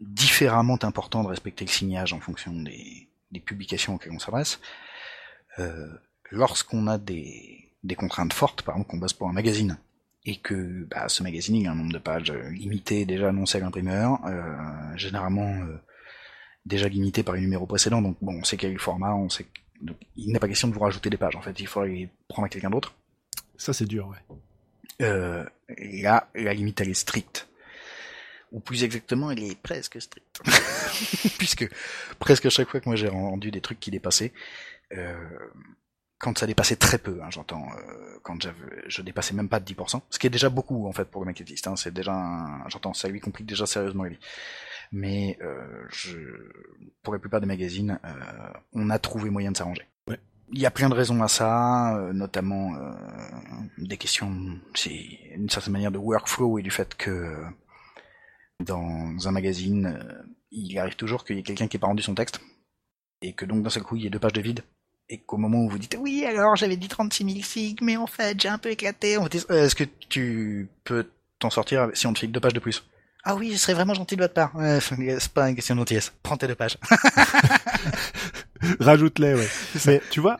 [0.00, 3.08] différemment important de respecter le signage en fonction des,
[3.44, 4.60] publications auxquelles on s'adresse.
[5.58, 5.88] Euh,
[6.30, 9.78] lorsqu'on a des, contraintes fortes, par exemple qu'on bosse pour un magazine,
[10.24, 14.18] et que bah, ce magazine a un nombre de pages limité déjà annoncé à l'imprimeur,
[14.26, 15.80] euh, généralement euh,
[16.66, 19.28] déjà limité par les numéros précédents, donc bon, on sait quel est le format, on
[19.28, 19.46] sait
[19.80, 22.44] donc, il n'est pas question de vous rajouter des pages, en fait, il faudrait prendre
[22.44, 22.94] à quelqu'un d'autre.
[23.56, 24.36] Ça c'est dur, ouais.
[25.00, 25.44] Euh,
[26.02, 27.48] là, la limite elle est stricte
[28.52, 30.42] ou plus exactement, il est presque strict.
[31.38, 31.68] Puisque
[32.18, 34.32] presque chaque fois que moi j'ai rendu des trucs qui dépassaient,
[34.92, 35.14] euh,
[36.18, 38.36] quand ça dépassait très peu, hein, j'entends, euh, quand
[38.86, 41.26] je dépassais même pas de 10%, ce qui est déjà beaucoup en fait pour le
[41.26, 42.12] maquettiste, hein, c'est déjà,
[42.66, 44.18] j'entends, ça lui complique déjà sérieusement la vie.
[44.92, 46.18] Mais euh, je,
[47.02, 49.86] pour la plupart des magazines, euh, on a trouvé moyen de s'arranger.
[50.08, 50.18] Ouais.
[50.52, 52.92] Il y a plein de raisons à ça, euh, notamment euh,
[53.78, 54.90] des questions, c'est
[55.36, 57.36] une certaine manière de workflow et du fait que
[58.58, 62.02] dans un magazine, euh, il arrive toujours qu'il y ait quelqu'un qui n'ait pas rendu
[62.02, 62.40] son texte,
[63.22, 64.62] et que donc d'un seul coup il y ait deux pages de vide,
[65.08, 68.08] et qu'au moment où vous dites oui alors j'avais dit 36 000 sig, mais en
[68.08, 71.08] fait j'ai un peu éclaté, on vous dit est-ce que tu peux
[71.38, 72.84] t'en sortir si on te file deux pages de plus?
[73.24, 74.52] Ah oui, ce serait vraiment gentil de votre part.
[74.80, 76.12] c'est pas une question de gentillesse.
[76.22, 76.78] Prends tes deux pages.
[78.80, 79.48] Rajoute-les, ouais.
[79.86, 80.38] Mais tu vois,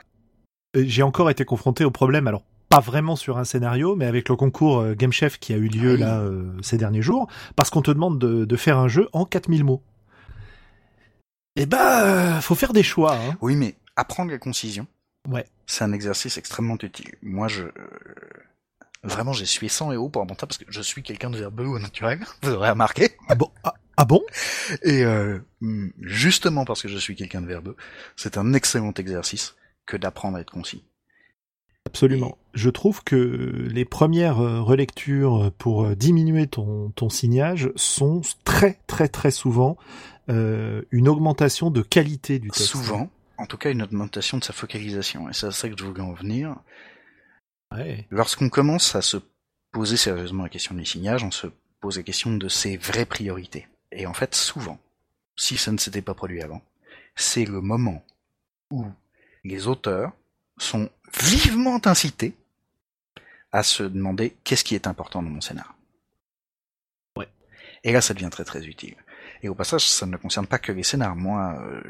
[0.74, 2.26] j'ai encore été confronté au problème.
[2.26, 5.56] Alors pas vraiment sur un scénario, mais avec le concours euh, Game Chef qui a
[5.56, 7.26] eu lieu ah là euh, ces derniers jours,
[7.56, 9.82] parce qu'on te demande de, faire un jeu en 4000 mots.
[11.56, 13.16] Eh ben, faut faire des choix.
[13.16, 13.36] Hein.
[13.40, 14.86] Oui, mais apprendre la concision,
[15.28, 15.44] ouais.
[15.66, 17.16] c'est un exercice extrêmement utile.
[17.22, 17.64] Moi, je...
[19.02, 21.66] Vraiment, j'ai sué 100 et haut pour ça parce que je suis quelqu'un de verbeux
[21.66, 23.10] au naturel, vous aurez remarqué.
[23.28, 23.50] Ah bon?
[23.64, 24.22] Ah, ah bon?
[24.82, 25.38] Et euh,
[26.00, 27.76] justement parce que je suis quelqu'un de verbeux,
[28.16, 29.56] c'est un excellent exercice
[29.86, 30.84] que d'apprendre à être concis.
[31.86, 32.36] Absolument.
[32.54, 38.78] Je trouve que les premières euh, relectures pour euh, diminuer ton, ton signage sont très
[38.86, 39.76] très très souvent
[40.28, 42.68] euh, une augmentation de qualité du texte.
[42.68, 45.28] Souvent, en tout cas une augmentation de sa focalisation.
[45.28, 46.54] Et c'est à ça que je voulais en venir.
[47.72, 48.06] Ouais.
[48.10, 49.18] Lorsqu'on commence à se
[49.70, 51.46] poser sérieusement la question du signage, on se
[51.80, 53.68] pose la question de ses vraies priorités.
[53.92, 54.78] Et en fait, souvent,
[55.36, 56.62] si ça ne s'était pas produit avant,
[57.16, 58.04] c'est le moment
[58.70, 58.86] où
[59.44, 60.12] les auteurs
[60.58, 60.90] sont
[61.22, 62.34] vivement incités
[63.52, 65.72] à se demander qu'est-ce qui est important dans mon scénario.
[67.16, 67.28] Ouais.
[67.82, 68.96] Et là, ça devient très très utile.
[69.42, 71.16] Et au passage, ça ne concerne pas que les scénars.
[71.16, 71.82] Moi, euh,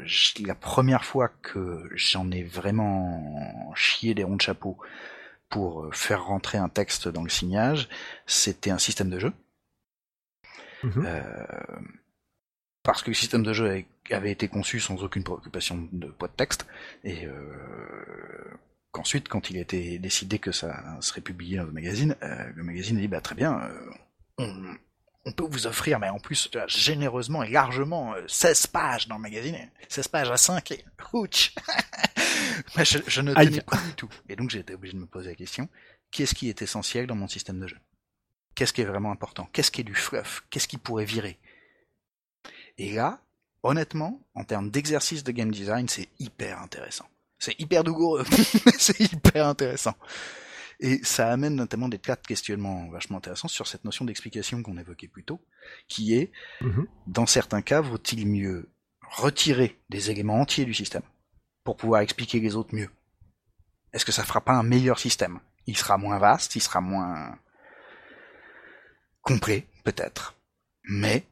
[0.45, 4.77] la première fois que j'en ai vraiment chié des ronds de chapeau
[5.51, 7.87] pour euh, faire rentrer un texte dans le signage,
[8.25, 9.33] c'était un système de jeu.
[10.83, 11.03] Mhm.
[11.05, 11.45] Euh,
[12.83, 16.33] parce que le système de jeu avait été conçu sans aucune préoccupation de poids de
[16.33, 16.65] texte,
[17.03, 17.31] et euh,
[18.91, 22.63] qu'ensuite, quand il a été décidé que ça serait publié dans le magazine, euh, le
[22.63, 23.61] magazine a dit bah très bien,
[24.39, 24.73] euh,
[25.25, 29.57] on, peut vous offrir, mais en plus généreusement et largement, 16 pages dans le magazine,
[29.89, 31.53] 16 pages à 5 et ouch.
[32.77, 34.09] Je, je, ne tenais pas du tout.
[34.27, 35.69] Et donc j'ai été obligé de me poser la question,
[36.11, 37.77] qu'est-ce qui est essentiel dans mon système de jeu?
[38.55, 39.49] Qu'est-ce qui est vraiment important?
[39.53, 40.43] Qu'est-ce qui est du fluff?
[40.49, 41.39] Qu'est-ce qui pourrait virer?
[42.77, 43.21] Et là,
[43.63, 47.05] honnêtement, en termes d'exercice de game design, c'est hyper intéressant.
[47.39, 48.25] C'est hyper douloureux,
[48.77, 49.95] c'est hyper intéressant.
[50.83, 54.77] Et ça amène notamment des tas de questionnements vachement intéressants sur cette notion d'explication qu'on
[54.77, 55.39] évoquait plus tôt,
[55.87, 56.87] qui est, mhm.
[57.05, 58.67] dans certains cas, vaut-il mieux
[59.07, 61.03] retirer des éléments entiers du système
[61.63, 62.89] pour pouvoir expliquer les autres mieux?
[63.93, 65.39] Est-ce que ça fera pas un meilleur système?
[65.67, 67.37] Il sera moins vaste, il sera moins
[69.21, 70.33] complet, peut-être,
[70.83, 71.27] mais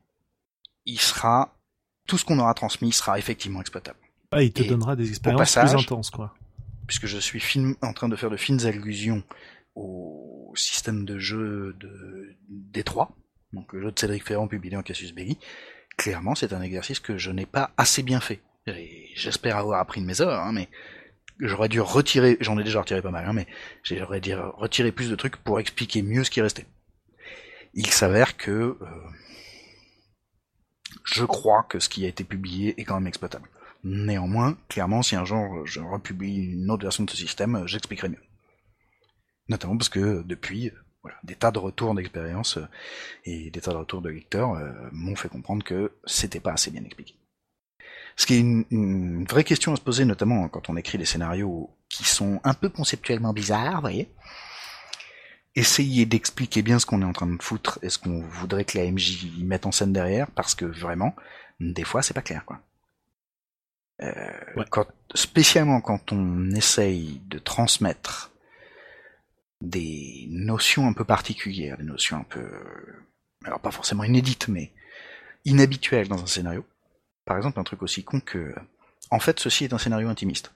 [0.86, 1.56] il sera
[2.06, 4.00] tout ce qu'on aura transmis sera effectivement exploitable.
[4.32, 6.36] Ah, il te donnera des expériences plus intenses, quoi.
[6.90, 7.40] Puisque je suis
[7.84, 9.22] en train de faire de fines allusions
[9.76, 13.16] au système de jeu de Détroit,
[13.54, 15.38] donc le jeu de Cédric Ferrand publié en Cassius Belli,
[15.98, 18.42] clairement c'est un exercice que je n'ai pas assez bien fait.
[19.14, 20.68] J'espère avoir appris de mes heures, hein, mais
[21.40, 23.46] j'aurais dû retirer, j'en ai déjà retiré pas mal, hein, mais
[23.84, 26.66] j'aurais dû retirer plus de trucs pour expliquer mieux ce qui restait.
[27.76, 28.50] Il s'avère que
[28.82, 28.88] euh,
[31.04, 33.48] je crois que ce qui a été publié est quand même exploitable.
[33.84, 38.24] Néanmoins, clairement, si un jour je republie une autre version de ce système, j'expliquerai mieux.
[39.48, 42.68] Notamment parce que depuis, voilà, des tas de retours d'expérience euh,
[43.26, 46.72] et des tas de retours de lecteurs euh, m'ont fait comprendre que c'était pas assez
[46.72, 47.16] bien expliqué.
[48.16, 51.70] Ce qui est une, vraie question à se poser, notamment quand on écrit des scénarios
[51.88, 54.14] qui sont un peu conceptuellement bizarres, vous voyez,
[55.56, 58.78] essayer d'expliquer bien ce qu'on est en train de foutre et ce qu'on voudrait que
[58.78, 61.16] la MJ mette en scène derrière, parce que vraiment,
[61.62, 62.60] des fois, c'est pas clair, quoi.
[64.02, 68.32] Euh, quand, spécialement quand on essaye de transmettre
[69.62, 72.50] des notions un peu particulières, des notions un peu,
[73.44, 74.72] alors pas forcément inédites, mais
[75.46, 76.66] inhabituelles dans un scénario.
[77.26, 78.56] Par exemple, un truc aussi con que,
[79.12, 80.54] en fait, ceci est un scénario intimiste.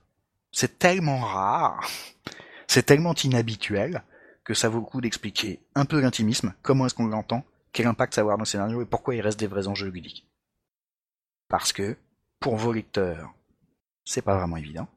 [0.51, 1.85] C'est tellement rare,
[2.67, 4.03] c'est tellement inhabituel
[4.43, 8.13] que ça vaut le coup d'expliquer un peu l'intimisme, comment est-ce qu'on l'entend, quel impact
[8.13, 10.27] ça va avoir dans le scénario et pourquoi il reste des vrais enjeux ludiques.
[11.47, 11.97] Parce que,
[12.43, 13.33] pour vos lecteurs,
[14.03, 14.89] c'est pas vraiment évident,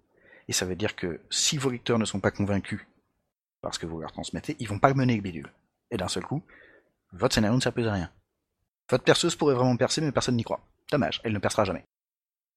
[0.49, 2.81] et ça veut dire que si vos lecteurs ne sont pas convaincus
[3.63, 5.53] parce que vous leur transmettez, ils vont pas mener le bidule.
[5.93, 6.43] Et d'un seul coup,
[7.13, 8.11] votre scénario ne sert plus à rien.
[8.91, 10.61] Votre perceuse pourrait vraiment percer, mais personne n'y croit.
[10.91, 11.85] Dommage, elle ne percera jamais.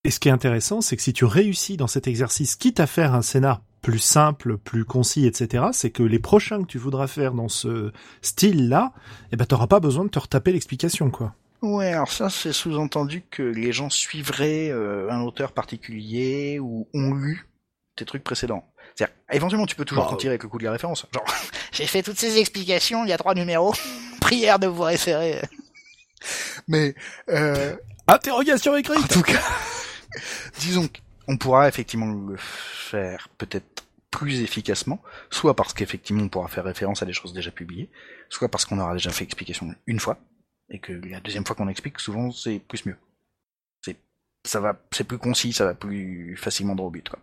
[0.05, 2.87] Et ce qui est intéressant, c'est que si tu réussis dans cet exercice, quitte à
[2.87, 7.05] faire un scénar plus simple, plus concis, etc., c'est que les prochains que tu voudras
[7.05, 7.91] faire dans ce
[8.23, 8.93] style-là,
[9.31, 11.35] eh ben, t'auras pas besoin de te retaper l'explication, quoi.
[11.61, 17.14] Ouais, alors ça, c'est sous-entendu que les gens suivraient euh, un auteur particulier ou ont
[17.14, 17.49] lu
[17.95, 18.65] tes trucs précédents.
[18.95, 21.06] C'est-à-dire, éventuellement, tu peux toujours bah, tirer avec le coup de la référence.
[21.14, 21.26] Genre,
[21.72, 23.73] j'ai fait toutes ces explications, il y a trois numéros.
[24.22, 25.41] Prière de vous référer.
[26.68, 26.95] Mais,
[27.30, 27.76] euh...
[28.07, 29.03] Interrogation écrite!
[29.03, 29.41] En tout cas,
[30.60, 30.90] disons
[31.26, 37.03] qu'on pourra effectivement le faire peut-être plus efficacement, soit parce qu'effectivement on pourra faire référence
[37.03, 37.90] à des choses déjà publiées,
[38.30, 40.18] soit parce qu'on aura déjà fait explication une fois,
[40.69, 42.97] et que la deuxième fois qu'on explique, souvent c'est plus mieux.
[43.83, 43.97] C'est
[44.45, 47.09] ça va, c'est plus concis, ça va plus facilement droit au but.
[47.09, 47.19] Quoi.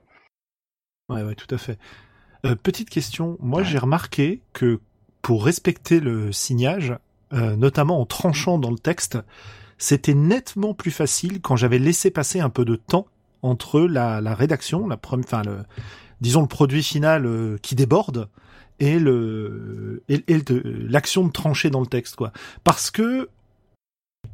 [1.08, 1.78] Ouais, ouais, tout à fait.
[2.44, 4.80] Euh, petite question, moi j'ai remarqué que
[5.22, 6.94] pour respecter le signage,
[7.32, 9.18] euh, notamment en tranchant dans le texte,
[9.78, 13.06] c'était nettement plus facile quand j'avais laissé passer un peu de temps
[13.42, 15.58] entre la, la rédaction, la enfin le,
[16.20, 18.28] disons le produit final euh, qui déborde
[18.78, 20.22] et le et,
[20.54, 22.32] l'action de trancher dans le texte quoi.
[22.64, 23.28] Parce que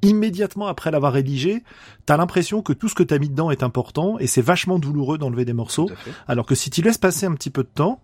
[0.02, 1.62] immédiatement après l'avoir rédigé,
[2.06, 5.18] t'as l'impression que tout ce que t'as mis dedans est important et c'est vachement douloureux
[5.18, 5.90] d'enlever des morceaux.
[6.26, 8.00] Alors que si tu laisses passer un petit peu de temps,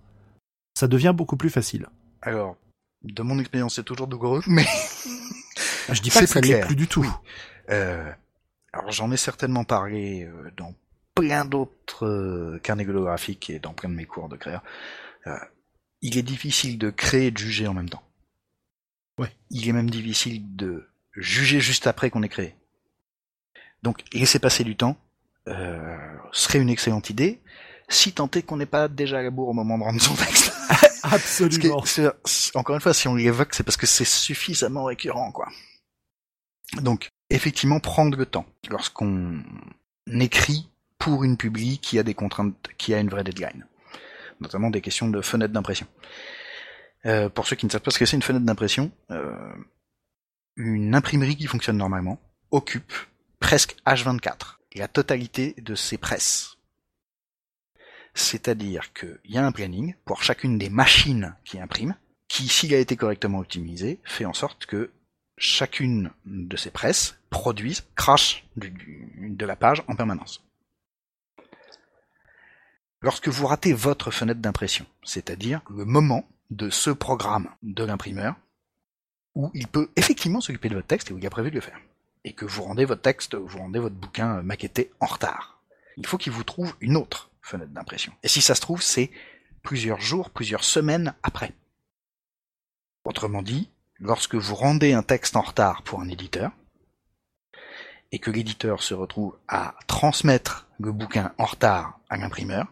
[0.74, 1.86] ça devient beaucoup plus facile.
[2.23, 2.56] Alors,
[3.02, 4.66] de mon expérience, c'est toujours douloureux, mais
[5.89, 7.06] ah, je dis pas que ça l'est plus du tout.
[7.70, 8.10] Euh,
[8.73, 10.74] alors j'en ai certainement parlé euh, dans
[11.15, 14.62] plein d'autres euh, carnets graphiques et dans plein de mes cours de créa,
[15.27, 15.36] euh,
[16.01, 18.02] il est difficile de créer et de juger en même temps.
[19.19, 19.32] Ouais.
[19.51, 20.88] Il est même difficile de
[21.20, 22.55] juger juste après qu'on ait créé.
[23.82, 24.97] Donc laisser passer du temps
[25.49, 25.97] euh,
[26.32, 27.40] serait une excellente idée,
[27.89, 30.15] si tant est qu'on n'est pas déjà à la bourre au moment de rendre son
[30.15, 30.53] texte.
[31.03, 31.82] Absolument.
[32.55, 35.49] encore une fois, si on l'évoque, c'est parce que c'est suffisamment récurrent, quoi.
[36.82, 38.45] Donc, effectivement, prendre le temps.
[38.69, 39.43] Lorsqu'on
[40.07, 40.69] écrit
[40.99, 43.65] pour une publi qui a des contraintes, qui a une vraie deadline.
[44.40, 45.86] Notamment des questions de fenêtre d'impression.
[47.07, 49.32] Euh, pour ceux qui ne savent pas ce que c'est une fenêtre d'impression, euh,
[50.59, 52.20] une imprimerie qui fonctionne normalement
[52.51, 52.93] occupe
[53.40, 56.56] presque H24, la totalité de ces presses.
[58.14, 62.78] C'est-à-dire qu'il y a un planning pour chacune des machines qui impriment, qui, s'il a
[62.78, 64.90] été correctement optimisé, fait en sorte que
[65.36, 70.44] chacune de ces presses produise, crash de la page en permanence.
[73.01, 78.35] Lorsque vous ratez votre fenêtre d'impression, c'est-à-dire le moment de ce programme de l'imprimeur,
[79.34, 81.60] où il peut effectivement s'occuper de votre texte et où il a prévu de le
[81.60, 81.80] faire,
[82.24, 85.62] et que vous rendez votre texte, vous rendez votre bouquin maquetté en retard,
[85.96, 88.12] il faut qu'il vous trouve une autre fenêtre d'impression.
[88.22, 89.10] Et si ça se trouve, c'est
[89.62, 91.52] plusieurs jours, plusieurs semaines après.
[93.05, 96.52] Autrement dit, lorsque vous rendez un texte en retard pour un éditeur,
[98.10, 102.66] et que l'éditeur se retrouve à transmettre le bouquin en retard à l'imprimeur,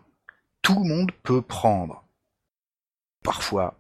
[0.63, 2.05] tout le monde peut prendre
[3.23, 3.79] parfois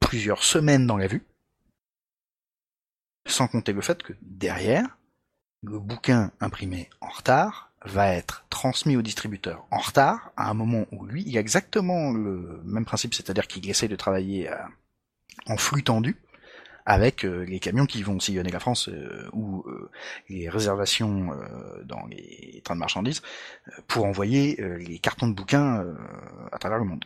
[0.00, 1.24] plusieurs semaines dans la vue,
[3.30, 4.98] sans compter le fait que derrière,
[5.62, 10.86] le bouquin imprimé en retard va être transmis au distributeur en retard à un moment
[10.92, 14.56] où lui, il a exactement le même principe, c'est-à-dire qu'il essaie de travailler euh,
[15.46, 16.16] en flux tendu,
[16.84, 19.64] avec euh, les camions qui vont sillonner la France euh, ou
[20.28, 21.30] les réservations
[21.84, 23.22] dans les trains de marchandises
[23.86, 25.84] pour envoyer les cartons de bouquins
[26.52, 27.04] à travers le monde.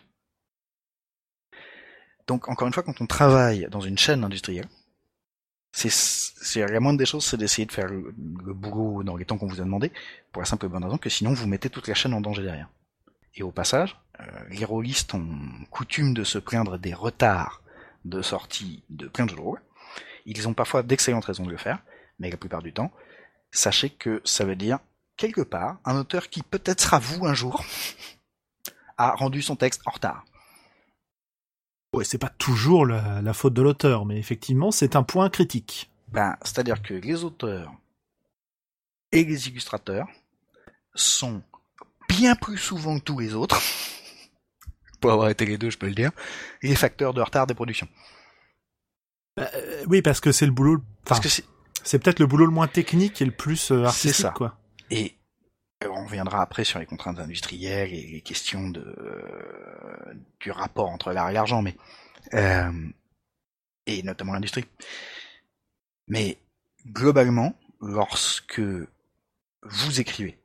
[2.27, 4.69] Donc encore une fois, quand on travaille dans une chaîne industrielle,
[5.75, 8.13] c'est la moindre des choses, c'est d'essayer de faire le,
[8.55, 9.93] boulot dans les temps qu'on vous a demandé,
[10.31, 12.43] pour la simple et bonne raison que sinon vous mettez toute la chaîne en danger
[12.43, 12.69] derrière.
[13.35, 13.97] Et au passage,
[14.51, 15.27] les rôlistes ont
[15.71, 17.63] coutume de se plaindre des retards
[18.05, 19.61] de sortie de plein de jeux de rôle.
[20.27, 21.79] Ils ont parfois d'excellentes raisons de le faire,
[22.19, 22.93] mais la plupart du temps,
[23.51, 24.79] sachez que ça veut dire,
[25.17, 27.65] quelque part, un auteur qui peut-être sera vous un jour,
[28.97, 30.25] a rendu son texte en retard.
[31.95, 35.91] Ouais, c'est pas toujours la, faute de l'auteur, mais effectivement, c'est un point critique.
[36.09, 37.73] Ben, c'est-à-dire que les auteurs
[39.13, 40.07] et les illustrateurs
[40.95, 41.43] sont
[42.09, 43.61] bien plus souvent que tous les autres,
[45.01, 46.11] pour avoir été les deux, je peux le dire,
[46.63, 47.89] les facteurs de retard des productions.
[49.39, 50.83] Euh, oui, parce que c'est le boulot.
[51.05, 54.31] Parce que c'est peut-être le boulot le moins technique et le plus euh, artistique, ça.
[54.31, 54.57] quoi.
[54.91, 55.17] Et
[55.83, 58.95] on reviendra après sur les contraintes industrielles et les questions de
[60.41, 61.77] du rapport entre l'art et l'argent, mais
[63.87, 64.67] et notamment l'industrie.
[66.09, 66.39] Mais
[66.87, 68.61] globalement, lorsque
[69.63, 70.39] vous écrivez,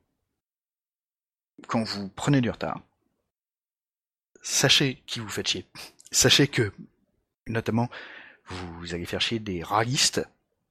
[1.66, 2.80] quand vous prenez du retard,
[4.42, 5.66] sachez qui vous faites chier.
[6.10, 6.72] Sachez que,
[7.46, 7.88] notamment,
[8.46, 10.26] vous allez faire chier des réalistes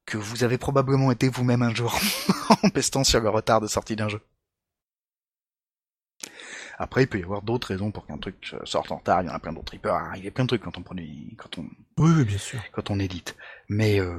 [0.06, 1.98] que vous avez probablement été vous-même un jour
[2.64, 4.22] en pestant sur le retard de sortie d'un jeu.
[6.82, 9.22] Après, il peut y avoir d'autres raisons pour qu'un truc sorte en retard.
[9.22, 9.74] Il y en a plein d'autres.
[9.74, 11.66] Il peut arriver plein de trucs quand on produit, quand on,
[11.98, 13.36] oui, bien sûr, quand on édite.
[13.68, 14.18] Mais euh,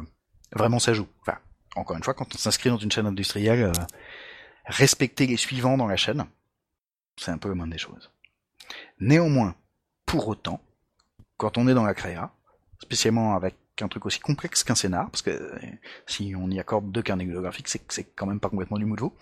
[0.53, 1.09] vraiment, ça joue.
[1.23, 1.39] Enfin,
[1.75, 3.73] encore une fois, quand on s'inscrit dans une chaîne industrielle, euh,
[4.67, 6.27] respecter les suivants dans la chaîne,
[7.17, 8.13] c'est un peu le moins des choses.
[9.01, 9.55] Néanmoins,
[10.05, 10.61] pour autant,
[11.39, 12.31] quand on est dans la créa,
[12.79, 15.59] spécialement avec un truc aussi complexe qu'un scénar, parce que euh,
[16.07, 19.17] si on y accorde deux carnets graphiques, c'est quand même pas complètement du nouveau.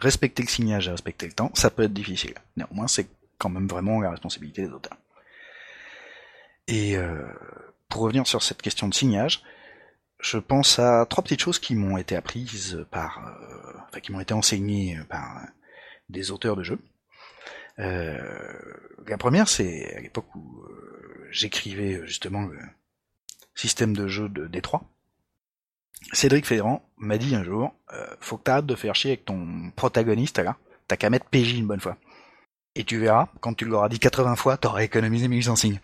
[0.00, 2.34] Respecter le signage et respecter le temps, ça peut être difficile.
[2.56, 3.08] Néanmoins, c'est
[3.38, 4.98] quand même vraiment la responsabilité des auteurs.
[6.66, 7.26] Et euh,
[7.88, 9.42] pour revenir sur cette question de signage,
[10.20, 14.20] je pense à trois petites choses qui m'ont été apprises par, euh, enfin qui m'ont
[14.20, 15.42] été enseignées par
[16.08, 16.80] des auteurs de jeux.
[17.78, 20.64] la première, c'est à l'époque où
[21.30, 22.58] j'écrivais euh, justement le
[23.54, 24.82] système de jeu de Détroit.
[26.12, 29.70] Cédric Ferrand m'a dit un jour, euh, faut que t'arrêtes de faire chier avec ton
[29.76, 30.56] protagoniste là,
[30.86, 31.96] t'as qu'à mettre PJ une bonne fois.
[32.74, 35.80] Et tu verras, quand tu l'auras dit 80 fois, t'auras économisé 1800 signes.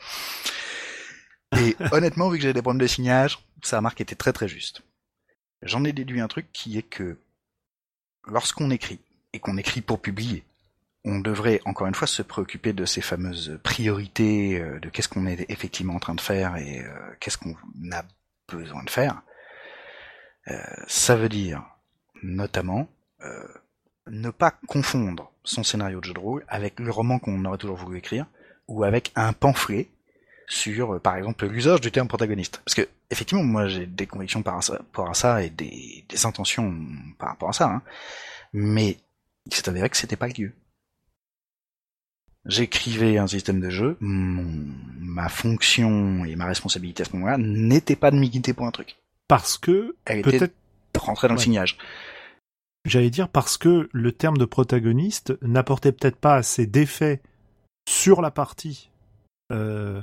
[1.59, 4.83] Et honnêtement, vu que j'ai des problèmes de signage, sa remarque était très très juste.
[5.63, 7.17] J'en ai déduit un truc qui est que
[8.27, 9.01] lorsqu'on écrit,
[9.33, 10.45] et qu'on écrit pour publier,
[11.05, 15.27] on devrait encore une fois se préoccuper de ces fameuses priorités, euh, de qu'est-ce qu'on
[15.27, 17.57] est effectivement en train de faire et euh, qu'est-ce qu'on
[17.93, 18.05] a
[18.49, 19.23] besoin de faire.
[20.49, 21.63] Euh, ça veut dire
[22.23, 22.89] notamment
[24.07, 27.77] ne pas confondre son scénario de jeu de rôle avec le roman qu'on aurait toujours
[27.77, 28.27] voulu écrire
[28.69, 29.89] ou avec un pamphlet
[30.47, 32.61] sur, par exemple, l'usage du terme protagoniste.
[32.65, 36.75] Parce que, effectivement, moi j'ai des convictions par rapport à ça et des, intentions
[37.19, 37.83] par rapport à ça, hein.
[38.53, 38.99] mais
[39.47, 40.53] il s'est avéré que c'était pas le lieu
[42.47, 48.11] j'écrivais un système de jeu, ma fonction et ma responsabilité à ce moment-là n'était pas
[48.11, 48.97] de m'y pour un truc.
[49.29, 51.79] Parce que elle était de rentrer dans le signage.
[52.85, 57.23] J'allais dire parce que le terme de protagoniste n'apportait peut-être pas assez d'effet
[57.89, 58.91] sur la partie
[59.53, 60.03] euh,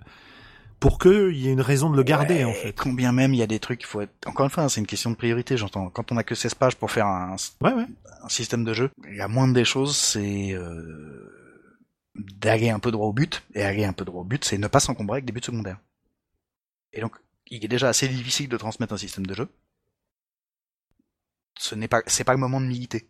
[0.80, 2.74] pour qu'il y ait une raison de le garder Ouais, en fait.
[2.76, 4.12] Combien même il y a des trucs, il faut être...
[4.26, 5.90] Encore une fois, hein, c'est une question de priorité, j'entends.
[5.92, 7.86] Quand on a que 16 pages pour faire un, Ouais, ouais.
[8.24, 11.62] un système de jeu, la moindre des choses, c'est euh,
[12.16, 13.44] d'aller un peu droit au but.
[13.54, 15.78] Et aller un peu droit au but, c'est ne pas s'encombrer avec des buts secondaires.
[16.94, 17.16] Et donc,
[17.52, 19.50] il est déjà assez difficile de transmettre un système de jeu.
[21.60, 23.08] Ce n'est pas, c'est pas le moment de militer.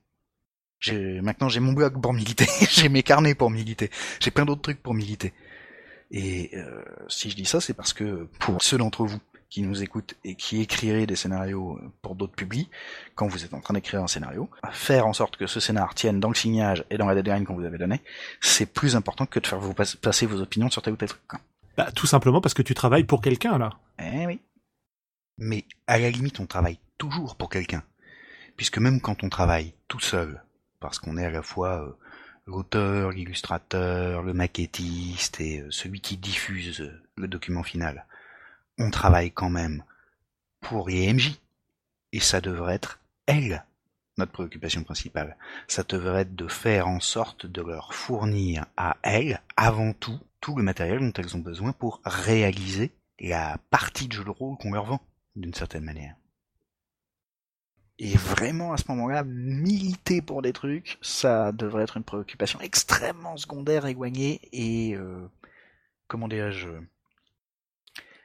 [0.79, 2.47] J'ai, maintenant, j'ai mon blog pour militer.
[2.69, 3.89] j'ai mes carnets pour militer.
[4.19, 5.33] J'ai plein d'autres trucs pour militer.
[6.09, 9.19] Et euh, si je dis ça, c'est parce que pour ceux d'entre vous
[9.49, 12.69] qui nous écoutent et qui écriraient des scénarios pour d'autres publics,
[13.15, 16.19] quand vous êtes en train d'écrire un scénario, faire en sorte que ce scénar tienne
[16.19, 18.01] dans le signage et dans la deadline qu'on vous avait donné,
[18.39, 21.09] c'est plus important que de faire vous pas- passer vos opinions sur tel ou tel
[21.09, 21.21] truc.
[21.77, 23.71] Bah, tout simplement parce que tu travailles pour quelqu'un là.
[23.99, 24.39] Eh oui.
[25.37, 27.83] Mais à la limite, on travaille toujours pour quelqu'un.
[28.57, 30.43] Puisque même quand on travaille tout seul,
[30.79, 31.91] parce qu'on est à la fois euh,
[32.45, 38.05] l'auteur, l'illustrateur, le maquettiste et euh, celui qui diffuse euh, le document final,
[38.77, 39.83] on travaille quand même
[40.59, 41.39] pour les MJ.
[42.11, 43.63] Et ça devrait être elle,
[44.17, 45.37] notre préoccupation principale.
[45.67, 50.55] Ça devrait être de faire en sorte de leur fournir à elles, avant tout, tout
[50.55, 54.73] le matériel dont elles ont besoin pour réaliser la partie de jeu de rôle qu'on
[54.73, 54.99] leur vend,
[55.35, 56.15] d'une certaine manière.
[57.99, 63.37] Et vraiment, à ce moment-là, militer pour des trucs, ça devrait être une préoccupation extrêmement
[63.37, 65.29] secondaire, éloignée et, euh,
[66.07, 66.67] comment dirais-je,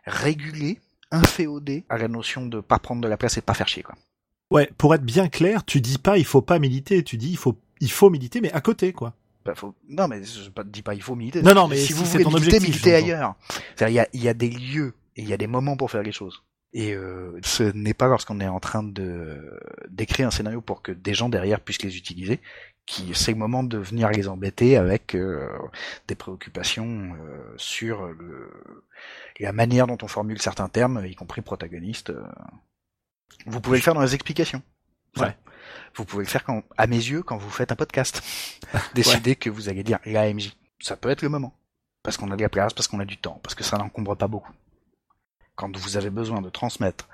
[0.06, 0.80] régulée,
[1.10, 3.82] inféodée à la notion de pas prendre de la place et de pas faire chier,
[3.82, 3.96] quoi.
[4.50, 7.36] Ouais, pour être bien clair, tu dis pas il faut pas militer, tu dis il
[7.36, 9.12] faut il faut militer mais à côté quoi.
[9.46, 9.74] Bah, faut...
[9.88, 11.42] Non, mais je ne dis pas il faut militer.
[11.42, 13.04] Non, non, mais si si vous voulez ton militer, objectif, militez j'entends.
[13.04, 13.34] ailleurs.
[13.76, 15.90] C'est-à-dire, il y a, y a des lieux et il y a des moments pour
[15.90, 16.42] faire les choses.
[16.72, 19.58] Et euh, ce n'est pas lorsqu'on est en train de
[19.88, 22.40] d'écrire un scénario pour que des gens derrière puissent les utiliser
[22.84, 25.48] qui c'est le moment de venir les embêter avec euh,
[26.06, 28.84] des préoccupations euh, sur le,
[29.40, 32.12] la manière dont on formule certains termes, y compris protagoniste.
[33.46, 34.62] Vous pouvez le faire dans les explications.
[35.16, 35.36] Ouais.
[35.96, 38.22] Vous pouvez le faire quand, à mes yeux quand vous faites un podcast.
[38.94, 40.52] Décidez que vous allez dire l'AMJ.
[40.80, 41.54] Ça peut être le moment.
[42.02, 44.14] Parce qu'on a de la place, parce qu'on a du temps, parce que ça n'encombre
[44.14, 44.52] pas beaucoup.
[45.56, 47.08] Quand vous avez besoin de transmettre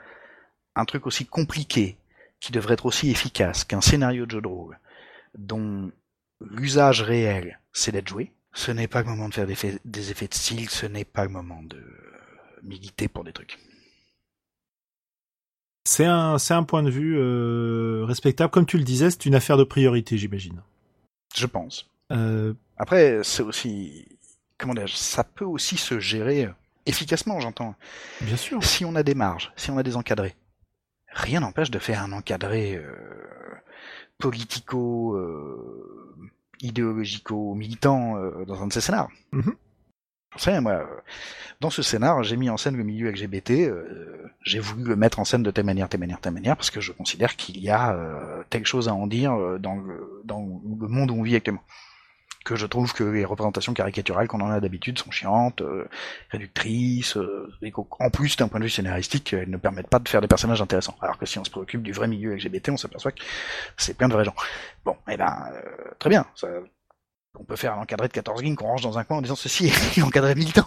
[0.75, 1.97] un truc aussi compliqué,
[2.43, 4.79] qui devrait être aussi efficace qu'un scénario de jeu de rôle,
[5.39, 5.93] dont
[6.41, 10.11] l'usage réel, c'est d'être joué, ce n'est pas le moment de faire des effets, des
[10.11, 11.81] effets de style, ce n'est pas le moment de
[12.65, 13.59] militer pour des trucs.
[15.85, 19.35] C'est un c'est un point de vue euh, respectable comme tu le disais, c'est une
[19.35, 20.63] affaire de priorité, j'imagine.
[21.35, 21.91] Je pense.
[22.13, 24.07] Euh, Après, c'est aussi,
[24.59, 26.51] comment dire, ça peut aussi se gérer euh,
[26.87, 27.75] efficacement, j'entends.
[28.21, 28.63] bien sûr.
[28.63, 30.37] Si on a des marges, si on a des encadrés,
[31.09, 32.95] rien n'empêche de faire un encadré euh,
[34.19, 35.19] politico,
[36.61, 38.15] idéologico, militant
[38.47, 39.09] dans un de ces scénars.
[39.33, 39.43] Mhm.
[39.43, 39.55] Vous
[40.39, 40.87] savez, moi, euh,
[41.61, 45.21] dans ce scénar, j'ai mis en scène le milieu LGBT, euh, j'ai voulu le mettre
[45.21, 47.71] en scène de telle manière, telle manière, telle manière, parce que je considère qu'il y
[47.71, 51.23] a euh, telle chose à en dire euh, dans le, dans le monde où on
[51.23, 51.63] vit actuellement.
[52.45, 55.89] Que je trouve que les représentations caricaturales qu'on en a d'habitude sont chiantes, euh,
[56.31, 60.09] réductrices, euh, et qu'en plus, d'un point de vue scénaristique, elles ne permettent pas de
[60.09, 60.97] faire des personnages intéressants.
[61.01, 63.23] Alors que si on se préoccupe du vrai milieu LGBT, on s'aperçoit que
[63.77, 64.35] c'est plein de vrais gens.
[64.85, 65.53] Bon, eh ben,
[66.01, 66.49] très bien, ça,
[67.39, 69.37] on peut faire un encadré de 14 lignes qu'on range dans un coin en disant
[69.37, 70.67] ceci est l'encadré militant.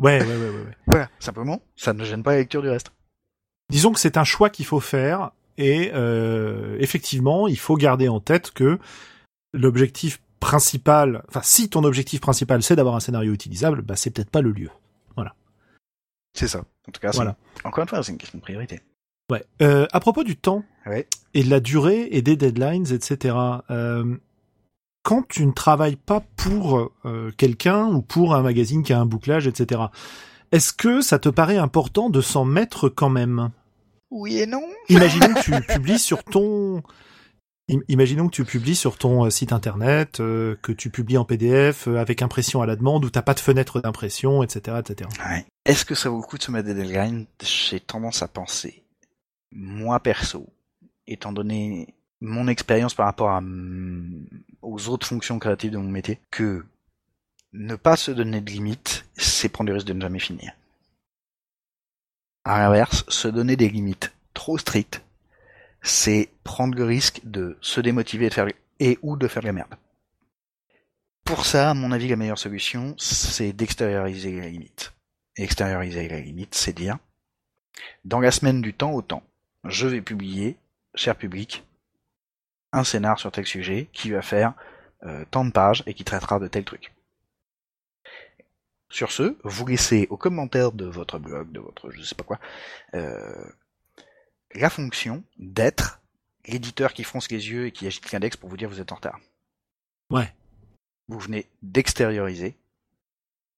[0.00, 0.76] Ouais, ouais, ouais, ouais, ouais.
[0.86, 2.90] Voilà, simplement, ça ne gêne pas la lecture du reste.
[3.70, 8.20] Disons que c'est un choix qu'il faut faire et euh, effectivement, il faut garder en
[8.20, 8.78] tête que
[9.52, 14.30] l'objectif principal, enfin si ton objectif principal c'est d'avoir un scénario utilisable, bah c'est peut-être
[14.30, 14.70] pas le lieu.
[16.36, 16.64] C'est ça.
[16.88, 17.36] En tout cas, Voilà.
[17.62, 18.80] encore une fois, c'est une question de priorité.
[19.30, 19.44] Ouais.
[19.62, 21.06] Euh, à propos du temps Ouais.
[21.32, 23.36] et de la durée et des deadlines, etc.
[23.70, 24.16] euh,
[25.04, 29.06] quand tu ne travailles pas pour euh, quelqu'un ou pour un magazine qui a un
[29.06, 29.82] bouclage, etc.
[30.50, 33.50] Est-ce que ça te paraît important de s'en mettre quand même?
[34.10, 34.62] Oui et non.
[34.88, 36.82] Imaginons que tu publies sur ton
[37.70, 41.24] im- Imaginons que tu publies sur ton euh, site internet, euh, que tu publies en
[41.24, 45.10] PDF euh, avec impression à la demande, où t'as pas de fenêtre d'impression, etc., etc.
[45.28, 45.44] Ouais.
[45.66, 47.26] Est-ce que ça vaut le coup de se mettre des deadlines?
[47.42, 48.84] J'ai tendance à penser,
[49.52, 50.46] moi perso,
[51.06, 53.42] étant donné mon expérience par rapport à,
[54.64, 56.64] aux autres fonctions créatives de mon métier, que
[57.52, 60.52] ne pas se donner de limites, c'est prendre le risque de ne jamais finir.
[62.44, 65.02] À l'inverse, se donner des limites trop strictes,
[65.82, 68.48] c'est prendre le risque de se démotiver et, de faire,
[68.80, 69.74] et ou de faire de la merde.
[71.24, 74.92] Pour ça, à mon avis, la meilleure solution, c'est d'extérioriser les limites.
[75.36, 76.98] Extérioriser les limites, c'est dire,
[78.04, 79.22] dans la semaine du temps au temps,
[79.64, 80.56] je vais publier,
[80.94, 81.64] cher public,
[82.74, 84.54] un scénar sur tel sujet qui va faire
[85.04, 86.92] euh, tant de pages et qui traitera de tel truc.
[88.90, 92.38] Sur ce, vous laissez aux commentaires de votre blog, de votre je sais pas quoi,
[92.94, 93.44] euh,
[94.54, 96.00] la fonction d'être
[96.46, 98.96] l'éditeur qui fronce les yeux et qui agite l'index pour vous dire vous êtes en
[98.96, 99.18] retard.
[100.10, 100.32] Ouais.
[101.08, 102.56] Vous venez d'extérioriser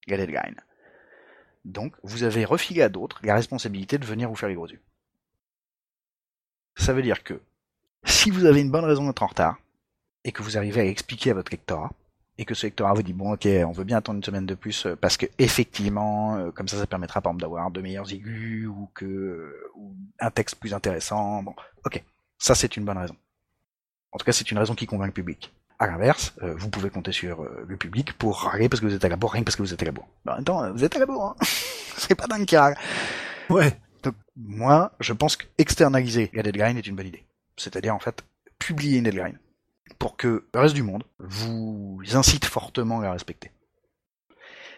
[0.06, 0.60] la deadline.
[1.64, 4.82] Donc, vous avez refilé à d'autres la responsabilité de venir vous faire les gros yeux.
[6.76, 7.40] Ça veut dire que
[8.06, 9.58] si vous avez une bonne raison d'être en retard,
[10.24, 11.90] et que vous arrivez à expliquer à votre lectorat,
[12.38, 14.54] et que ce lectorat vous dit bon ok on veut bien attendre une semaine de
[14.54, 18.12] plus euh, parce que effectivement euh, comme ça ça permettra par exemple d'avoir de meilleurs
[18.12, 21.54] aigus ou que euh, ou un texte plus intéressant bon
[21.84, 22.02] ok.
[22.38, 23.16] Ça c'est une bonne raison.
[24.12, 25.52] En tout cas c'est une raison qui convainc le public.
[25.78, 29.08] À l'inverse vous pouvez compter sur le public pour râler parce que vous êtes à
[29.08, 30.08] la bourre rien que parce que vous êtes à la bourre.
[30.26, 31.36] En même temps vous êtes à la bourre hein.
[31.96, 32.46] C'est pas dingue
[33.50, 33.78] ouais.
[34.02, 37.24] Donc moi je pense qu'externaliser la deadline est une bonne idée
[37.56, 38.24] c'est-à-dire en fait
[38.58, 39.38] publier une deadline
[39.98, 43.50] pour que le reste du monde vous incite fortement à la respecter.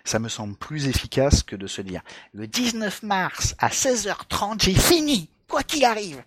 [0.05, 2.03] Ça me semble plus efficace que de se dire
[2.33, 6.23] le 19 mars à 16h30 j'ai fini, quoi qu'il arrive.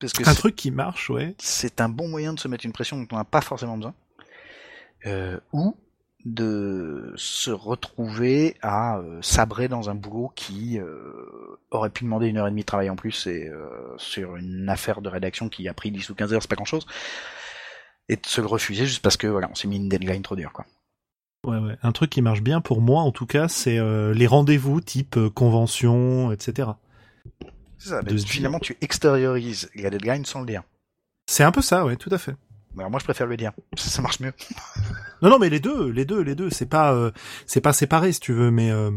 [0.00, 1.34] Parce que un truc qui marche, ouais.
[1.38, 3.94] C'est un bon moyen de se mettre une pression dont on n'a pas forcément besoin.
[5.06, 5.76] Euh, ou
[6.24, 12.36] de se retrouver à euh, sabrer dans un boulot qui euh, aurait pu demander une
[12.36, 15.66] heure et demie de travail en plus et euh, sur une affaire de rédaction qui
[15.68, 16.86] a pris 10 ou 15 heures, c'est pas grand chose.
[18.08, 20.36] Et de se le refuser juste parce que voilà, on s'est mis une deadline trop
[20.36, 20.66] dure quoi.
[21.46, 21.76] Ouais, ouais.
[21.82, 23.78] Un truc qui marche bien pour moi en tout cas, c'est
[24.12, 26.70] les rendez-vous type convention, etc.
[27.78, 30.62] C'est ça, finalement tu extériorises la deadline sans le dire.
[31.26, 32.34] C'est un peu ça, ouais, tout à fait.
[32.78, 34.32] Alors moi je préfère le dire, ça marche mieux.
[35.22, 37.10] non non mais les deux, les deux, les deux, c'est pas euh,
[37.46, 38.90] c'est pas séparé si tu veux, mais euh,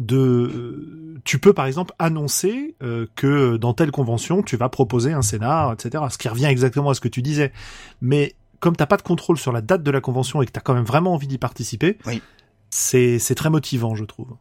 [0.00, 2.76] de euh, tu peux par exemple annoncer
[3.14, 6.04] que dans telle convention tu vas proposer un scénar, etc.
[6.10, 7.52] Ce qui revient exactement à ce que tu disais.
[8.00, 10.60] Mais comme t'as pas de contrôle sur la date de la convention et que t'as
[10.60, 12.22] quand même vraiment envie d'y participer, oui.
[12.70, 14.36] c'est c'est très motivant je trouve.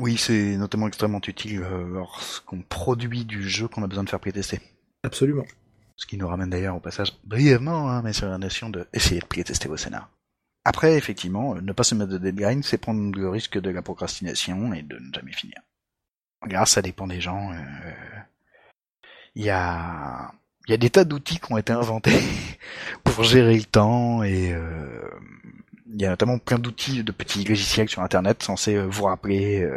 [0.00, 1.60] Oui, c'est notamment extrêmement utile
[1.92, 4.60] lorsqu'on produit du jeu qu'on a besoin de faire pré-tester.
[5.02, 5.44] Absolument.
[5.98, 9.20] Ce qui nous ramène d'ailleurs au passage brièvement, hein, mais sur la notion de essayer
[9.20, 10.08] de pré-tester vos scénars.
[10.64, 13.82] Après, effectivement, euh, ne pas se mettre de deadline, c'est prendre le risque de la
[13.82, 15.60] procrastination et de ne jamais finir.
[16.48, 17.52] Là, ça dépend des gens.
[17.52, 17.90] Euh,
[19.34, 20.32] il y a,
[20.68, 22.20] y a des tas d'outils qui ont été inventés
[23.04, 25.02] pour gérer le temps et euh,
[25.92, 29.68] il y a notamment plein d'outils de petits logiciels sur Internet censés vous rappeler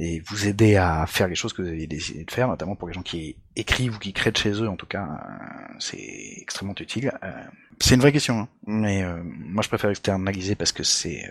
[0.00, 2.88] et vous aider à faire les choses que vous avez décidé de faire, notamment pour
[2.88, 6.38] les gens qui écrivent ou qui créent de chez eux, en tout cas, euh, c'est
[6.38, 7.12] extrêmement utile.
[7.22, 7.30] Euh,
[7.80, 8.48] c'est une vraie question, hein.
[8.66, 11.30] mais euh, moi je préfère externaliser parce que c'est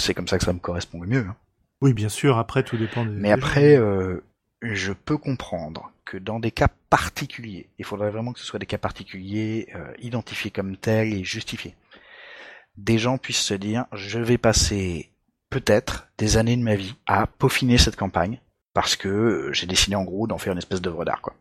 [0.00, 1.26] c'est comme ça que ça me correspond le mieux.
[1.28, 1.36] Hein.
[1.80, 2.38] Oui, bien sûr.
[2.38, 3.04] Après, tout dépend.
[3.04, 3.76] Des mais après,
[4.62, 8.66] je peux comprendre que dans des cas particuliers, il faudrait vraiment que ce soit des
[8.66, 9.68] cas particuliers
[10.00, 11.74] identifiés comme tels et justifiés.
[12.76, 15.11] Des gens puissent se dire, je vais passer
[15.52, 18.40] peut-être des années de ma vie à peaufiner cette campagne
[18.72, 21.34] parce que j'ai décidé en gros d'en faire une espèce d'œuvre d'art quoi.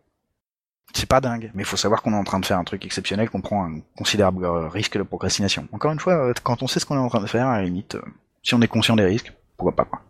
[0.93, 2.83] C'est pas dingue, mais il faut savoir qu'on est en train de faire un truc
[2.83, 5.65] exceptionnel, qu'on prend un considérable euh, risque de procrastination.
[5.71, 7.59] Encore une fois, euh, quand on sait ce qu'on est en train de faire, à
[7.59, 8.01] la limite, euh,
[8.43, 10.01] si on est conscient des risques, pourquoi pas quoi.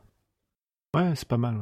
[0.95, 1.55] Ouais, c'est pas mal,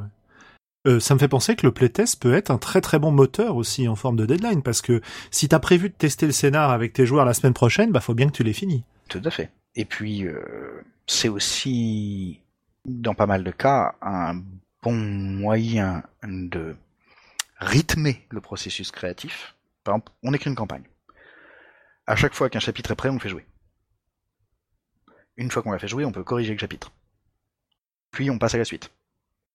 [0.85, 0.99] ouais.
[1.01, 3.89] ça me fait penser que le playtest peut être un très très bon moteur aussi
[3.89, 5.01] en forme de deadline, parce que
[5.31, 8.13] si t'as prévu de tester le scénar avec tes joueurs la semaine prochaine, bah faut
[8.13, 8.85] bien que tu l'aies fini.
[9.09, 9.51] Tout à fait.
[9.75, 12.39] Et puis, euh, c'est aussi,
[12.85, 14.43] dans pas mal de cas, un
[14.83, 16.77] bon moyen de
[17.57, 19.55] rythmer le processus créatif.
[19.83, 20.83] Par exemple, on écrit une campagne.
[22.05, 23.45] À chaque fois qu'un chapitre est prêt, on le fait jouer.
[25.35, 26.91] Une fois qu'on l'a fait jouer, on peut corriger le chapitre.
[28.11, 28.91] Puis on passe à la suite.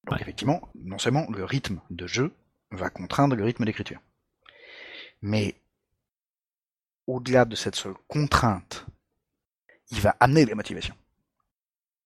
[0.09, 2.33] Donc effectivement, non seulement le rythme de jeu
[2.73, 4.01] va contraindre le rythme d'écriture,
[5.23, 5.55] mais
[7.07, 8.87] au-delà de cette seule contrainte
[9.91, 10.97] il va amener des motivations.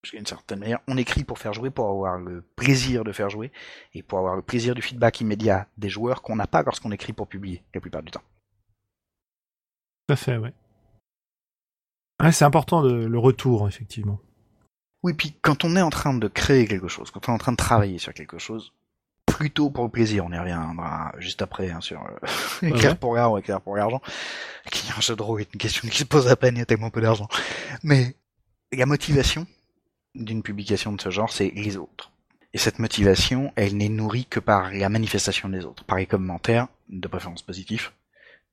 [0.02, 3.30] Parce qu'une certaine manière, on écrit pour faire jouer, pour avoir le plaisir de faire
[3.30, 3.50] jouer,
[3.94, 7.12] et pour avoir le plaisir du feedback immédiat des joueurs qu'on n'a pas lorsqu'on écrit
[7.12, 8.22] pour publier, la plupart du temps.
[10.06, 10.52] Tout à fait, ouais.
[12.22, 14.20] ouais c'est important le retour, effectivement.
[15.02, 17.38] Oui, puis quand on est en train de créer quelque chose, quand on est en
[17.38, 18.72] train de travailler sur quelque chose,
[19.26, 23.34] plutôt pour le plaisir, on y reviendra juste après hein, sur euh, écrire pour l'argent
[23.34, 24.00] ou écrire pour l'argent,
[24.70, 26.62] qui est un jeu de rôle, une question qui se pose à peine, il y
[26.62, 27.28] a tellement peu d'argent.
[27.84, 28.16] Mais
[28.72, 29.46] la motivation
[30.14, 32.10] d'une publication de ce genre, c'est les autres.
[32.54, 36.68] Et cette motivation, elle n'est nourrie que par la manifestation des autres, par les commentaires,
[36.88, 37.92] de préférence positifs,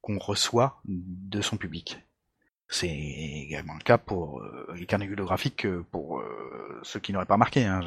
[0.01, 1.99] qu'on reçoit de son public.
[2.67, 7.37] C'est également le cas pour euh, les carnets graphiques, pour euh, ceux qui n'auraient pas
[7.37, 7.63] marqué.
[7.63, 7.81] Hein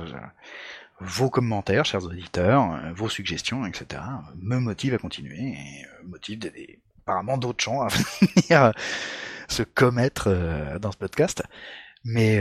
[1.00, 4.02] vos commentaires, chers auditeurs, euh, vos suggestions, etc.,
[4.40, 6.50] me motivent à continuer et euh, motivent
[7.04, 7.88] apparemment d'autres gens à
[8.20, 8.72] venir euh,
[9.48, 11.42] se commettre dans ce podcast.
[12.04, 12.38] Mais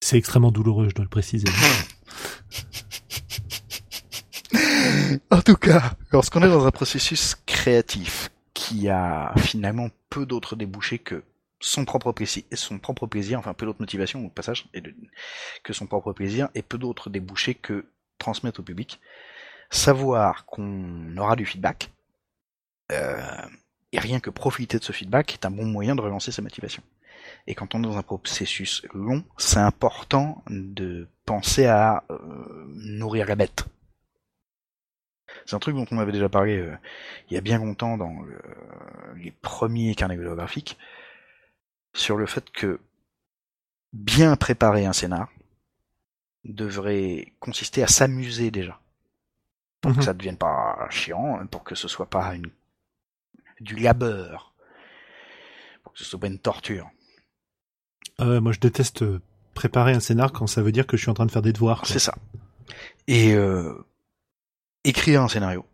[0.00, 1.48] C'est extrêmement douloureux, je dois le préciser.
[5.30, 10.98] en tout cas, lorsqu'on est dans un processus créatif qui a finalement peu d'autres débouchés
[10.98, 11.22] que
[11.60, 14.68] son propre plaisir, son propre plaisir, enfin peu d'autres motivations au passage,
[15.64, 17.86] que son propre plaisir, et peu d'autres débouchés que
[18.18, 19.00] transmettre au public,
[19.70, 21.90] savoir qu'on aura du feedback,
[22.92, 23.20] euh,
[23.92, 26.82] et rien que profiter de ce feedback est un bon moyen de relancer sa motivation.
[27.50, 33.26] Et quand on est dans un processus long, c'est important de penser à euh, nourrir
[33.26, 33.64] la bête.
[35.46, 36.76] C'est un truc dont on avait déjà parlé euh,
[37.30, 38.14] il y a bien longtemps dans
[39.16, 40.76] les premiers carnets graphiques,
[41.94, 42.80] sur le fait que
[43.94, 45.30] bien préparer un scénar
[46.44, 48.78] devrait consister à s'amuser déjà.
[49.80, 50.02] Pour que mhm.
[50.02, 52.50] ça ne devienne pas chiant, pour que ce soit pas une,
[53.60, 54.52] du labeur,
[55.82, 56.90] pour que ce soit pas une torture.
[58.20, 59.04] Euh, moi, je déteste
[59.54, 61.52] préparer un scénar quand ça veut dire que je suis en train de faire des
[61.52, 61.84] devoirs.
[61.86, 62.14] C'est ça.
[63.06, 63.74] Et euh,
[64.84, 65.64] écrire un scénario,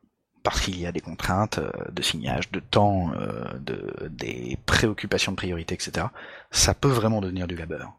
[0.43, 5.33] parce qu'il y a des contraintes euh, de signage, de temps, euh, de, des préoccupations
[5.33, 6.07] de priorité, etc.,
[6.51, 7.93] ça peut vraiment devenir du labeur.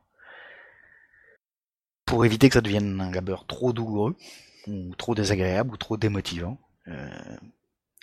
[2.06, 4.16] Pour éviter que ça devienne un labeur trop douloureux,
[4.68, 7.10] ou trop désagréable, ou trop démotivant, euh,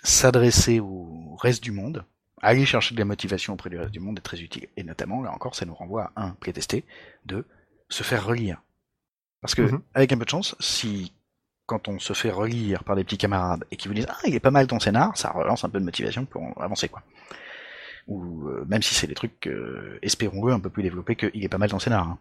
[0.03, 2.05] s'adresser au reste du monde,
[2.43, 4.67] aller chercher de la motivation auprès du reste du monde est très utile.
[4.77, 6.83] Et notamment, là encore, ça nous renvoie à un, prétester,
[7.25, 7.45] de
[7.89, 8.61] se faire relire.
[9.41, 9.81] Parce que, mhm.
[9.93, 11.13] avec un peu de chance, si
[11.65, 14.35] quand on se fait relire par des petits camarades et qui vous disent ah il
[14.35, 17.01] est pas mal ton scénar, ça relance un peu de motivation pour avancer quoi.
[18.07, 21.49] Ou euh, même si c'est des trucs, euh, espérons-le, un peu plus développés qu'il est
[21.49, 22.05] pas mal ton scénar.
[22.05, 22.19] Hein.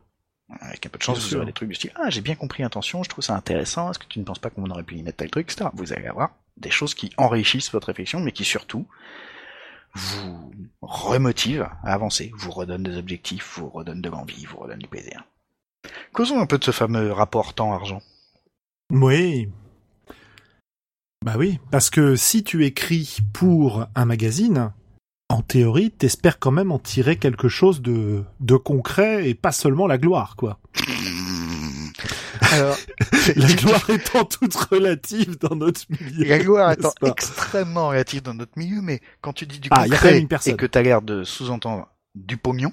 [0.61, 2.63] Avec un peu de chance, vous aurez des trucs du style ah j'ai bien compris
[2.63, 5.03] l'intention, je trouve ça intéressant, est-ce que tu ne penses pas qu'on aurait pu y
[5.03, 5.71] mettre tel truc, etc.
[5.75, 8.87] Vous allez avoir des choses qui enrichissent votre réflexion, mais qui surtout
[9.95, 14.89] vous remotivent à avancer, vous redonnent des objectifs, vous redonnent de l'envie, vous redonnent du
[14.89, 15.25] plaisir.
[16.13, 18.01] Causons un peu de ce fameux rapport temps-argent.
[18.91, 19.49] Oui.
[21.25, 24.73] Bah oui, parce que si tu écris pour un magazine,
[25.29, 29.87] en théorie, t'espères quand même en tirer quelque chose de, de concret et pas seulement
[29.87, 30.59] la gloire, quoi.
[32.53, 32.77] Alors,
[33.37, 36.29] la gloire étant toute relative dans notre milieu.
[36.29, 40.19] La gloire étant extrêmement relative dans notre milieu, mais quand tu dis du ah, concret
[40.21, 42.73] une et que t'as l'air de sous-entendre du pognon.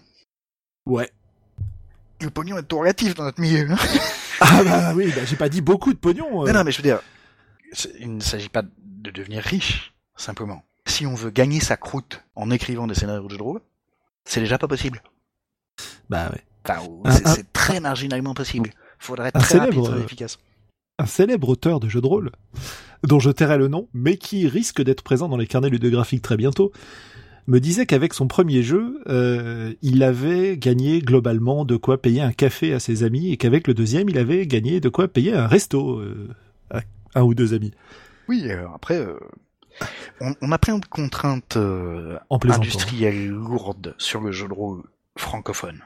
[0.86, 1.10] Ouais.
[2.22, 3.72] Le pognon est tout relatif dans notre milieu.
[3.72, 3.78] Hein.
[4.42, 6.44] Ah bah oui, bah, j'ai pas dit beaucoup de pognon.
[6.44, 6.48] Euh.
[6.48, 7.02] Non, non, mais je veux dire,
[8.00, 10.64] il ne s'agit pas de devenir riche, simplement.
[10.86, 13.62] Si on veut gagner sa croûte en écrivant des scénarios de jeux de rôle,
[14.26, 15.02] c'est déjà pas possible.
[16.10, 17.12] Bah ouais.
[17.26, 18.72] c'est très marginalement possible.
[19.00, 20.38] Faudrait être très rapide, très efficace.
[21.00, 22.32] Un célèbre auteur de jeux de rôle,
[23.04, 26.38] dont je tairai le nom, mais qui risque d'être présent dans les carnets ludographiques très
[26.38, 26.72] bientôt,
[27.50, 32.32] me disait qu'avec son premier jeu, euh, il avait gagné globalement de quoi payer un
[32.32, 35.48] café à ses amis et qu'avec le deuxième, il avait gagné de quoi payer un
[35.48, 36.28] resto euh,
[36.70, 36.82] à
[37.16, 37.72] un ou deux amis.
[38.28, 38.46] Oui,
[38.76, 39.18] après, euh,
[40.22, 41.58] on, a plein de contraintes
[42.30, 44.84] industrielles lourdes sur le jeu de rôle
[45.18, 45.82] francophone,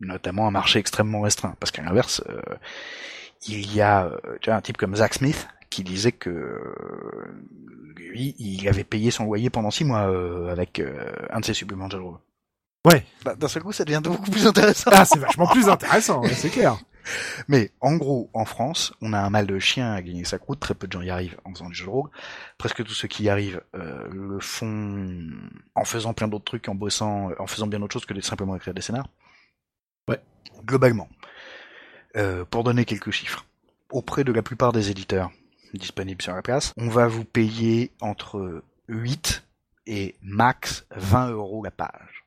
[0.00, 2.22] notamment un marché extrêmement restreint, parce qu'à l'inverse,
[3.46, 4.10] il y a
[4.46, 6.60] un type comme Zach Smith qui disait que
[8.08, 11.54] lui, il avait payé son loyer pendant six mois euh, avec euh, un de ses
[11.54, 12.02] suppléments de jeu
[12.86, 13.04] Ouais.
[13.24, 14.90] Bah, d'un seul coup, ça devient beaucoup plus intéressant.
[14.92, 16.78] Ah, c'est vachement plus intéressant, c'est clair.
[17.48, 20.60] Mais en gros, en France, on a un mal de chien à gagner sa croûte.
[20.60, 22.10] Très peu de gens y arrivent en faisant du jeu de rôle.
[22.56, 25.20] Presque tous ceux qui y arrivent euh, le font
[25.74, 28.56] en faisant plein d'autres trucs, en bossant, en faisant bien autre chose que de simplement
[28.56, 29.08] écrire des scénars.
[30.64, 31.08] Globalement,
[32.50, 33.46] pour donner quelques chiffres,
[33.90, 35.30] auprès de la plupart des éditeurs,
[35.74, 36.72] disponible sur la place.
[36.76, 39.44] On va vous payer entre 8
[39.86, 42.24] et max 20 euros la page.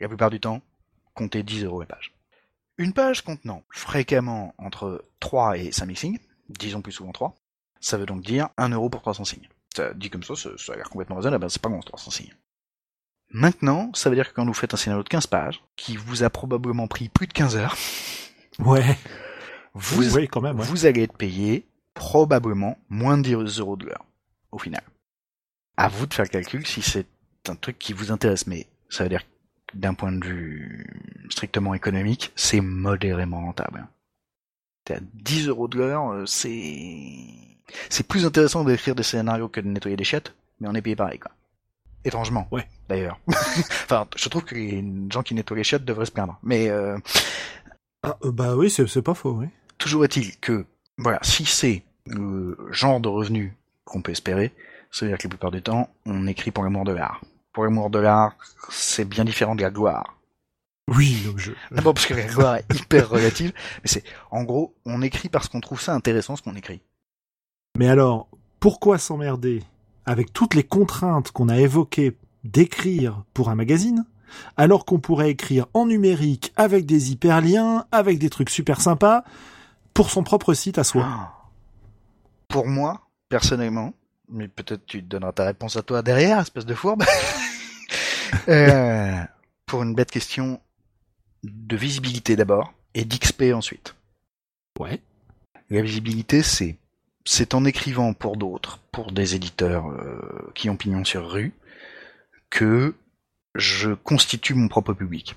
[0.00, 0.60] La plupart du temps,
[1.14, 2.12] comptez 10 euros la page.
[2.78, 6.18] Une page contenant fréquemment entre 3 et 5000 signes,
[6.48, 7.34] disons plus souvent 3,
[7.80, 9.48] ça veut donc dire 1 euro pour 300 signes.
[9.74, 12.34] Ça dit comme ça, ça, a l'air complètement raisonnable, ben c'est pas bon 300 signes.
[13.36, 16.22] Maintenant, ça veut dire que quand vous faites un scénario de 15 pages, qui vous
[16.22, 17.76] a probablement pris plus de 15 heures,
[18.60, 18.96] ouais,
[19.74, 24.06] vous, quand même, vous allez être payé probablement moins de 10 euros de l'heure,
[24.52, 24.82] au final.
[25.76, 27.06] À vous de faire le calcul si c'est
[27.46, 29.22] un truc qui vous intéresse, mais ça veut dire
[29.66, 30.86] que d'un point de vue
[31.28, 33.86] strictement économique, c'est modérément rentable.
[34.88, 37.12] À 10 euros de l'heure, euh, c'est
[37.90, 40.96] c'est plus intéressant d'écrire des scénarios que de nettoyer des chiottes, mais on est payé
[40.96, 41.32] pareil, quoi.
[42.06, 42.46] Étrangement.
[42.52, 42.66] Ouais.
[42.88, 43.18] D'ailleurs.
[43.28, 46.38] enfin, je trouve que les gens qui nettoient les chiottes devraient se plaindre.
[46.42, 46.96] Mais euh...
[48.02, 49.46] ah, euh, bah oui, c'est pas faux, oui.
[49.76, 50.64] Toujours est-il que
[50.98, 54.52] voilà, si c'est le genre de revenu qu'on peut espérer,
[54.90, 57.20] c'est-à-dire que la plupart du temps, on écrit pour l'amour de l'art.
[57.52, 58.36] Pour l'amour de l'art,
[58.70, 60.16] c'est bien différent de la gloire.
[60.88, 61.52] Oui, donc je.
[61.72, 63.52] D'abord parce que la gloire est hyper relative,
[63.82, 66.80] mais c'est, en gros, on écrit parce qu'on trouve ça intéressant ce qu'on écrit.
[67.76, 68.28] Mais alors,
[68.60, 69.64] pourquoi s'emmerder
[70.06, 74.04] avec toutes les contraintes qu'on a évoquées d'écrire pour un magazine,
[74.56, 79.24] alors qu'on pourrait écrire en numérique avec des hyperliens, avec des trucs super sympas,
[79.94, 81.32] pour son propre site à soi Ah.
[82.48, 83.92] Pour moi, personnellement,
[84.28, 87.04] mais peut-être tu te donneras ta réponse à toi derrière, espèce de fourbe.
[88.48, 89.22] Euh,
[89.66, 90.60] pour une bête question
[91.44, 93.94] de visibilité d'abord et d'XP ensuite.
[94.78, 95.00] Ouais.
[95.70, 96.76] La visibilité, c'est
[97.26, 101.52] c'est en écrivant pour d'autres, pour des éditeurs euh, qui ont pignon sur rue,
[102.50, 102.94] que
[103.56, 105.34] je constitue mon propre public.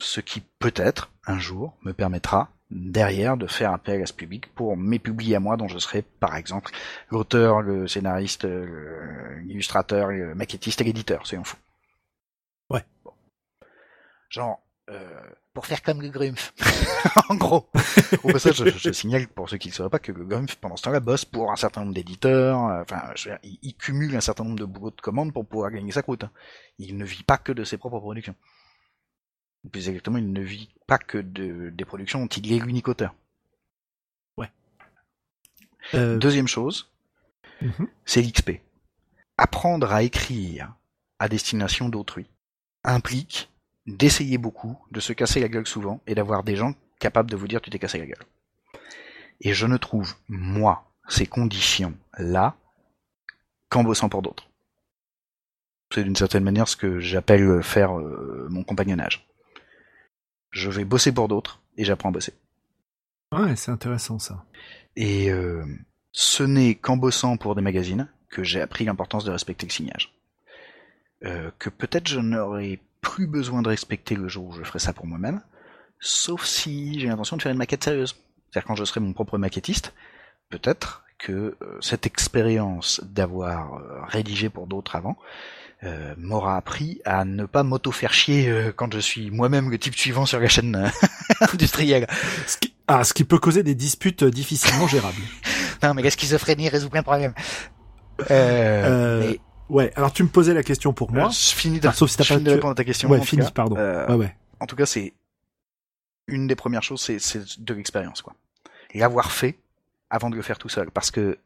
[0.00, 4.76] Ce qui peut-être un jour me permettra derrière de faire appel à ce public pour
[4.76, 6.72] mes publics à moi dont je serai par exemple
[7.10, 8.46] l'auteur, le scénariste,
[9.42, 11.58] l'illustrateur, le maquettiste et l'éditeur, soyons fous.
[12.68, 12.84] Ouais.
[13.04, 13.12] Bon.
[14.28, 16.52] Genre, euh, pour faire comme le Grumpf.
[17.28, 17.68] en gros.
[18.22, 20.76] Au passage, je, je signale pour ceux qui ne sauraient pas que le Grumpf, pendant
[20.76, 22.64] ce temps-là, bosse pour un certain nombre d'éditeurs.
[22.66, 23.12] euh, Enfin,
[23.42, 26.24] il, il cumule un certain nombre de boulots de commandes pour pouvoir gagner sa croûte.
[26.24, 26.30] hein.
[26.78, 28.34] Il ne vit pas que de ses propres productions.
[29.70, 33.14] Plus exactement, il ne vit pas que de, des productions dont il est l'unique auteur.
[35.94, 36.90] Euh, Deuxième chose,
[37.62, 37.88] mhm.
[38.04, 38.60] c'est l'XP.
[39.38, 40.74] Apprendre à écrire
[41.18, 42.26] à destination d'autrui
[42.84, 43.49] implique
[43.86, 47.48] d'essayer beaucoup, de se casser la gueule souvent, et d'avoir des gens capables de vous
[47.48, 48.24] dire tu t'es cassé la gueule.
[49.40, 52.56] Et je ne trouve, moi, ces conditions-là
[53.68, 54.48] qu'en bossant pour d'autres.
[55.92, 59.28] C'est d'une certaine manière ce que j'appelle faire euh, mon compagnonnage.
[60.50, 62.34] Je vais bosser pour d'autres, et j'apprends à bosser.
[63.32, 64.44] Ouais, c'est intéressant ça.
[64.96, 65.64] Et euh,
[66.12, 70.12] ce n'est qu'en bossant pour des magazines que j'ai appris l'importance de respecter le signage.
[71.24, 74.92] Euh, que peut-être je n'aurai plus besoin de respecter le jour où je ferai ça
[74.92, 75.40] pour moi-même,
[76.00, 78.16] sauf si j'ai l'intention de faire une maquette sérieuse.
[78.50, 79.94] C'est-à-dire quand je serai mon propre maquettiste,
[80.48, 85.16] peut-être que euh, cette expérience d'avoir euh, rédigé pour d'autres avant
[85.82, 89.94] euh, m'aura appris à ne pas m'auto-faire chier euh, quand je suis moi-même le type
[89.94, 90.88] suivant sur la chaîne euh,
[91.54, 92.06] industrielle.
[92.46, 92.74] Ce qui...
[92.86, 95.16] Ah, ce qui peut causer des disputes difficilement gérables.
[95.82, 97.32] Non, mais la schizophrénie résout plein de problèmes?
[98.28, 99.40] Mais,
[99.70, 101.26] Ouais, alors tu me posais la question pour moi.
[101.26, 103.08] euh, je finis de, sauf si je pas finis de répondre à ta question.
[103.08, 103.50] ouais, en tout fini, cas.
[103.50, 103.76] pardon.
[103.78, 104.36] Euh, Ouais, ouais.
[104.58, 105.14] En tout cas, c'est
[106.26, 108.34] une des premières choses, c'est, c'est de l'expérience, quoi.
[108.94, 109.58] L'avoir fait
[110.10, 111.38] avant de le faire tout seul, parce que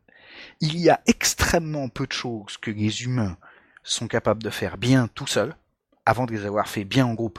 [0.60, 3.36] il y a extrêmement peu de choses que les humains
[3.82, 5.54] sont capables de faire bien tout seuls
[6.06, 7.38] avant de les avoir fait bien en groupe.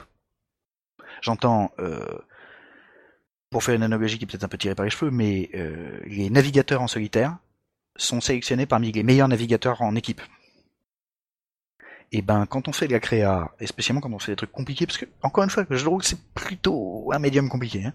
[1.20, 2.00] J'entends, euh,
[3.50, 5.98] pour faire une analogie qui est peut-être un peu tirée par les cheveux, mais euh,
[6.06, 7.36] les navigateurs en solitaire
[7.96, 10.20] sont sélectionnés parmi les meilleurs navigateurs en équipe.
[12.12, 14.52] Et ben, quand on fait de la créa, et spécialement quand on fait des trucs
[14.52, 17.84] compliqués, parce que, encore une fois, le jeu de rôle, c'est plutôt un médium compliqué,
[17.84, 17.94] hein.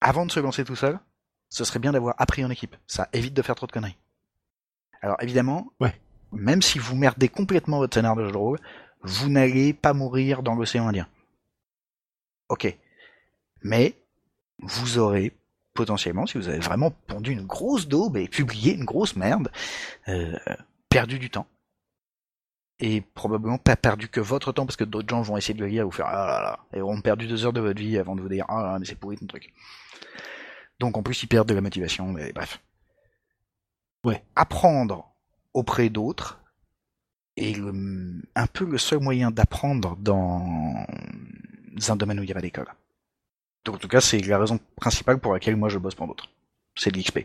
[0.00, 0.98] Avant de se lancer tout seul,
[1.48, 2.76] ce serait bien d'avoir appris en équipe.
[2.86, 3.96] Ça évite de faire trop de conneries.
[5.00, 5.98] Alors, évidemment, Ouais.
[6.32, 8.58] même si vous merdez complètement votre scénar de jeu de rôle,
[9.02, 11.08] vous n'allez pas mourir dans l'océan Indien.
[12.48, 12.76] Ok.
[13.62, 13.94] Mais,
[14.58, 15.32] vous aurez,
[15.72, 19.50] potentiellement, si vous avez vraiment pondu une grosse daube et publié une grosse merde,
[20.08, 20.36] euh,
[20.90, 21.46] perdu du temps
[22.80, 25.68] et probablement pas perdu que votre temps parce que d'autres gens vont essayer de le
[25.68, 27.98] lire et vous faire ah là là et auront perdu deux heures de votre vie
[27.98, 29.52] avant de vous dire ah là là, mais c'est pourri ton truc.
[30.80, 32.60] Donc en plus ils perdent de la motivation mais bref.
[34.04, 34.24] Ouais.
[34.34, 35.14] Apprendre
[35.54, 36.40] auprès d'autres
[37.36, 40.84] est le- un peu le seul moyen d'apprendre dans
[41.88, 42.68] un domaine où il n'y a pas d'école.
[43.64, 46.28] Donc en tout cas c'est la raison principale pour laquelle moi je bosse pour d'autres.
[46.76, 47.20] C'est de l'XP.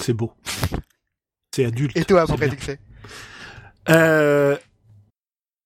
[0.00, 0.32] C'est beau.
[1.54, 1.96] C'est adulte.
[1.96, 2.36] Et toi bien.
[2.48, 2.78] tu le fais?
[3.88, 4.56] Euh,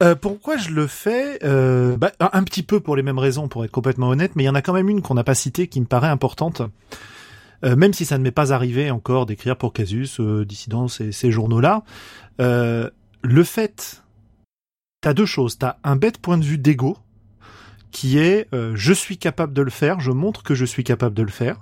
[0.03, 3.65] euh, pourquoi je le fais euh, bah, un petit peu pour les mêmes raisons, pour
[3.65, 5.69] être complètement honnête, mais il y en a quand même une qu'on n'a pas citée
[5.69, 6.63] qui me paraît importante.
[7.63, 11.83] Même si ça ne m'est pas arrivé encore d'écrire pour Casus, euh, Dissident, ces, journaux-là,
[12.39, 14.05] le fait,
[15.01, 15.59] t'as deux choses.
[15.59, 16.97] T'as un bête point de vue d'ego,
[17.91, 21.23] qui est je suis capable de le faire, je montre que je suis capable de
[21.23, 21.57] le faire.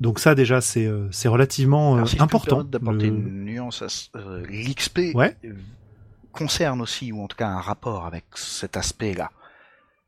[0.00, 2.64] Donc ça déjà c'est euh, c'est relativement euh, Alors, si peux me important.
[2.64, 5.36] d'apporter Le- une nuance à euh, l'XP Ouais.
[5.44, 5.54] euh,
[6.32, 9.30] concerne aussi, ou en tout cas un rapport avec cet aspect-là,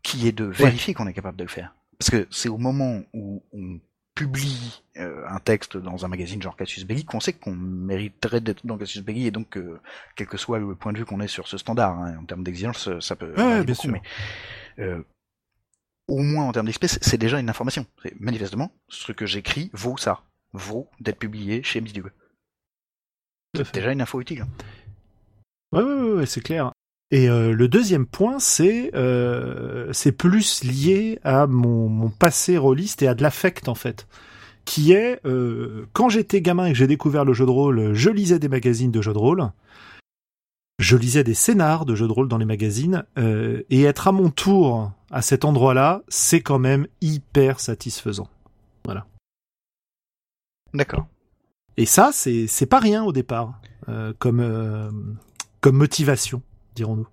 [0.03, 1.75] qui est de vérifier qu'on est capable de le faire.
[1.99, 3.79] Parce que c'est au moment où on
[4.15, 8.65] publie euh, un texte dans un magazine genre Cassius Belli qu'on sait qu'on mériterait d'être
[8.65, 9.81] dans Cassius Belli et donc euh,
[10.17, 12.45] quel que soit le point de vue qu'on ait sur ce standard, hein, en termes
[12.45, 13.91] d'exigence, ça peut Ouais, bien beaucoup, sûr.
[13.91, 14.03] mais
[14.79, 15.03] euh,
[16.09, 17.87] au moins en termes d'XP, c'est- c'est déjà une information.
[18.03, 20.21] C'est manifestement ce que j'écris vaut ça,
[20.53, 23.75] vaut d'être publié chez à fait.
[23.75, 24.45] Déjà une info utile.
[25.73, 26.73] Ouais, ouais, ouais, ouais, c'est clair.
[27.11, 33.03] Et euh, le deuxième point, c'est euh, c'est plus lié à mon, mon passé rôliste
[33.03, 34.09] et à de l'affect en fait,
[34.65, 38.11] qui est euh, quand j'étais gamin et que j'ai découvert le jeu de rôle, je
[38.11, 39.51] lisais des magazines de jeux de rôle,
[40.79, 44.13] je lisais des scénars de jeux de rôle dans les magazines, euh, et être à
[44.13, 48.29] mon tour à cet endroit-là, c'est quand même hyper satisfaisant.
[48.85, 49.07] Voilà.
[50.73, 51.07] D'accord.
[51.77, 54.91] Et ça, c'est c'est pas rien au départ euh, comme euh,
[55.61, 56.43] comme motivation,
[56.75, 57.09] dirons-nous.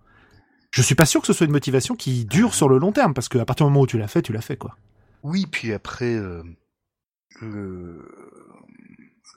[0.71, 3.13] Je suis pas sûr que ce soit une motivation qui dure sur le long terme,
[3.13, 4.77] parce qu'à partir du moment où tu l'as fait, tu l'as fait quoi.
[5.23, 6.43] Oui, puis après, euh,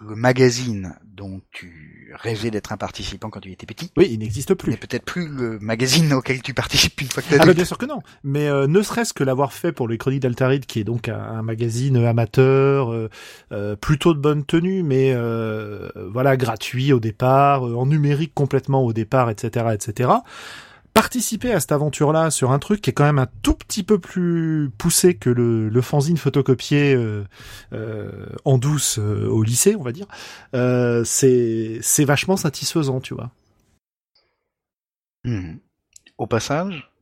[0.01, 4.55] le, magazine dont tu rêvais d'être un participant quand tu étais petit Oui, il n'existe
[4.55, 4.73] plus.
[4.73, 7.65] n'est peut-être plus le magazine auquel tu participes une fois que t'es Ah bah bien
[7.65, 8.01] sûr que non.
[8.23, 11.19] Mais euh, ne serait-ce que l'avoir fait pour les Chroniques d'Altaride, qui est donc un,
[11.19, 13.09] un magazine amateur, euh,
[13.53, 18.83] euh, plutôt de bonne tenue, mais euh, voilà gratuit au départ, euh, en numérique complètement
[18.85, 20.11] au départ, etc., etc.
[20.95, 23.99] Participer à cette aventure-là sur un truc qui est quand même un tout petit peu
[23.99, 27.25] plus poussé que le, le fanzine photocopié euh,
[27.73, 30.07] euh, en douce euh, au lycée, on va dire,
[31.05, 33.33] c'est c'est vachement satisfaisant, tu vois.
[35.25, 35.59] Mhm.
[36.17, 36.93] Au passage,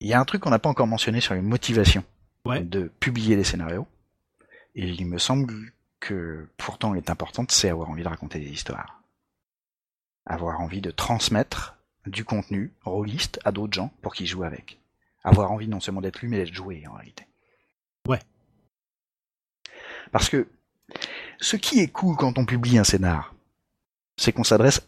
[0.00, 2.04] il y a un truc qu'on n'a pas encore mentionné sur les motivations
[2.44, 2.60] Ouais.
[2.60, 3.86] de publier des scénarios.
[4.74, 5.54] Et il me semble
[6.00, 9.02] que pourtant elle est importante, c'est avoir envie de raconter des histoires.
[10.26, 11.77] Avoir envie de transmettre
[12.08, 14.78] du contenu rôliste à d'autres gens pour qu'ils jouent avec.
[15.24, 17.26] Avoir envie non seulement d'être lu, mais d'être joué en réalité.
[18.06, 18.20] Ouais.
[20.12, 20.48] Parce que
[21.40, 23.34] ce qui est cool quand on publie un scénar,
[24.16, 24.86] c'est qu'on s'adresse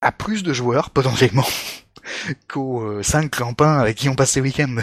[0.00, 1.46] à plus de joueurs potentiellement
[2.48, 4.76] qu'aux euh, cinq clampins avec qui on passe ses week-ends.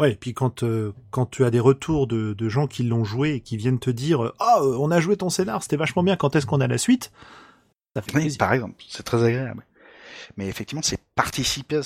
[0.00, 3.04] Ouais, et puis quand euh, quand tu as des retours de, de gens qui l'ont
[3.04, 6.02] joué et qui viennent te dire ah euh, on a joué ton scénar c'était vachement
[6.02, 7.12] bien quand est-ce qu'on a la suite?
[7.94, 8.38] Ça fait Oui, plaisir.
[8.38, 9.64] par exemple, c'est très agréable.
[10.36, 11.80] Mais effectivement, c'est participer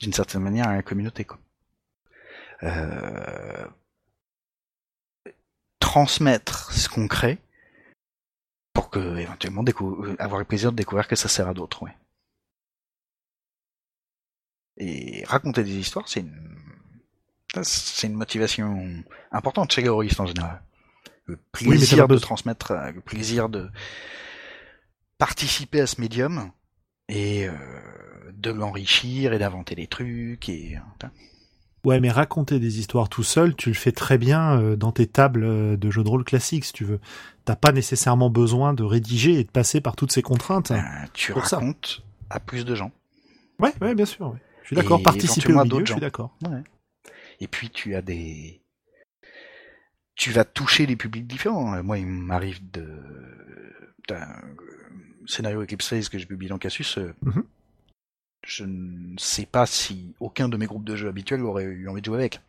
[0.00, 1.38] d'une certaine manière à la communauté, quoi.
[2.62, 3.66] Euh,
[5.80, 7.38] Transmettre ce qu'on crée
[8.72, 11.94] pour que éventuellement euh, avoir le plaisir de découvrir que ça sert à d'autres, ouais.
[14.78, 16.52] Et raconter des histoires, c'est une
[17.54, 20.62] ça, c'est une motivation importante chez les horroristes en général.
[21.26, 23.70] Le plaisir de transmettre, euh, le plaisir de
[25.18, 26.50] participer à ce médium
[27.12, 27.52] et euh,
[28.32, 30.78] de l'enrichir et d'inventer des trucs et
[31.84, 35.08] Ouais, mais raconter des histoires tout seul, tu le fais très bien euh, dans tes
[35.08, 37.00] tables euh, de jeux de rôle classiques, si tu veux.
[37.44, 40.70] T'as pas nécessairement besoin de rédiger et de passer par toutes ces contraintes.
[40.70, 40.76] euh,
[41.12, 41.56] tu Pour ça.
[41.56, 42.92] racontes à plus de gens.
[43.58, 44.28] Ouais, ouais, bien sûr.
[44.28, 44.38] ouais.
[44.62, 45.02] Je suis d'accord.
[45.02, 46.36] Participer au à milieu, je suis d'accord.
[47.40, 48.60] Et puis tu as des
[50.14, 51.82] tu vas toucher des publics différents.
[51.82, 52.86] Moi, il m'arrive de
[55.26, 56.98] scénario Eclipse Phase que je publie dans Casus.
[56.98, 57.44] euh, Mhm.
[58.44, 62.00] Je ne sais pas si aucun de mes groupes de jeux habituels aurait eu envie
[62.00, 62.40] de jouer avec.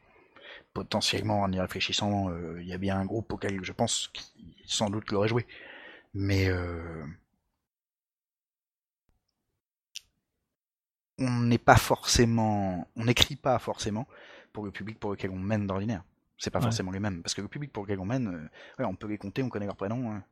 [0.73, 4.55] Potentiellement, en y réfléchissant, euh, il y a bien un groupe auquel je pense qui
[4.65, 5.47] sans doute l'aurait joué.
[6.13, 7.05] Mais euh,
[11.19, 14.07] on n'est pas forcément, on n'écrit pas forcément
[14.51, 16.03] pour le public pour lequel on mène d'ordinaire.
[16.37, 16.63] C'est pas Ouais.
[16.63, 19.07] forcément les mêmes, parce que le public pour lequel on mène, euh, ouais, on peut
[19.07, 20.11] les compter, on connaît leur prénom.
[20.11, 20.23] hein.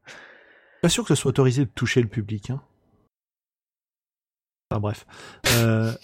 [0.81, 2.49] Pas sûr que ce soit autorisé de toucher le public.
[2.49, 2.61] Hein.
[4.69, 5.05] Enfin bref.
[5.53, 5.93] Euh...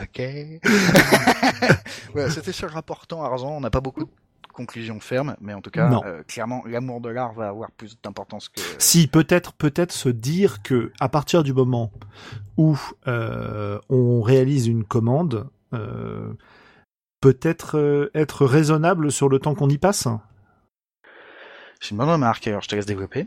[0.00, 0.18] Ok.
[2.14, 4.10] ouais, c'était sur le rapportant argent, on n'a pas beaucoup de
[4.52, 8.48] conclusions fermes, mais en tout cas, euh, clairement, l'amour de l'art va avoir plus d'importance
[8.48, 8.60] que.
[8.78, 11.92] Si peut-être peut-être se dire que à partir du moment
[12.56, 15.48] où euh, on réalise une commande,
[17.22, 20.06] peut-être euh, être raisonnable sur le temps qu'on y passe.
[21.82, 23.26] C'est une bonne remarque, alors je te laisse développer.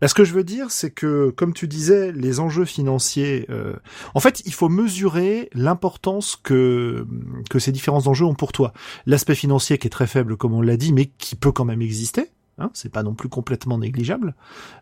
[0.00, 3.46] Là, ce que je veux dire, c'est que, comme tu disais, les enjeux financiers.
[3.50, 3.74] euh,
[4.14, 7.06] En fait, il faut mesurer l'importance que
[7.50, 8.72] que ces différents enjeux ont pour toi.
[9.06, 11.82] L'aspect financier qui est très faible, comme on l'a dit, mais qui peut quand même
[11.82, 12.30] exister.
[12.58, 14.34] Hein, c'est pas non plus complètement négligeable.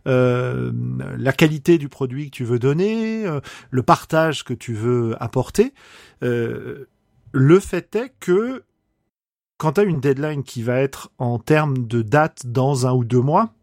[0.07, 0.73] Euh,
[1.17, 3.41] la qualité du produit que tu veux donner, euh,
[3.71, 5.73] le partage que tu veux apporter.
[6.23, 6.85] Euh,
[7.33, 8.63] le fait est que
[9.65, 13.03] quand tu as une deadline qui va être en termes de date dans un ou
[13.03, 13.55] deux mois,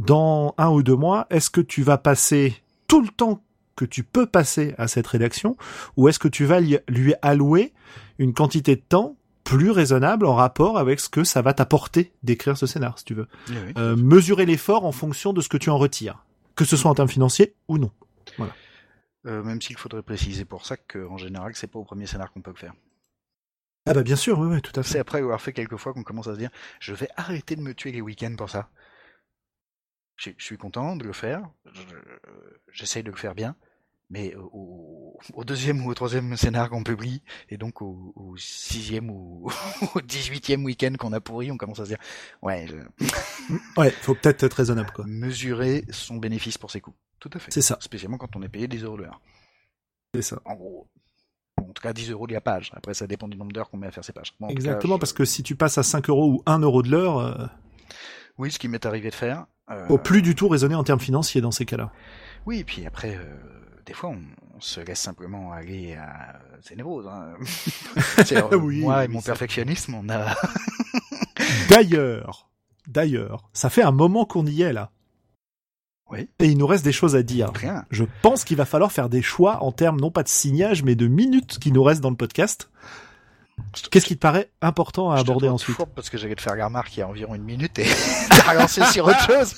[0.00, 2.56] dans un ou deux mois, est-ce que tu vas passer
[2.88, 3.42] tout le temps
[3.76, 5.58] que tu peux passer à cette rédaction
[5.98, 7.74] ou est-ce que tu vas lui- allouer
[8.18, 12.56] une quantité de temps plus raisonnable en rapport avec ce que ça va t'apporter d'écrire
[12.56, 13.28] ce scénar, si tu veux?
[13.50, 13.72] Oui, oui.
[13.76, 16.94] Euh, mesurer l'effort en fonction de ce que tu en retires, que ce soit en
[16.94, 17.90] termes financiers ou non.
[19.26, 22.40] Euh, même s'il faudrait préciser pour ça qu'en général, c'est pas au premier scénar qu'on
[22.40, 22.72] peut le faire.
[23.86, 24.98] Ah bah bien sûr, oui, oui, tout à C'est fait.
[24.98, 26.50] après avoir fait quelques fois qu'on commence à se dire,
[26.80, 28.68] je vais arrêter de me tuer les week-ends pour ça.
[30.16, 31.82] Je, je suis content de le faire, je-
[32.72, 33.54] j'essaye de le faire bien,
[34.10, 39.10] mais au, au, deuxième ou au troisième scénar qu'on publie, et donc au, au sixième
[39.10, 39.50] ou
[39.94, 41.98] au dix-huitième week-end qu'on a pourri, on commence à se dire,
[42.42, 42.76] ouais, je...
[43.76, 45.04] ouais, faut peut-être être raisonnable, quoi.
[45.06, 46.94] Mesurer son bénéfice pour ses coûts.
[47.20, 47.52] Tout à fait.
[47.52, 47.78] C'est ça.
[47.80, 49.20] Spécialement quand on est payé 10 euros l'heure.
[50.14, 50.40] C'est ça.
[50.44, 50.88] En gros.
[51.76, 52.72] En tout cas, 10 euros de la page.
[52.74, 54.32] Après, ça dépend du nombre d'heures qu'on met à faire ces pages.
[54.48, 57.18] Exactement, parce que si tu passes à 5 euros ou 1 euro de l'heure...
[57.18, 57.34] Euh,
[58.38, 59.44] oui, ce qui m'est arrivé de faire.
[59.70, 59.86] Euh...
[59.88, 61.92] Au plus du tout raisonner en termes financiers dans ces cas-là.
[62.46, 63.36] Oui, et puis après, euh,
[63.84, 67.06] des fois, on, se laisse simplement aller à ses névroses.
[67.06, 67.34] Hein.
[68.52, 70.34] Oui, moi et mon perfectionnisme, on a...
[71.68, 72.48] d'ailleurs,
[72.86, 74.92] d'ailleurs, ça fait un moment qu'on y est là.
[76.10, 76.28] Oui.
[76.38, 77.50] Et il nous reste des choses à dire.
[77.54, 77.84] Rien.
[77.90, 80.94] Je pense qu'il va falloir faire des choix en termes non pas de signage, mais
[80.94, 82.70] de minutes qui nous restent dans le podcast.
[83.90, 86.94] Qu'est-ce qui te paraît important à aborder ensuite Parce que j'allais te faire la remarque
[86.96, 87.86] il y a environ une minute et
[88.30, 89.54] t'as relancé sur autre chose.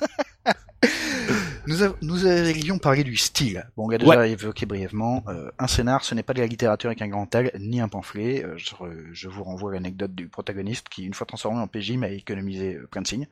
[1.67, 3.69] nous, av nous avions parlé du style.
[3.77, 5.25] Bon, on l'a déjà évoqué brièvement.
[5.29, 7.89] Euh, un scénar, ce n'est pas de la littérature avec un grand L, ni un
[7.89, 8.45] pamphlet.
[8.45, 8.75] Euh, je,
[9.13, 12.77] je, vous renvoie à l'anecdote du protagoniste qui, une fois transformé en PJ, m'a économisé
[12.77, 13.29] euh, plein de signes.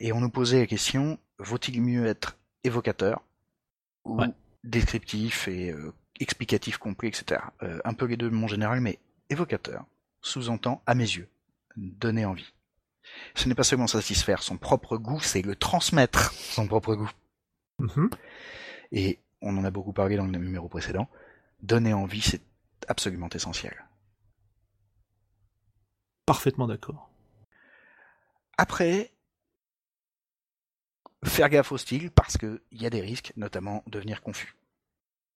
[0.00, 3.22] Et on nous posait la question, vaut-il mieux être évocateur
[4.04, 4.20] ou
[4.64, 7.40] descriptif et euh, explicatif complet, etc.
[7.62, 8.98] Euh, un peu les deux de mon général, mais
[9.30, 9.84] évocateur
[10.20, 11.28] sous-entend, à mes yeux,
[11.76, 12.52] donner envie.
[13.34, 17.10] Ce n'est pas seulement satisfaire son propre goût, c'est le transmettre son propre goût.
[17.80, 18.10] Mm-hmm.
[18.92, 21.08] Et on en a beaucoup parlé dans le numéro précédent.
[21.62, 22.42] Donner envie, c'est
[22.88, 23.86] absolument essentiel.
[26.26, 27.10] Parfaitement d'accord.
[28.58, 29.12] Après,
[31.24, 34.54] faire gaffe au style parce qu'il y a des risques, notamment devenir confus.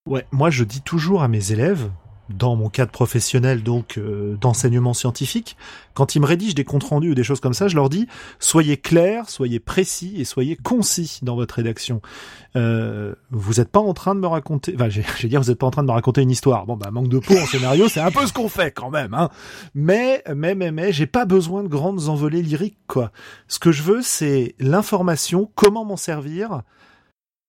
[0.06, 1.90] Ouais, moi je dis toujours à mes élèves,
[2.32, 5.56] dans mon cadre professionnel donc euh, d'enseignement scientifique,
[5.94, 8.06] quand ils me rédigent des comptes rendus ou des choses comme ça, je leur dis
[8.38, 12.00] soyez clairs, soyez précis et soyez concis dans votre rédaction.
[12.56, 15.66] Euh, vous n'êtes pas en train de me raconter, enfin, j'ai dire vous n'êtes pas
[15.66, 16.66] en train de me raconter une histoire.
[16.66, 19.14] Bon bah manque de peau en scénario, c'est un peu ce qu'on fait quand même.
[19.14, 19.30] Hein.
[19.74, 23.12] Mais mais mais mais j'ai pas besoin de grandes envolées lyriques quoi.
[23.48, 26.62] Ce que je veux c'est l'information, comment m'en servir,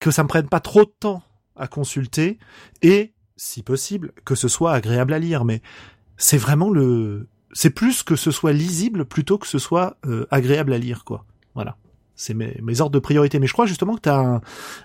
[0.00, 1.22] que ça me prenne pas trop de temps
[1.56, 2.38] à consulter
[2.82, 5.62] et si possible, que ce soit agréable à lire, mais
[6.16, 10.72] c'est vraiment le, c'est plus que ce soit lisible plutôt que ce soit euh, agréable
[10.72, 11.24] à lire, quoi.
[11.54, 11.76] Voilà.
[12.16, 13.40] C'est mes, mes, ordres de priorité.
[13.40, 14.40] Mais je crois justement que tu as un,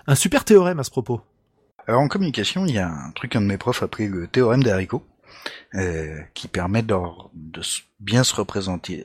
[0.06, 1.20] un, super théorème à ce propos.
[1.86, 4.26] Alors en communication, il y a un truc qu'un de mes profs a pris le
[4.26, 5.04] théorème d'Haricot,
[5.74, 6.96] euh, qui permet de,
[8.00, 9.04] bien se représenter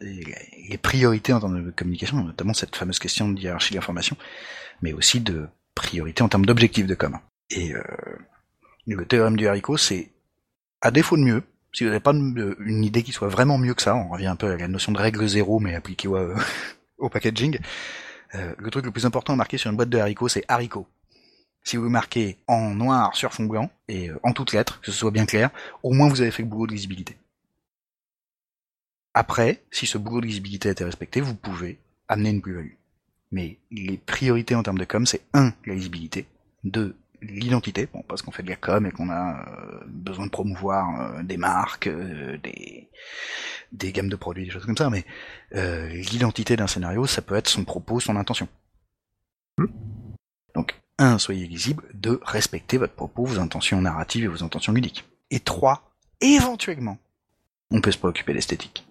[0.69, 4.17] les priorités en termes de communication, notamment cette fameuse question de hiérarchie de l'information,
[4.81, 7.17] mais aussi de priorité en termes d'objectifs de com.
[7.51, 7.81] Et euh,
[8.87, 10.11] le théorème du haricot, c'est,
[10.81, 11.43] à défaut de mieux,
[11.73, 14.35] si vous n'avez pas une idée qui soit vraiment mieux que ça, on revient un
[14.35, 16.17] peu à la notion de règle zéro, mais appliquée au,
[16.97, 17.59] au packaging,
[18.35, 20.87] euh, le truc le plus important à marquer sur une boîte de haricots, c'est haricot.
[21.63, 24.97] Si vous marquez en noir sur fond blanc, et euh, en toutes lettres, que ce
[24.97, 25.49] soit bien clair,
[25.83, 27.17] au moins vous avez fait le boulot de lisibilité.
[29.13, 32.73] Après, si ce boulot de lisibilité a été respecté, vous pouvez amener une plus-value.
[33.31, 35.53] Mais les priorités en termes de com, c'est 1.
[35.65, 36.27] la lisibilité,
[36.65, 36.95] 2
[37.27, 41.01] l'identité, bon, parce qu'on fait de la com et qu'on a euh, besoin de promouvoir
[41.01, 42.37] euh, des marques, euh,
[43.71, 45.05] des, gammes de produits, des choses comme ça, mais
[45.51, 48.47] l'identité d'un scénario, ça peut être son propos, son intention.
[50.53, 55.05] Donc, un, soyez lisible, deux, respectez votre propos, vos intentions narratives et vos intentions ludiques.
[55.29, 55.91] Et trois,
[56.21, 56.97] éventuellement,
[57.71, 58.85] on peut se préoccuper d'esthétique.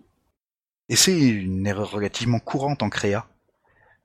[0.88, 3.26] Et c'est une erreur relativement courante en créa,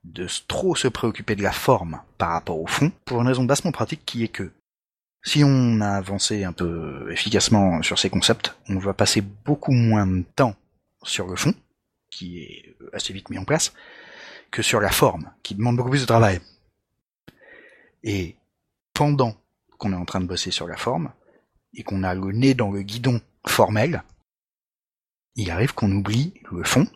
[0.04, 3.72] de trop se préoccuper de la forme par rapport au fond, pour une raison bassement
[3.72, 4.52] pratique qui est que
[5.22, 10.06] si on a avancé un peu efficacement sur ces concepts, on va passer beaucoup moins
[10.06, 10.54] de temps
[11.02, 11.54] sur le fond,
[12.10, 13.74] qui est assez vite mis en place,
[14.50, 16.40] que sur la forme, qui demande beaucoup plus de travail.
[18.02, 18.36] Et
[18.94, 19.34] pendant
[19.76, 21.12] qu'on est en train de bosser sur la forme,
[21.74, 24.02] et qu'on a le nez dans le guidon formel,
[25.36, 26.86] il arrive qu'on oublie le fond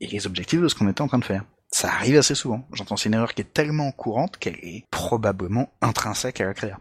[0.00, 1.44] et les objectifs de ce qu'on était en train de faire.
[1.78, 2.66] Ça arrive assez souvent.
[2.72, 6.80] J'entends c'est une erreur qui est tellement courante qu'elle est probablement intrinsèque à la créa.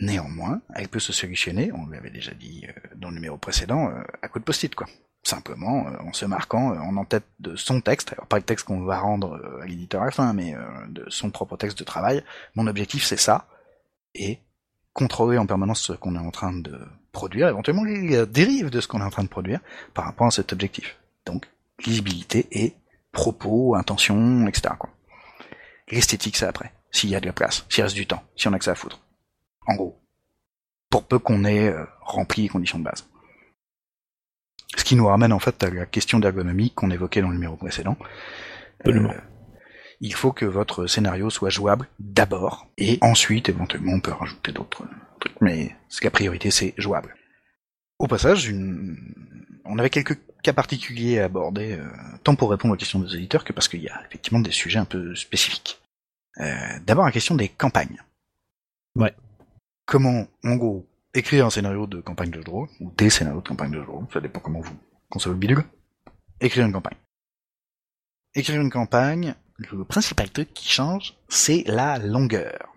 [0.00, 4.00] Néanmoins, elle peut se solutionner, on l'avait déjà dit euh, dans le numéro précédent, euh,
[4.22, 4.86] à coup de post-it quoi.
[5.24, 8.84] Simplement euh, en se marquant en en-tête de son texte, alors pas le texte qu'on
[8.84, 10.54] va rendre à l'éditeur à la fin, mais
[10.88, 12.22] de son propre texte de travail.
[12.54, 13.48] Mon objectif c'est ça,
[14.14, 14.38] et
[14.92, 16.78] contrôler en permanence ce qu'on est en train de
[17.10, 19.58] produire, éventuellement les dérives de ce qu'on est en train de produire
[19.94, 20.96] par rapport à cet objectif.
[21.26, 21.48] Donc,
[21.84, 22.74] lisibilité et
[23.12, 24.74] propos, intention, etc.
[24.78, 24.90] Quoi.
[25.90, 26.72] L'esthétique, c'est après.
[26.90, 28.72] S'il y a de la place, s'il reste du temps, si on a que ça
[28.72, 29.00] à foutre.
[29.66, 30.00] En gros.
[30.88, 33.08] Pour peu qu'on ait euh, rempli les conditions de base.
[34.76, 37.56] Ce qui nous ramène en fait à la question d'ergonomie qu'on évoquait dans le numéro
[37.56, 37.96] précédent.
[38.86, 39.08] Euh,
[40.00, 44.84] Il faut que votre scénario soit jouable d'abord, et ensuite, éventuellement, on peut rajouter d'autres
[45.20, 47.14] trucs, mais ce la priorité, c'est jouable.
[47.98, 48.96] Au passage, une...
[49.64, 51.88] on avait quelques cas particuliers à aborder, euh,
[52.24, 54.78] tant pour répondre aux questions des auditeurs que parce qu'il y a effectivement des sujets
[54.78, 55.80] un peu spécifiques.
[56.38, 58.02] Euh, D'abord, la question des campagnes.
[58.94, 59.14] Ouais.
[59.86, 63.40] Comment, en gros, écrire un scénario de campagne de jeu de rôle, ou des scénarios
[63.40, 64.76] de campagne de jeu de rôle, ça dépend comment vous
[65.08, 65.64] concevez le bidule.
[66.40, 66.96] Écrire une campagne.
[68.34, 72.74] Écrire une campagne, le principal truc qui change, c'est la longueur.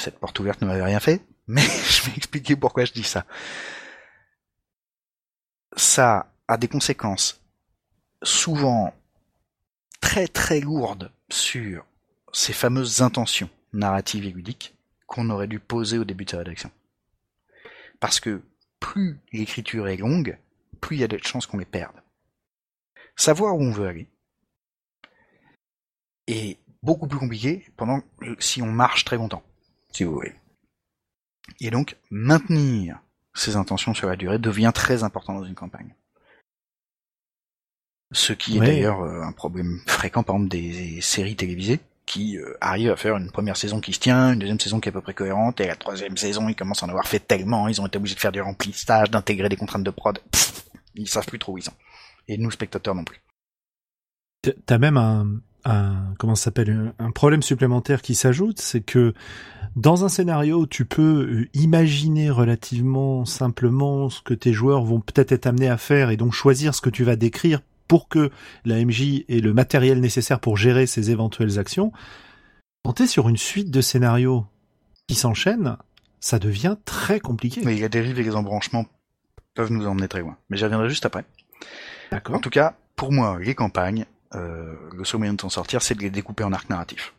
[0.00, 3.26] Cette porte ouverte ne m'avait rien fait, mais je vais expliquer pourquoi je dis ça.
[5.76, 7.40] Ça a des conséquences
[8.22, 8.94] souvent
[10.00, 11.84] très très lourdes sur
[12.32, 14.74] ces fameuses intentions narratives et ludiques
[15.06, 16.70] qu'on aurait dû poser au début de sa rédaction.
[18.00, 18.42] Parce que
[18.80, 20.38] plus l'écriture est longue,
[20.80, 22.02] plus il y a de chances qu'on les perde.
[23.16, 24.08] Savoir où on veut aller
[26.26, 28.00] est beaucoup plus compliqué pendant
[28.38, 29.42] si on marche très longtemps,
[29.92, 30.34] si vous voulez.
[31.60, 33.00] Et donc, maintenir
[33.34, 35.94] ses intentions sur la durée devient très important dans une campagne.
[38.12, 42.56] Ce qui est d'ailleurs euh, un problème fréquent, par exemple, des séries télévisées qui euh,
[42.60, 44.92] arrivent à faire une première saison qui se tient, une deuxième saison qui est à
[44.92, 47.80] peu près cohérente, et la troisième saison, ils commencent à en avoir fait tellement, ils
[47.80, 50.18] ont été obligés de faire du remplissage, d'intégrer des contraintes de prod.
[50.30, 50.64] Pff,
[50.94, 51.74] ils savent plus trop où ils sont.
[52.28, 53.20] Et nous, spectateurs, non plus.
[54.66, 59.12] T'as même un, un comment s'appelle un problème supplémentaire qui s'ajoute, c'est que
[59.74, 65.32] dans un scénario, tu peux euh, imaginer relativement simplement ce que tes joueurs vont peut-être
[65.32, 68.30] être amenés à faire et donc choisir ce que tu vas décrire pour que
[68.64, 71.92] la MJ ait le matériel nécessaire pour gérer ses éventuelles actions.
[72.84, 74.46] Quand t'es sur une suite de scénarios
[75.06, 75.76] qui s'enchaînent,
[76.20, 77.62] ça devient très compliqué.
[77.64, 78.86] Mais la dérive et les embranchements
[79.54, 80.36] peuvent nous emmener très loin.
[80.48, 81.20] Mais j'y reviendrai juste après.
[81.20, 81.64] En
[82.12, 82.40] D'accord.
[82.40, 86.02] tout cas, pour moi, les campagnes, euh, le seul moyen de s'en sortir, c'est de
[86.02, 87.14] les découper en arcs narratifs.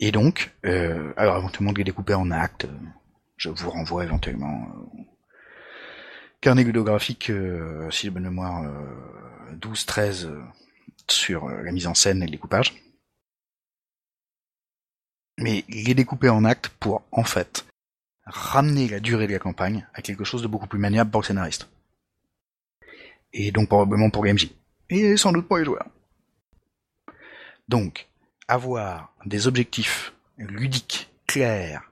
[0.00, 2.76] Et donc, euh, alors éventuellement de les découper en actes, euh,
[3.36, 5.02] je vous renvoie éventuellement euh,
[6.42, 10.42] carnet ludographique, euh, si j'ai bonne mémoire, euh, 12-13 euh,
[11.08, 12.74] sur euh, la mise en scène et le découpage.
[15.38, 17.64] Mais les découper en actes pour, en fait,
[18.26, 21.26] ramener la durée de la campagne à quelque chose de beaucoup plus maniable pour le
[21.26, 21.68] scénariste.
[23.32, 24.50] Et donc probablement pour le MJ.
[24.90, 25.86] Et sans doute pour les joueurs.
[27.68, 28.08] Donc,
[28.48, 31.90] avoir des objectifs ludiques clairs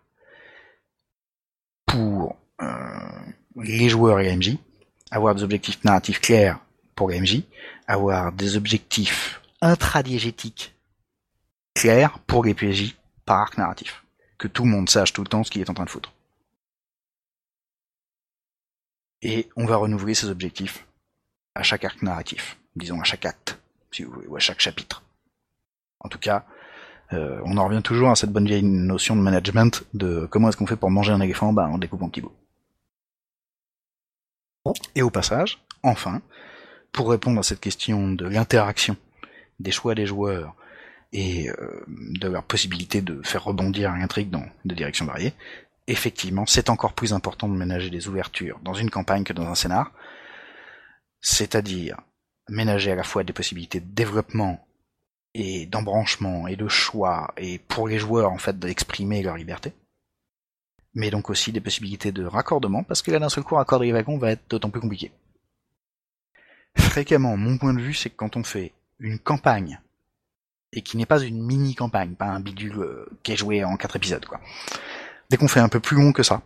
[1.86, 4.56] pour euh, les joueurs et la MJ,
[5.10, 6.58] avoir des objectifs narratifs clairs
[6.94, 7.42] pour la MJ,
[7.86, 10.74] avoir des objectifs intradiégétiques
[11.74, 14.04] clairs pour les PJ par arc narratif.
[14.38, 16.12] Que tout le monde sache tout le temps ce qu'il est en train de foutre.
[19.22, 20.86] Et on va renouveler ces objectifs
[21.54, 23.60] à chaque arc narratif, disons à chaque acte,
[23.90, 25.02] si vous voulez, ou à chaque chapitre.
[25.98, 26.46] En tout cas,
[27.12, 30.56] euh, on en revient toujours à cette bonne vieille notion de management de comment est-ce
[30.56, 32.22] qu'on fait pour manger un éléphant, bah on découpe en petits.
[34.94, 36.20] Et au passage, enfin,
[36.92, 38.96] pour répondre à cette question de l'interaction
[39.58, 40.54] des choix des joueurs
[41.12, 45.34] et euh, de leur possibilité de faire rebondir l'intrigue dans des directions variées,
[45.86, 49.54] effectivement, c'est encore plus important de ménager des ouvertures dans une campagne que dans un
[49.54, 49.92] scénar,
[51.20, 52.00] c'est-à-dire
[52.48, 54.66] ménager à la fois des possibilités de développement
[55.34, 59.72] et d'embranchement et de choix et pour les joueurs en fait d'exprimer leur liberté,
[60.94, 63.92] mais donc aussi des possibilités de raccordement parce que là d'un seul coup raccorder les
[63.92, 65.12] wagons va être d'autant plus compliqué.
[66.76, 69.80] Fréquemment, mon point de vue, c'est que quand on fait une campagne
[70.72, 73.76] et qui n'est pas une mini campagne, pas un bidule euh, qui est joué en
[73.76, 74.40] quatre épisodes quoi.
[75.30, 76.42] Dès qu'on fait un peu plus long que ça,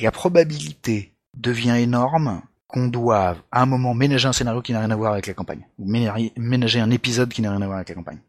[0.00, 4.90] la probabilité devient énorme qu'on doive à un moment ménager un scénario qui n'a rien
[4.90, 5.90] à voir avec la campagne, ou
[6.36, 8.20] ménager un épisode qui n'a rien à voir avec la campagne.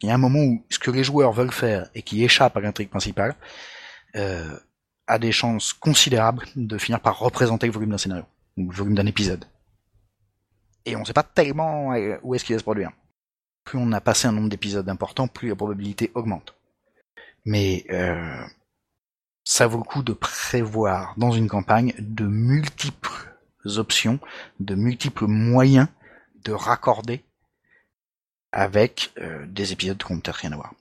[0.00, 2.56] Il y a un moment où ce que les joueurs veulent faire et qui échappe
[2.56, 3.34] à l'intrigue principale
[4.16, 4.58] euh,
[5.06, 8.24] a des chances considérables de finir par représenter le volume d'un scénario,
[8.56, 9.44] ou le volume d'un épisode.
[10.86, 12.90] Et on ne sait pas tellement euh, où est-ce qu'il va se produire.
[13.64, 16.54] Plus on a passé un nombre d'épisodes important, plus la probabilité augmente.
[17.44, 18.44] Mais euh,
[19.44, 23.34] ça vaut le coup de prévoir dans une campagne de multiples
[23.76, 24.20] options,
[24.60, 25.88] de multiples moyens
[26.44, 27.24] de raccorder
[28.52, 29.12] avec
[29.48, 30.74] des épisodes qui n'ont peut-être rien à voir.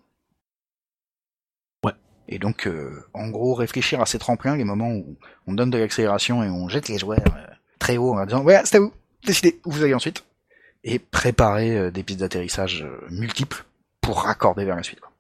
[2.28, 5.78] Et donc, euh, en gros, réfléchir à ces tremplins, les moments où on donne de
[5.78, 7.46] l'accélération et on jette les joueurs euh,
[7.80, 8.94] très haut en disant «Ouais, c'est à vous,
[9.26, 10.24] décidez où vous allez ensuite»,
[10.86, 13.66] et préparer euh, des pistes d'atterrissage euh, multiples
[14.02, 15.02] pour raccorder vers la suite.
[15.02, 15.12] quoi.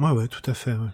[0.00, 0.72] Ouais, ouais, tout à fait.
[0.72, 0.88] ouais.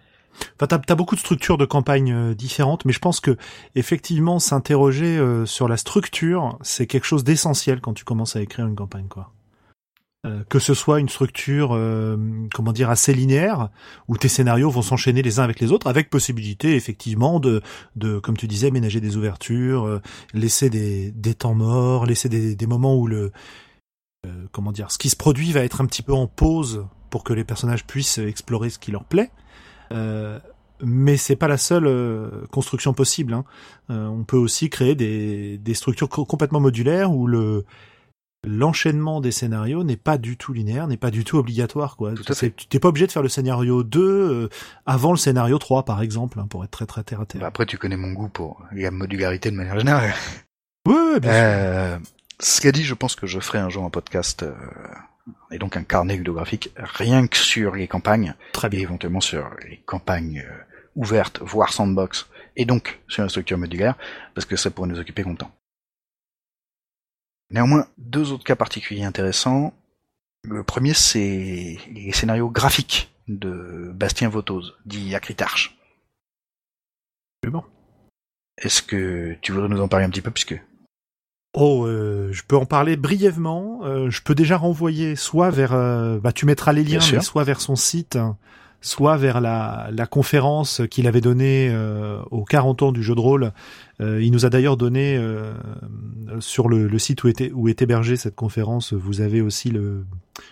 [0.54, 3.38] Enfin, t'as as beaucoup de structures de campagne différentes, mais je pense que
[3.74, 8.76] effectivement s'interroger sur la structure, c'est quelque chose d'essentiel quand tu commences à écrire une
[8.76, 9.32] campagne, quoi.
[10.26, 11.78] Euh, que ce soit une structure,
[12.52, 13.68] comment dire, assez linéaire,
[14.08, 17.62] où tes scénarios vont s'enchaîner les uns avec les autres, avec possibilité effectivement de,
[17.94, 20.00] de comme tu disais, ménager des ouvertures,
[20.34, 23.30] laisser des, des temps morts, laisser des, des moments où le,
[24.52, 27.32] comment dire, ce qui se produit va être un petit peu en pause pour que
[27.32, 29.30] les personnages puissent explorer ce qui leur plaît.
[29.92, 30.38] Euh,
[30.82, 33.32] mais c'est pas la seule euh, construction possible.
[33.32, 33.44] Hein.
[33.90, 37.64] Euh, on peut aussi créer des, des structures complètement modulaires où le
[38.44, 41.96] l'enchaînement des scénarios n'est pas du tout linéaire, n'est pas du tout obligatoire.
[41.96, 42.14] Quoi.
[42.14, 44.48] Tu t'es pas obligé de faire le scénario 2 euh,
[44.86, 47.40] avant le scénario 3, par exemple, hein, pour être très très terre à terre.
[47.40, 50.14] Bah, après, tu connais mon goût pour la modularité de manière générale.
[50.86, 51.98] Oui, bien euh,
[52.38, 54.44] Ce qu'a dit, je pense que je ferai un jour un podcast
[55.50, 58.80] et donc un carnet ludographique rien que sur les campagnes, Très bien.
[58.80, 60.54] et éventuellement sur les campagnes euh,
[60.94, 63.96] ouvertes, voire sandbox, et donc sur la structure modulaire,
[64.34, 65.50] parce que ça pourrait nous occuper longtemps.
[67.50, 69.72] Néanmoins, deux autres cas particuliers intéressants.
[70.42, 75.76] Le premier, c'est les scénarios graphiques de Bastien Votose, dit Acritarche.
[77.46, 77.64] bon.
[78.58, 80.60] Est-ce que tu voudrais nous en parler un petit peu, puisque?
[81.54, 83.80] Oh, euh, je peux en parler brièvement.
[83.84, 87.44] Euh, je peux déjà renvoyer soit vers, euh, bah tu mettras les liens, mais soit
[87.44, 88.18] vers son site,
[88.80, 91.74] soit vers la, la conférence qu'il avait donnée
[92.30, 93.52] aux 40 ans du jeu de rôle.
[94.00, 95.20] il nous a d'ailleurs donné
[96.40, 98.92] sur le, le, site où était où est hébergée cette conférence.
[98.92, 100.04] Vous avez aussi le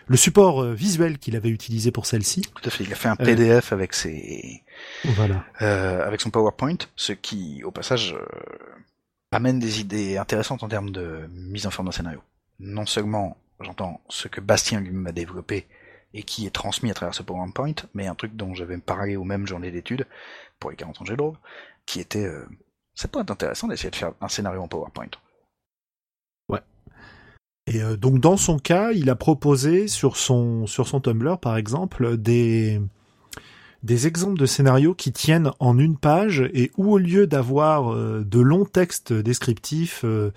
[0.06, 2.42] le support visuel qu'il avait utilisé pour celle-ci.
[2.54, 2.84] Tout à fait.
[2.84, 4.62] Il a fait un PDF avec ses
[5.04, 8.16] voilà avec son PowerPoint, ce qui au passage
[9.34, 12.22] amène des idées intéressantes en termes de mise en forme d'un scénario.
[12.60, 15.66] Non seulement j'entends ce que Bastien lui-même a développé
[16.14, 19.24] et qui est transmis à travers ce PowerPoint, mais un truc dont j'avais parlé aux
[19.24, 20.06] mêmes journées d'études
[20.58, 21.16] pour les 40 ans de
[21.86, 22.46] qui était euh,
[22.94, 25.10] ça pourrait être intéressant d'essayer de faire un scénario en PowerPoint.
[26.48, 26.60] Ouais.
[27.66, 31.56] Et euh, donc dans son cas, il a proposé sur son sur son Tumblr par
[31.56, 32.80] exemple des
[33.82, 38.24] des exemples de scénarios qui tiennent en une page et où au lieu d'avoir euh,
[38.24, 40.32] de longs textes descriptifs, euh,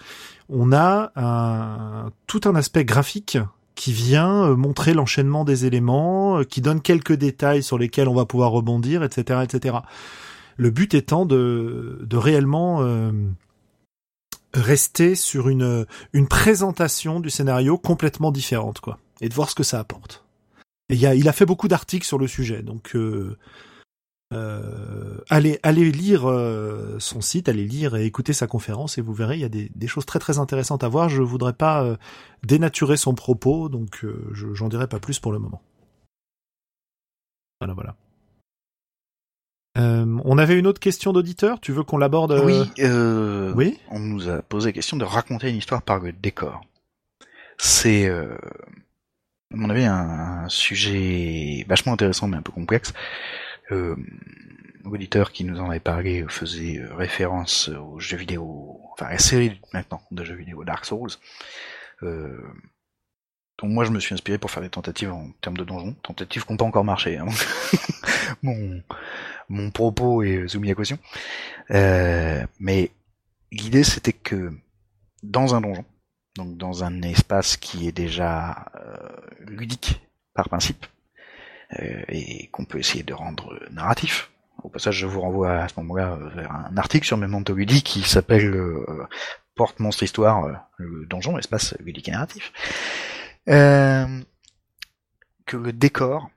[0.50, 3.38] on a tout un aspect graphique
[3.78, 8.26] qui vient euh, montrer l'enchaînement des éléments, qui donne quelques détails sur lesquels on va
[8.26, 9.78] pouvoir rebondir, etc., etc.
[10.58, 12.84] Le but étant de, de réellement
[14.54, 19.64] rester sur une, une présentation du scénario complètement différente, quoi, et de voir ce que
[19.64, 20.28] ça apporte
[20.90, 23.38] il a fait beaucoup d'articles sur le sujet, donc euh,
[24.34, 29.14] euh, allez, allez lire euh, son site, allez lire et écouter sa conférence et vous
[29.14, 31.10] verrez, il y a des, choses très très intéressantes à voir.
[31.10, 31.98] Je voudrais pas
[32.44, 35.62] dénaturer son propos, donc j'en dirai pas plus pour le moment.
[37.62, 37.96] Voilà, voilà.
[39.76, 41.60] on avait une autre question d'auditeur?
[41.60, 42.70] Tu veux qu'on l'aborde Oui.
[43.56, 43.80] oui?
[43.90, 46.62] On nous a posé la question de raconter une histoire par le décor.
[47.58, 48.10] C'est
[49.54, 52.94] à mon avis, un, sujet vachement intéressant mais un peu complexe.
[53.72, 53.96] Euh,
[54.84, 59.18] L'auditeur qui nous en avait parlé faisait euh, référence aux jeux vidéo, enfin à la
[59.18, 61.10] série maintenant de jeux vidéo Dark Souls.
[62.04, 62.42] Euh,
[63.58, 66.46] donc moi je me suis inspiré pour faire des tentatives en termes de donjons, tentatives
[66.46, 67.18] qui n'ont pas encore marché.
[67.18, 67.26] Hein.
[68.44, 68.82] mon,
[69.50, 71.00] mon propos est soumis à caution.
[71.72, 72.92] Euh, mais
[73.52, 74.54] l'idée c'était que
[75.24, 75.86] dans un donjon,
[76.36, 78.96] donc dans un espace qui est déjà euh,
[79.40, 80.02] ludique
[80.34, 80.86] par principe,
[81.72, 84.32] et qu'on peut essayer de rendre narratif.
[84.64, 88.02] Au passage, je vous renvoie à ce moment-là vers un article sur Memento Ludique qui
[88.04, 89.08] s'appelle euh,
[89.56, 92.52] Porte Monstre Histoire, le donjon, espace ludique et narratif.
[93.46, 96.30] que le décor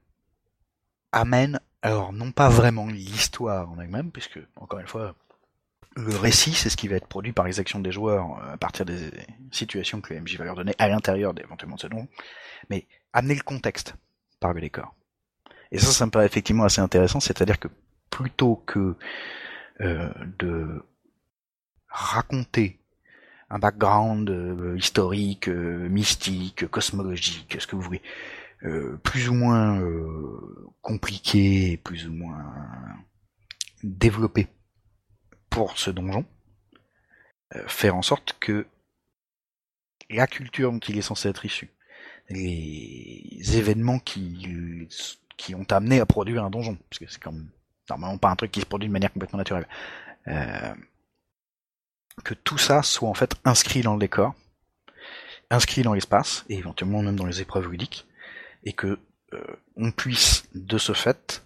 [1.12, 5.14] amène, alors non pas vraiment l'histoire en elle-même, puisque, encore une fois,
[5.96, 8.56] le récit, c'est ce qui va être produit par les actions des joueurs euh, à
[8.56, 9.10] partir des
[9.50, 12.06] situations que le MJ va leur donner à l'intérieur éventuellement de ce don,
[12.68, 13.94] mais amener le contexte
[14.38, 14.94] par le décor.
[15.72, 17.68] Et ça, ça me paraît effectivement assez intéressant, c'est-à-dire que
[18.10, 18.96] plutôt que
[19.80, 20.82] euh, de
[21.88, 22.80] raconter
[23.50, 28.02] un background euh, historique, mystique, cosmologique, ce que vous voulez,
[29.02, 29.82] plus ou moins
[30.82, 32.52] compliqué, plus ou moins
[33.82, 34.48] développé
[35.48, 36.24] pour ce donjon,
[37.56, 38.66] euh, faire en sorte que
[40.08, 41.70] la culture dont il est censé être issu,
[42.28, 44.88] les événements qui,
[45.40, 47.48] qui ont amené à produire un donjon, parce que c'est comme
[47.88, 49.66] normalement pas un truc qui se produit de manière complètement naturelle,
[50.28, 50.74] euh,
[52.24, 54.34] que tout ça soit en fait inscrit dans le décor,
[55.48, 58.06] inscrit dans l'espace, et éventuellement même dans les épreuves ludiques,
[58.64, 58.98] et que
[59.32, 61.42] euh, on puisse de ce fait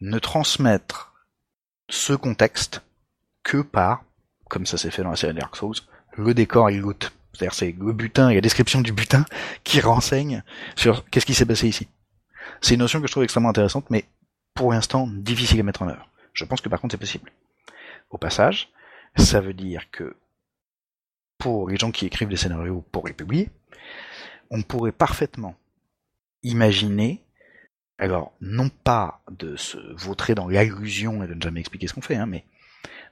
[0.00, 1.26] ne transmettre
[1.90, 2.80] ce contexte
[3.42, 4.04] que par,
[4.48, 5.76] comme ça s'est fait dans la série Dark Souls,
[6.16, 6.94] le décor et le
[7.34, 9.26] C'est-à-dire c'est le butin et la description du butin
[9.62, 10.42] qui renseigne
[10.74, 11.86] sur qu'est-ce qui s'est passé ici.
[12.60, 14.04] C'est une notion que je trouve extrêmement intéressante, mais
[14.54, 16.08] pour l'instant difficile à mettre en œuvre.
[16.32, 17.32] Je pense que par contre c'est possible.
[18.10, 18.70] Au passage,
[19.16, 20.16] ça veut dire que
[21.38, 23.50] pour les gens qui écrivent des scénarios pour les publier,
[24.50, 25.54] on pourrait parfaitement
[26.42, 27.24] imaginer,
[27.98, 32.02] alors non pas de se vautrer dans l'allusion et de ne jamais expliquer ce qu'on
[32.02, 32.44] fait, hein, mais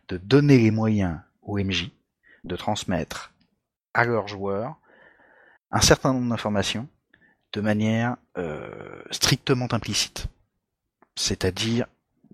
[0.09, 1.91] de donner les moyens aux MJ
[2.45, 3.33] de transmettre
[3.95, 4.77] à leurs joueurs
[5.71, 6.89] un certain nombre d'informations
[7.53, 10.27] de manière euh, strictement implicite.
[11.17, 11.87] C'est-à-dire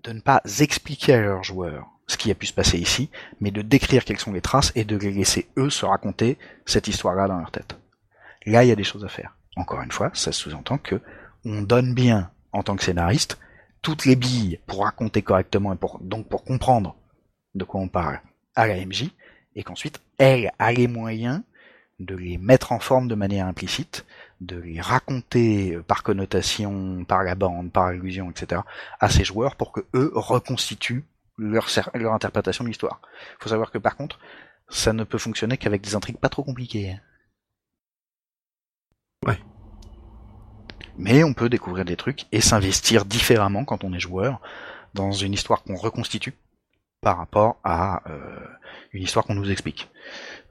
[0.03, 3.09] de ne pas expliquer à leurs joueurs ce qui a pu se passer ici,
[3.39, 6.87] mais de décrire quelles sont les traces et de les laisser eux se raconter cette
[6.87, 7.77] histoire-là dans leur tête.
[8.45, 9.35] Là, il y a des choses à faire.
[9.55, 11.01] Encore une fois, ça sous-entend que
[11.45, 13.39] on donne bien, en tant que scénariste,
[13.81, 16.95] toutes les billes pour raconter correctement et pour, donc pour comprendre
[17.55, 18.19] de quoi on parle
[18.55, 19.09] à la MJ,
[19.55, 21.41] et qu'ensuite, elle a les moyens
[21.99, 24.05] de les mettre en forme de manière implicite,
[24.41, 28.61] de les raconter par connotation, par la bande, par allusion, etc.,
[28.99, 31.05] à ses joueurs pour que eux reconstituent
[31.37, 33.01] leur, leur interprétation de l'histoire.
[33.39, 34.19] Faut savoir que par contre,
[34.69, 36.97] ça ne peut fonctionner qu'avec des intrigues pas trop compliquées.
[39.25, 39.39] Ouais.
[40.97, 44.41] Mais on peut découvrir des trucs et s'investir différemment quand on est joueur
[44.93, 46.33] dans une histoire qu'on reconstitue
[47.01, 48.39] par rapport à euh,
[48.93, 49.89] une histoire qu'on nous explique.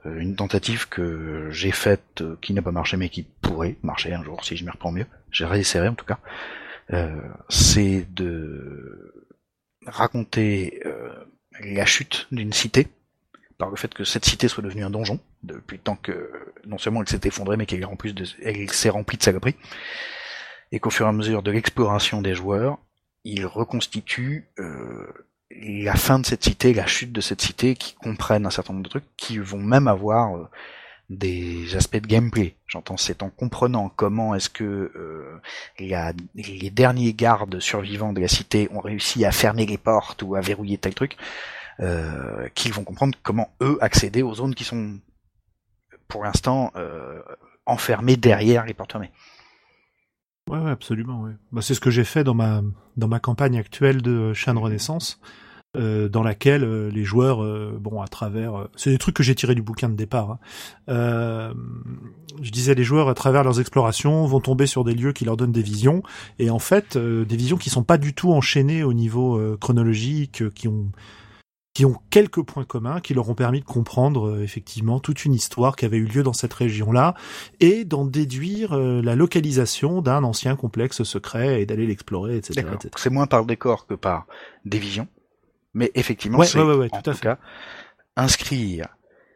[0.05, 4.13] Euh, une tentative que j'ai faite euh, qui n'a pas marché mais qui pourrait marcher
[4.13, 5.07] un jour si je m'y reprends mieux.
[5.31, 6.19] J'ai réessayé en tout cas.
[7.49, 9.31] c'est de
[9.85, 10.81] raconter
[11.61, 12.87] la chute d'une cité
[13.57, 16.31] par le fait que cette cité soit devenue un donjon depuis le temps que
[16.65, 17.81] non seulement elle s'est effondrée mais qu'elle
[18.71, 19.55] s'est remplie de saloperies
[20.71, 22.79] et qu'au fur et à mesure de l'exploration des joueurs,
[23.23, 25.07] ils reconstituent euh,
[25.51, 28.85] la fin de cette cité, la chute de cette cité, qui comprennent un certain nombre
[28.85, 30.49] de trucs, qui vont même avoir euh,
[31.09, 32.55] des aspects de gameplay.
[32.67, 35.39] J'entends, c'est en comprenant comment est-ce que euh,
[35.79, 40.41] les derniers gardes survivants de la cité ont réussi à fermer les portes ou à
[40.41, 41.15] verrouiller tel truc,
[41.79, 44.99] euh, qu'ils vont comprendre comment eux accéder aux zones qui sont
[46.07, 46.71] pour l'instant
[47.65, 49.11] enfermées derrière les portes fermées.
[50.49, 51.21] Ouais, ouais absolument.
[51.23, 51.31] Ouais.
[51.51, 52.61] Bah, c'est ce que j'ai fait dans ma
[52.97, 55.19] dans ma campagne actuelle de Chaîne Renaissance.
[55.75, 59.35] Euh, dans laquelle euh, les joueurs, euh, bon, à travers, c'est des trucs que j'ai
[59.35, 60.37] tiré du bouquin de départ.
[60.87, 61.53] Hein.
[62.41, 65.37] je disais, les joueurs à travers leurs explorations vont tomber sur des lieux qui leur
[65.37, 66.03] donnent des visions,
[66.39, 70.67] et en fait, des visions qui sont pas du tout enchaînées au niveau chronologique, qui
[70.67, 70.91] ont
[71.75, 75.33] qui ont quelques points communs qui leur ont permis de comprendre euh, effectivement toute une
[75.33, 77.15] histoire qui avait eu lieu dans cette région-là
[77.59, 82.65] et d'en déduire euh, la localisation d'un ancien complexe secret et d'aller l'explorer, etc.
[82.95, 84.25] C'est moins par décor que par
[84.63, 85.09] des visions,
[85.73, 87.39] mais effectivement, c'est en tout, cas
[88.15, 88.87] inscrire,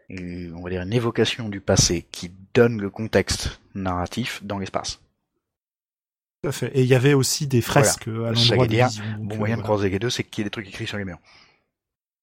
[0.09, 5.01] on va dire une évocation du passé qui donne le contexte narratif dans l'espace.
[6.41, 6.71] Tout à fait.
[6.73, 9.03] Et il y avait aussi des fresques à l'endroit des visions.
[9.19, 11.03] Bon moyen de croiser les deux, c'est qu'il y ait des trucs écrits sur les
[11.03, 11.19] murs.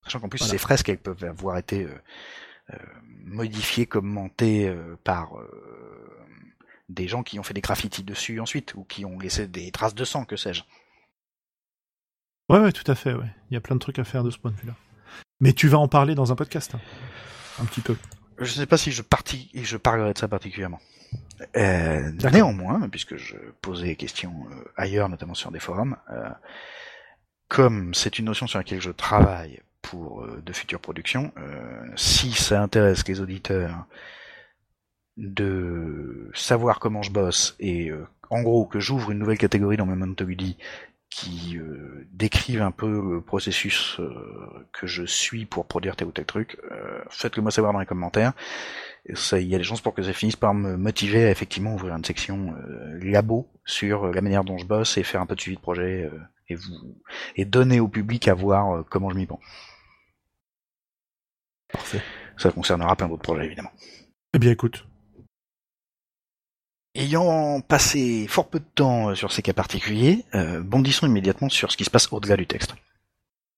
[0.07, 1.91] Sachant qu'en plus, ces fresques, elles peuvent avoir été euh,
[2.73, 2.77] euh,
[3.25, 5.33] modifiées, commentées euh, par
[6.87, 9.95] des gens qui ont fait des graffitis dessus ensuite, ou qui ont laissé des traces
[9.95, 10.63] de sang, que sais-je.
[12.47, 13.29] Ouais, ouais, tout à fait, ouais.
[13.51, 14.75] Il y a plein de trucs à faire de ce point de vue-là.
[15.41, 16.79] Mais tu vas en parler dans un podcast, hein.
[17.59, 17.97] un petit peu.
[18.37, 19.51] Je ne sais pas si je, parti...
[19.53, 20.79] je parlerai de ça particulièrement.
[21.57, 24.47] Euh, néanmoins, puisque je posais des questions
[24.77, 25.97] ailleurs, notamment sur des forums,
[27.49, 31.31] comme c'est une notion sur laquelle je travaille pour euh, de futures productions.
[31.37, 33.85] Euh, si ça intéresse les auditeurs
[35.15, 39.85] de savoir comment je bosse et euh, en gros que j'ouvre une nouvelle catégorie dans
[39.85, 40.57] Memento Modi
[41.09, 42.05] qui euh,
[42.61, 43.99] un peu le processus
[44.73, 46.57] que je suis pour produire tel ou tel truc,
[47.09, 48.33] faites-le moi savoir dans les commentaires.
[49.05, 51.95] Il y a des chances pour que ça finisse par me motiver à effectivement ouvrir
[51.95, 52.53] une section
[53.01, 56.11] labo sur la manière dont je bosse et faire un peu de suivi de projet
[56.49, 56.95] et vous
[57.35, 59.39] et donner au public à voir comment je m'y prends.
[61.71, 62.01] Parfait.
[62.37, 63.71] Ça concernera plein d'autres projets, évidemment.
[64.33, 64.85] Eh bien, écoute.
[66.95, 71.77] Ayant passé fort peu de temps sur ces cas particuliers, euh, bondissons immédiatement sur ce
[71.77, 72.75] qui se passe au-delà du texte.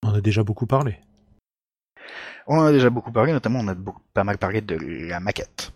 [0.03, 0.99] On a déjà beaucoup parlé.
[2.47, 3.75] On en a déjà beaucoup parlé, notamment on a
[4.13, 5.71] pas mal parlé de la maquette.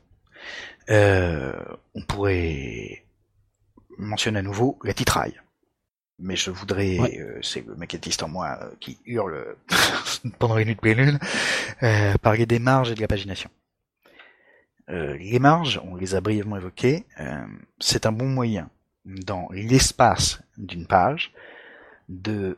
[0.90, 1.54] Euh,
[1.96, 3.06] on pourrait
[3.98, 5.40] mentionner à nouveau la titraille
[6.20, 9.56] mais je voudrais, euh, c'est le maquettiste en moi euh, qui hurle
[10.40, 11.20] pendant une nuit de pleine
[11.82, 13.50] euh, parler des marges et de la pagination.
[14.90, 17.06] Euh, les marges, on les a brièvement évoquées,
[17.80, 18.70] c'est un bon moyen
[19.06, 21.32] dans l'espace d'une page
[22.10, 22.58] de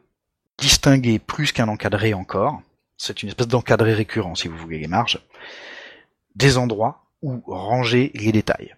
[0.57, 2.61] distinguer plus qu'un encadré encore,
[2.97, 5.19] c'est une espèce d'encadré récurrent si vous voulez les marges,
[6.35, 8.75] des endroits où ranger les détails.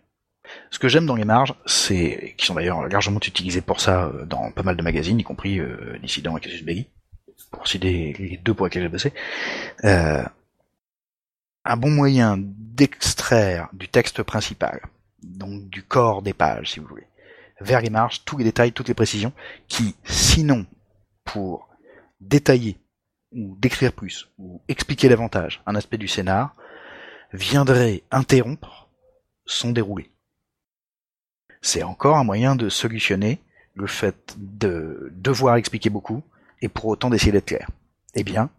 [0.70, 4.26] Ce que j'aime dans les marges, c'est qui sont d'ailleurs largement utilisées pour ça euh,
[4.26, 6.88] dans pas mal de magazines, y compris euh, Dissident et Casus Belli,
[7.52, 9.14] pour citer les deux pour lesquels j'ai bossé.
[9.84, 10.24] Euh,
[11.66, 14.82] un bon moyen d'extraire du texte principal,
[15.24, 17.08] donc du corps des pages, si vous voulez,
[17.60, 19.34] vers les marges, tous les détails, toutes les précisions,
[19.68, 20.66] qui, sinon,
[21.24, 21.68] pour
[22.22, 22.78] détailler
[23.34, 26.56] ou décrire plus, ou expliquer davantage un aspect du scénar,
[27.34, 28.90] viendrait interrompre
[29.46, 30.10] son déroulé.
[31.62, 33.40] C'est encore un moyen de solutionner
[33.76, 36.24] le fait de devoir expliquer beaucoup
[36.62, 37.70] et pour autant d'essayer d'être clair.
[38.16, 38.50] Eh bien,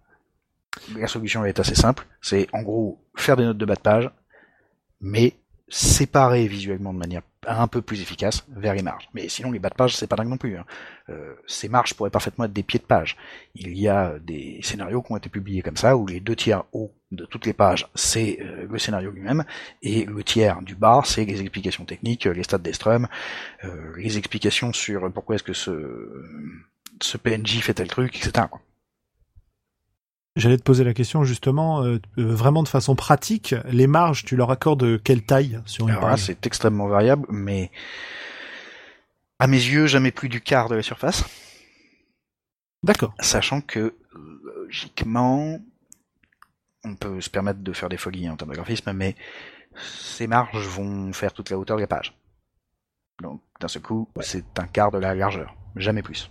[0.97, 4.11] la solution est assez simple, c'est en gros faire des notes de bas de page,
[5.01, 5.35] mais
[5.71, 9.09] séparer visuellement de manière un peu plus efficace vers les marges.
[9.15, 10.57] Mais sinon, les bas de page, c'est pas dingue non plus.
[10.57, 10.65] Hein.
[11.09, 13.17] Euh, ces marges pourraient parfaitement être des pieds de page.
[13.55, 16.65] Il y a des scénarios qui ont été publiés comme ça, où les deux tiers
[16.73, 19.45] hauts de toutes les pages, c'est euh, le scénario lui-même,
[19.83, 23.09] et le tiers du bas, c'est les explications techniques, les stats des strums,
[23.65, 26.23] euh, les explications sur pourquoi est-ce que ce,
[27.01, 28.47] ce PNJ fait tel truc, etc.
[30.37, 34.37] J'allais te poser la question justement, euh, euh, vraiment de façon pratique, les marges, tu
[34.37, 36.21] leur accordes quelle taille sur une Alors là, page?
[36.21, 37.73] c'est extrêmement variable, mais
[39.41, 41.25] à mes yeux, jamais plus du quart de la surface.
[42.85, 43.13] D'accord.
[43.19, 43.97] Sachant que,
[44.45, 45.59] logiquement,
[46.85, 49.17] on peut se permettre de faire des folies en termes de graphisme, mais
[49.77, 52.17] ces marges vont faire toute la hauteur de la page.
[53.21, 55.57] Donc, d'un seul coup, c'est un quart de la largeur.
[55.75, 56.31] Jamais plus.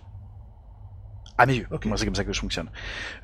[1.38, 1.66] À mes yeux.
[1.70, 1.86] Ok.
[1.86, 2.70] Moi, c'est comme ça que je fonctionne.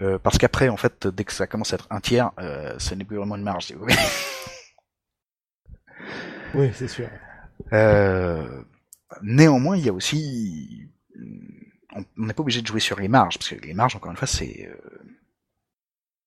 [0.01, 2.95] Euh, parce qu'après, en fait, dès que ça commence à être un tiers, euh, ce
[2.95, 3.95] n'est plus vraiment une marge, si vous voulez.
[6.55, 7.09] Oui, c'est sûr.
[7.73, 8.63] Euh,
[9.23, 10.89] néanmoins, il y a aussi,
[11.97, 14.17] on n'est pas obligé de jouer sur les marges, parce que les marges, encore une
[14.17, 14.77] fois, c'est euh,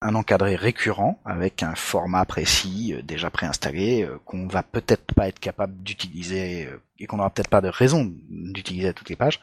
[0.01, 5.27] un encadré récurrent avec un format précis euh, déjà préinstallé euh, qu'on va peut-être pas
[5.27, 6.69] être capable d'utiliser
[6.99, 9.39] et qu'on n'aura peut-être pas de raison d'utiliser à toutes les pages.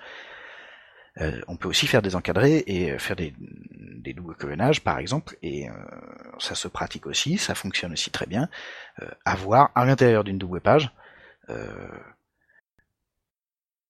[1.21, 4.99] Euh, on peut aussi faire des encadrés et euh, faire des, des doubles colonnages, par
[4.99, 5.73] exemple, et euh,
[6.39, 8.49] ça se pratique aussi, ça fonctionne aussi très bien.
[9.25, 10.91] Avoir à l'intérieur d'une double page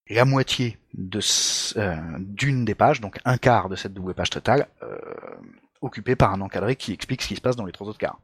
[0.09, 4.67] la moitié d'une des pages, donc un quart de cette double page totale,
[5.81, 8.19] occupée par un encadré qui explique ce qui se passe dans les trois autres quarts,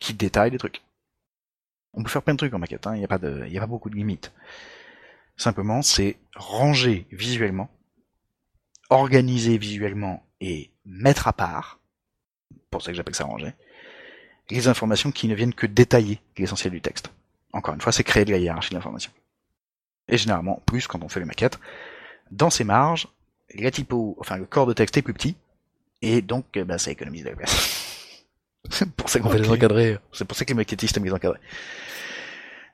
[0.00, 0.82] qui détaille des trucs.
[1.94, 4.32] On peut faire plein de trucs en maquette, il n'y a pas beaucoup de limites.
[5.36, 7.70] Simplement, c'est ranger visuellement,
[8.90, 11.80] organiser visuellement et mettre à part,
[12.70, 13.52] pour ça que j'appelle ça ranger,
[14.50, 17.10] les informations qui ne viennent que détailler l'essentiel du texte.
[17.52, 19.12] Encore une fois, c'est créer de la hiérarchie de l'information.
[20.08, 21.58] Et généralement, plus quand on fait les maquettes,
[22.30, 23.08] dans ces marges,
[23.54, 25.36] la typo, enfin le corps de texte est plus petit,
[26.02, 28.24] et donc eh ben, ça économise de la place.
[28.70, 31.12] c'est pour ça qu'on fait les encadrés, c'est pour ça que les maquettistes aiment les
[31.12, 31.38] encadrer.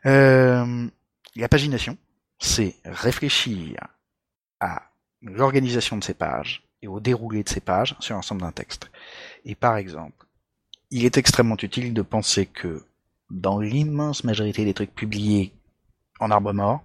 [0.07, 0.89] Euh,
[1.37, 1.97] la pagination,
[2.41, 3.77] c'est réfléchir
[4.59, 4.91] à
[5.23, 8.91] l'organisation de ces pages et au déroulé de ces pages sur l'ensemble d'un texte.
[9.45, 10.27] Et par exemple,
[10.91, 12.83] il est extrêmement utile de penser que
[13.29, 15.53] dans l'immense majorité des trucs publiés
[16.19, 16.83] en arbre mort,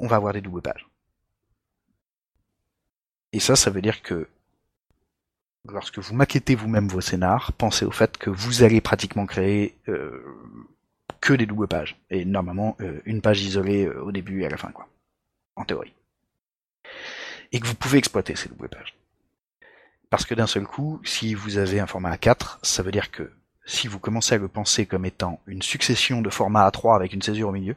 [0.00, 0.86] on va avoir des doubles pages.
[3.32, 4.28] Et ça, ça veut dire que
[5.68, 10.22] lorsque vous maquettez vous-même vos scénars, pensez au fait que vous allez pratiquement créer euh,
[11.24, 11.96] que des doubles pages.
[12.10, 14.86] Et normalement, euh, une page isolée euh, au début et à la fin, quoi.
[15.56, 15.94] En théorie.
[17.50, 18.94] Et que vous pouvez exploiter ces doubles pages.
[20.10, 23.32] Parce que d'un seul coup, si vous avez un format A4, ça veut dire que
[23.64, 27.22] si vous commencez à le penser comme étant une succession de formats A3 avec une
[27.22, 27.76] césure au milieu,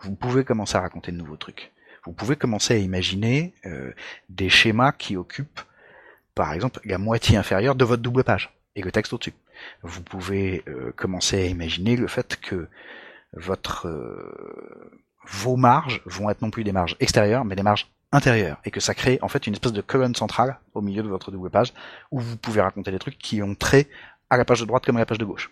[0.00, 1.72] vous pouvez commencer à raconter de nouveaux trucs.
[2.06, 3.92] Vous pouvez commencer à imaginer euh,
[4.30, 5.60] des schémas qui occupent,
[6.34, 9.34] par exemple, la moitié inférieure de votre double page et le texte au-dessus.
[9.82, 12.68] Vous pouvez euh, commencer à imaginer le fait que
[13.32, 18.58] votre euh, vos marges vont être non plus des marges extérieures, mais des marges intérieures,
[18.64, 21.30] et que ça crée en fait une espèce de colonne centrale au milieu de votre
[21.30, 21.72] double page
[22.10, 23.88] où vous pouvez raconter des trucs qui ont trait
[24.30, 25.50] à la page de droite comme à la page de gauche.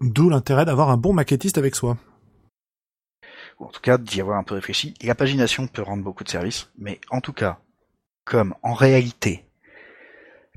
[0.00, 1.96] D'où l'intérêt d'avoir un bon maquettiste avec soi.
[3.58, 4.94] ou en tout cas d'y avoir un peu réfléchi.
[5.02, 7.60] La pagination peut rendre beaucoup de services, mais en tout cas,
[8.24, 9.44] comme en réalité,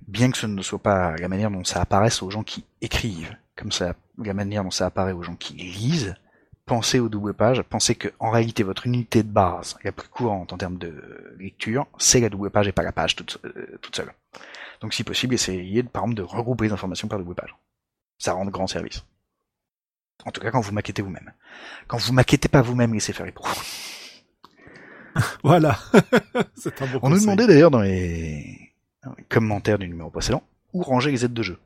[0.07, 3.35] bien que ce ne soit pas la manière dont ça apparaisse aux gens qui écrivent,
[3.55, 6.15] comme ça, la manière dont ça apparaît aux gens qui lisent,
[6.65, 10.53] pensez aux doubles pages, pensez que en réalité votre unité de base la plus courante
[10.53, 13.95] en termes de lecture, c'est la double page et pas la page toute, euh, toute
[13.95, 14.13] seule.
[14.81, 17.55] Donc si possible, essayez par exemple de regrouper les informations par double page.
[18.19, 19.03] Ça rend de grands services.
[20.25, 21.31] En tout cas quand vous maquettez vous-même.
[21.87, 23.47] Quand vous maquettez pas vous-même, laissez faire les pros.
[25.43, 25.77] voilà.
[25.93, 28.66] Un bon On nous demandait d'ailleurs dans les
[29.29, 30.43] commentaires du numéro précédent
[30.73, 31.57] où ranger les aides de jeu.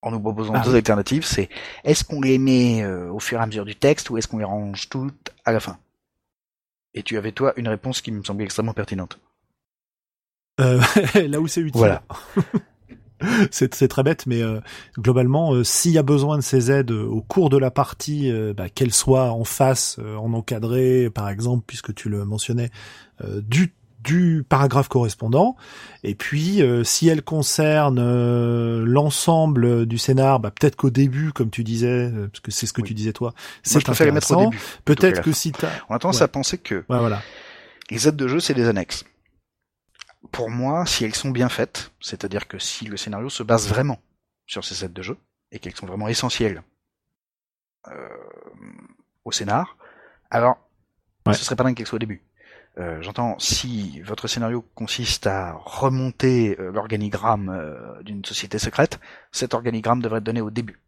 [0.00, 0.76] En nous proposant Ah deux oui.
[0.76, 1.48] alternatives, c'est
[1.84, 4.38] est-ce qu'on les met euh, au fur et à mesure du texte ou est-ce qu'on
[4.38, 5.78] les range toutes à la fin?
[6.94, 9.20] Et tu avais toi une réponse qui me semblait extrêmement pertinente.
[10.60, 10.80] Euh,
[11.28, 11.78] là où c'est utile.
[11.78, 12.02] Voilà.
[13.50, 14.60] c'est très bête, mais euh,
[14.98, 18.32] globalement, euh, s'il y a besoin de ces aides euh, au cours de la partie,
[18.56, 22.70] bah, qu'elles soient en face, en encadré, par exemple, puisque tu le mentionnais,
[23.42, 25.56] du du paragraphe correspondant,
[26.02, 31.50] et puis euh, si elles concernent euh, l'ensemble du scénar, bah, peut-être qu'au début, comme
[31.50, 32.88] tu disais, euh, parce que c'est ce que Oui.
[32.88, 34.50] tu disais toi, c'est intéressant.
[34.84, 35.36] Peut-être que fin.
[35.36, 36.22] si t'as, On a tendance Ouais.
[36.22, 37.22] à penser que ouais, voilà,
[37.90, 39.04] les aides de jeu, c'est des annexes.
[40.30, 44.00] Pour moi, si elles sont bien faites, c'est-à-dire que si le scénario se base vraiment
[44.46, 45.16] sur ces aides de jeu,
[45.50, 46.62] et qu'elles sont vraiment essentielles
[47.88, 47.92] euh,
[49.24, 49.76] au scénar,
[50.30, 50.56] alors
[51.26, 51.34] Ouais.
[51.34, 52.22] ce serait pas dingue qu'elles soient au début.
[52.78, 58.98] Euh, J'entends, si votre scénario consiste à remonter euh, l'organigramme euh, d'une société secrète,
[59.30, 60.80] cet organigramme devrait être donné au début.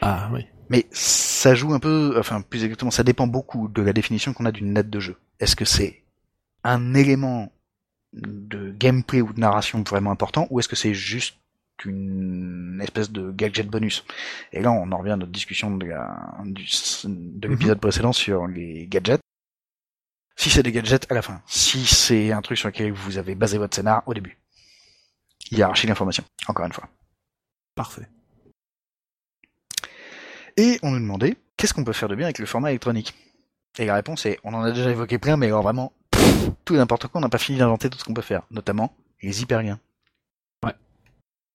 [0.00, 3.92] ah oui, Mais ça joue un peu, enfin plus exactement, ça dépend beaucoup de la
[3.92, 5.16] définition qu'on a d'une aide de jeu.
[5.38, 6.02] Est-ce que c'est
[6.64, 7.52] un élément
[8.12, 11.36] de gameplay ou de narration vraiment important, ou est-ce que c'est juste
[11.84, 14.04] une espèce de gadget bonus?
[14.52, 19.22] Et là, on en revient à notre discussion de de l'épisode précédent sur les gadgets.
[20.36, 21.42] Si c'est des gadgets, à la fin.
[21.46, 24.38] Si c'est un truc sur lequel vous avez basé votre scénar, au début.
[25.50, 26.88] Hiérarchie d'information, encore une fois.
[27.74, 28.08] parfait.
[30.56, 33.14] Et on nous demandait qu'est-ce qu'on peut faire de bien avec le format électronique?
[33.78, 36.74] Et la réponse est on en a déjà évoqué plein, mais alors vraiment pff, tout
[36.74, 39.80] n'importe quoi, on n'a pas fini d'inventer tout ce qu'on peut faire, notamment les hyperliens.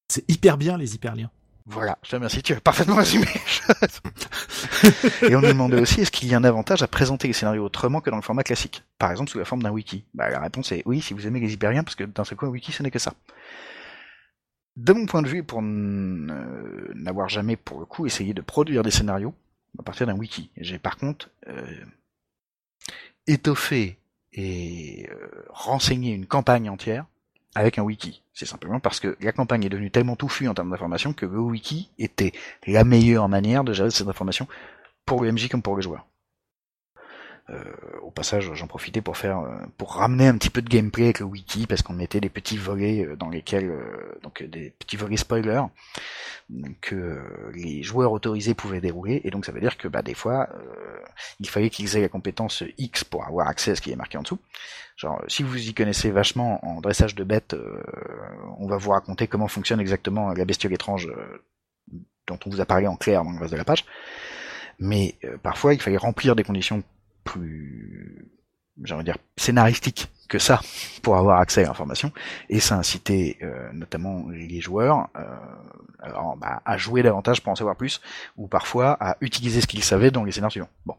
[0.09, 1.31] C'est hyper bien les hyperliens.
[1.69, 3.27] Voilà, je te remercie, tu as parfaitement résumé.
[5.30, 7.65] Et on nous demandait aussi est-ce qu'il y a un avantage à présenter les scénarios
[7.65, 8.84] autrement que dans le format classique?
[8.98, 10.06] Par exemple sous la forme d'un wiki.
[10.14, 12.49] Bah, la réponse est oui si vous aimez les hyperliens, parce que seul coup un
[12.49, 13.14] wiki ce n'est que ça.
[14.77, 18.81] De mon point de vue, pour euh, n'avoir jamais pour le coup essayé de produire
[18.81, 19.34] des scénarios
[19.78, 21.84] à partir d'un wiki, j'ai par contre euh,
[23.28, 23.97] étoffé
[24.31, 27.05] et euh, renseigné une campagne entière
[27.57, 28.21] avec un wiki.
[28.34, 31.39] C'est simplement parce que la campagne est devenue tellement touffue en termes d'information que le
[31.39, 32.31] wiki était
[32.68, 34.47] la meilleure manière de gérer cette information
[35.05, 36.05] pour le MJ comme pour le joueur.
[37.49, 37.63] Euh,
[38.01, 41.19] au passage, j'en profitais pour faire, euh, pour ramener un petit peu de gameplay avec
[41.19, 43.73] le wiki parce qu'on mettait des petits volets euh, dans lesquels,
[44.21, 45.63] donc des petits volets spoilers
[46.81, 50.47] que les joueurs autorisés pouvaient dérouler et donc ça veut dire que bah des fois
[50.53, 50.97] euh,
[51.39, 54.17] il fallait qu'ils aient la compétence X pour avoir accès à ce qui est marqué
[54.17, 54.39] en dessous.
[54.95, 57.81] Genre si vous y connaissez vachement en dressage de bêtes, euh,
[58.59, 61.09] on va vous raconter comment fonctionne exactement la bestiole étrange
[62.27, 63.85] dont on vous a parlé en clair dans le reste de la page.
[64.79, 66.84] Mais parfois il fallait remplir des conditions
[67.28, 68.31] plus,
[68.84, 70.62] j'ai envie de dire, scénaristiques que ça
[71.02, 72.12] pour avoir accès à l'information
[72.49, 75.23] et ça incitait euh, notamment les joueurs euh,
[75.99, 78.02] alors, bah, à jouer davantage pour en savoir plus
[78.36, 80.70] ou parfois à utiliser ce qu'ils savaient dans les scénarios suivants.
[80.86, 80.96] Bon,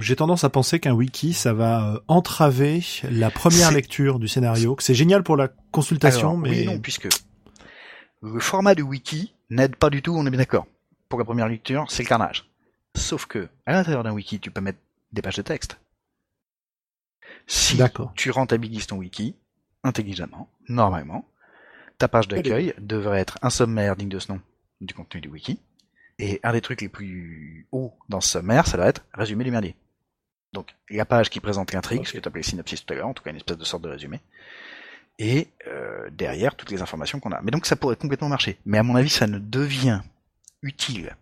[0.00, 4.74] J'ai tendance à penser qu'un wiki, ça va euh, entraver la première lecture du scénario,
[4.76, 7.08] que c'est génial pour la consultation, Alors, mais oui non, puisque
[8.22, 10.66] le format de wiki n'aide pas du tout, on est bien d'accord.
[11.08, 12.48] Pour la première lecture, c'est le carnage.
[12.96, 14.78] Sauf que, à l'intérieur d'un wiki, tu peux mettre
[15.12, 15.78] des pages de texte.
[17.46, 17.78] Si
[18.14, 19.36] tu rentabilises ton wiki,
[19.84, 21.24] intelligemment, normalement,
[21.98, 24.40] ta page d'accueil devrait être un sommaire digne de ce nom
[24.80, 25.60] du contenu du wiki.
[26.18, 29.50] Et un des trucs les plus hauts dans ce sommaire, ça doit être résumé du
[29.50, 29.76] merdier.
[30.52, 33.14] Donc, la page qui présente l'intrigue, ce que tu appelais synopsis tout à l'heure, en
[33.14, 34.20] tout cas une espèce de sorte de résumé.
[35.18, 37.42] Et euh, derrière, toutes les informations qu'on a.
[37.42, 38.58] Mais donc, ça pourrait complètement marcher.
[38.64, 40.00] Mais à mon avis, ça ne devient
[40.62, 41.14] utile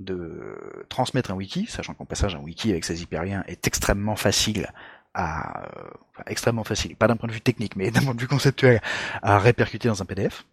[0.00, 4.68] de transmettre un wiki, sachant qu'en passage, un wiki avec ses hyperliens est extrêmement facile
[5.14, 5.64] à...
[5.66, 8.28] euh, enfin, extrêmement facile, pas d'un point de vue technique, mais d'un point de vue
[8.28, 8.80] conceptuel,
[9.22, 10.44] à répercuter dans un PDF,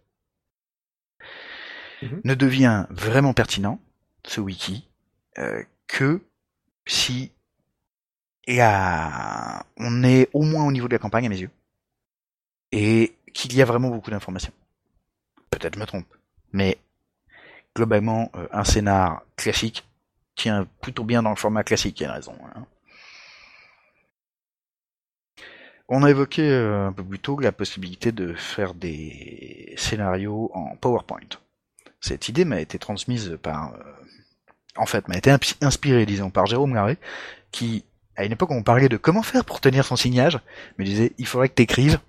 [2.02, 2.20] Mhm.
[2.24, 3.80] ne devient vraiment pertinent,
[4.24, 4.86] ce wiki,
[5.38, 6.20] euh, que
[6.86, 7.32] si
[9.76, 11.50] on est au moins au niveau de la campagne à mes yeux,
[12.72, 14.52] et qu'il y a vraiment beaucoup d'informations.
[15.50, 16.06] Peut-être je me trompe,
[16.52, 16.78] mais
[17.76, 19.86] globalement, euh, un scénar classique
[20.34, 22.34] tient plutôt bien dans le format classique, il y a une raison.
[22.54, 22.66] hein.
[25.88, 30.74] On a évoqué euh, un peu plus tôt la possibilité de faire des scénarios en
[30.76, 31.20] PowerPoint.
[32.00, 33.78] Cette idée m'a été transmise par, euh,
[34.76, 35.30] en fait, m'a été
[35.60, 36.98] inspirée, disons, par Jérôme Larrey,
[37.52, 37.84] qui,
[38.16, 40.40] à une époque on parlait de comment faire pour tenir son signage,
[40.78, 42.00] me disait, il faudrait que t'écrives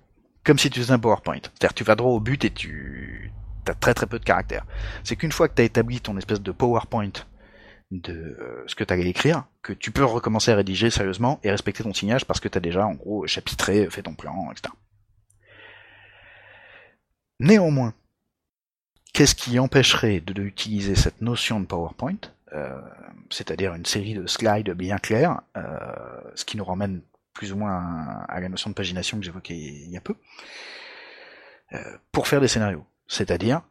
[0.44, 1.40] comme si tu faisais un PowerPoint.
[1.42, 3.30] C'est-à-dire, tu vas droit au but et tu,
[3.68, 4.64] t'as très très peu de caractère.
[5.04, 7.12] C'est qu'une fois que t'as établi ton espèce de PowerPoint
[7.90, 11.50] de euh, ce que tu allais écrire, que tu peux recommencer à rédiger sérieusement et
[11.50, 14.72] respecter ton signage parce que tu as déjà en gros chapitré, fait ton plan, etc.
[17.40, 17.92] Néanmoins,
[19.12, 22.18] qu'est-ce qui empêcherait de, d'utiliser cette notion de PowerPoint,
[22.54, 22.80] euh,
[23.30, 25.76] c'est-à-dire une série de slides bien clairs, euh,
[26.34, 27.02] ce qui nous ramène
[27.34, 30.14] plus ou moins à, la notion de pagination que j'évoquais il y a peu,
[32.10, 33.62] pour faire des scénarios, c'est-à-dire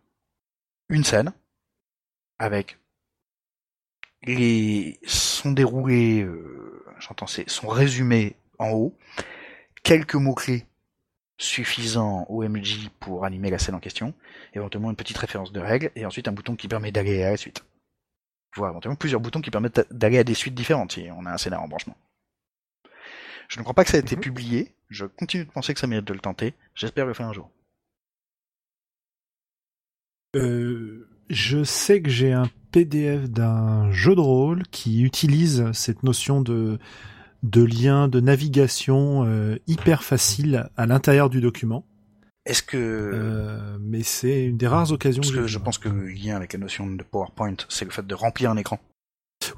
[0.90, 1.34] une scène
[2.40, 2.78] avec
[4.24, 8.98] les sont déroulés, euh, j'entends c'est sont résumés en haut,
[9.84, 10.66] quelques mots clés
[11.38, 14.14] suffisants au MJ pour animer la scène en question,
[14.54, 17.38] éventuellement une petite référence de règles et ensuite un bouton qui permet d'aller à la
[17.38, 17.64] suite.
[18.56, 21.38] Voire éventuellement plusieurs boutons qui permettent d'aller à des suites différentes si on a un
[21.38, 21.98] scénario en branchement.
[23.50, 24.22] Je ne crois pas que ça a été Mhm.
[24.22, 27.34] publié, je continue de penser que ça mérite de le tenter, j'espère le faire un
[27.34, 27.50] jour.
[30.36, 36.42] Euh, je sais que j'ai un PDF d'un jeu de rôle qui utilise cette notion
[36.42, 36.80] de
[37.44, 41.86] de lien de navigation euh, hyper facile à l'intérieur du document.
[42.46, 45.90] Est-ce que Euh, mais c'est une des rares occasions Parce que, que je pense que
[45.90, 48.80] le lien avec la notion de PowerPoint, c'est le fait de remplir un écran.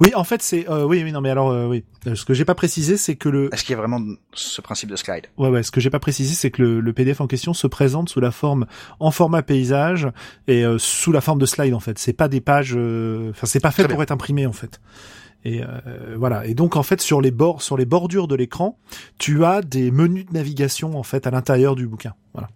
[0.00, 1.84] Oui, en fait, c'est euh, oui, oui, non, mais alors euh, oui.
[2.06, 4.00] Euh, Ce que j'ai pas précisé, c'est que le Est-ce qu'il y a vraiment
[4.32, 5.26] ce principe de slide?
[5.36, 7.66] Ouais, ouais, ce que j'ai pas précisé, c'est que le, le PDF en question se
[7.66, 8.66] présente sous la forme
[8.98, 10.08] en format paysage
[10.48, 11.98] et euh, sous la forme de slide en fait.
[11.98, 14.80] C'est pas des pages, euh, enfin c'est pas fait pour être imprimé en fait.
[15.44, 16.46] Et euh, voilà.
[16.46, 18.78] Et donc en fait sur les bords, sur les bordures de l'écran,
[19.18, 22.14] tu as des menus de navigation en fait à l'intérieur du bouquin.
[22.34, 22.48] Voilà.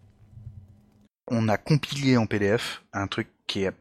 [1.31, 3.73] On a compilé en PDF un truc qui est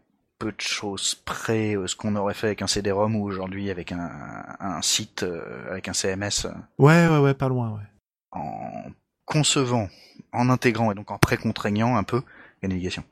[0.44, 3.94] peu de choses près euh, ce qu'on aurait fait avec un CD-ROM ou aujourd'hui avec
[3.94, 4.12] un,
[4.60, 7.72] un site euh, avec un CMS euh, Ouais, ouais, ouais, pas loin.
[7.72, 7.88] Ouais.
[8.32, 8.92] en
[9.26, 9.88] concevant,
[10.34, 12.22] en intégrant et donc en pré-contraignant un peu
[12.62, 13.06] la navigation.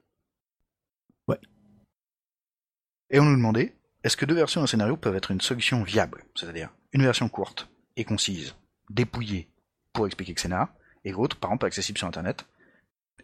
[1.29, 1.39] Ouais.
[3.09, 6.25] Et on nous demandait, est-ce que deux versions d'un scénario peuvent être une solution viable?
[6.35, 8.55] C'est-à-dire une version courte et concise,
[8.89, 9.47] dépouillée
[9.93, 10.67] pour expliquer le scénar,
[11.05, 12.45] et l'autre, par exemple, accessible sur Internet,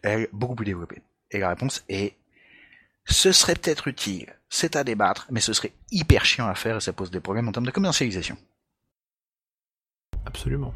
[0.02, 1.02] elle, beaucoup plus développée.
[1.30, 2.16] Et la réponse est,
[3.08, 6.80] ce serait peut-être utile, c'est à débattre, mais ce serait hyper chiant à faire et
[6.80, 8.36] ça pose des problèmes en termes de commercialisation.
[10.26, 10.74] Absolument.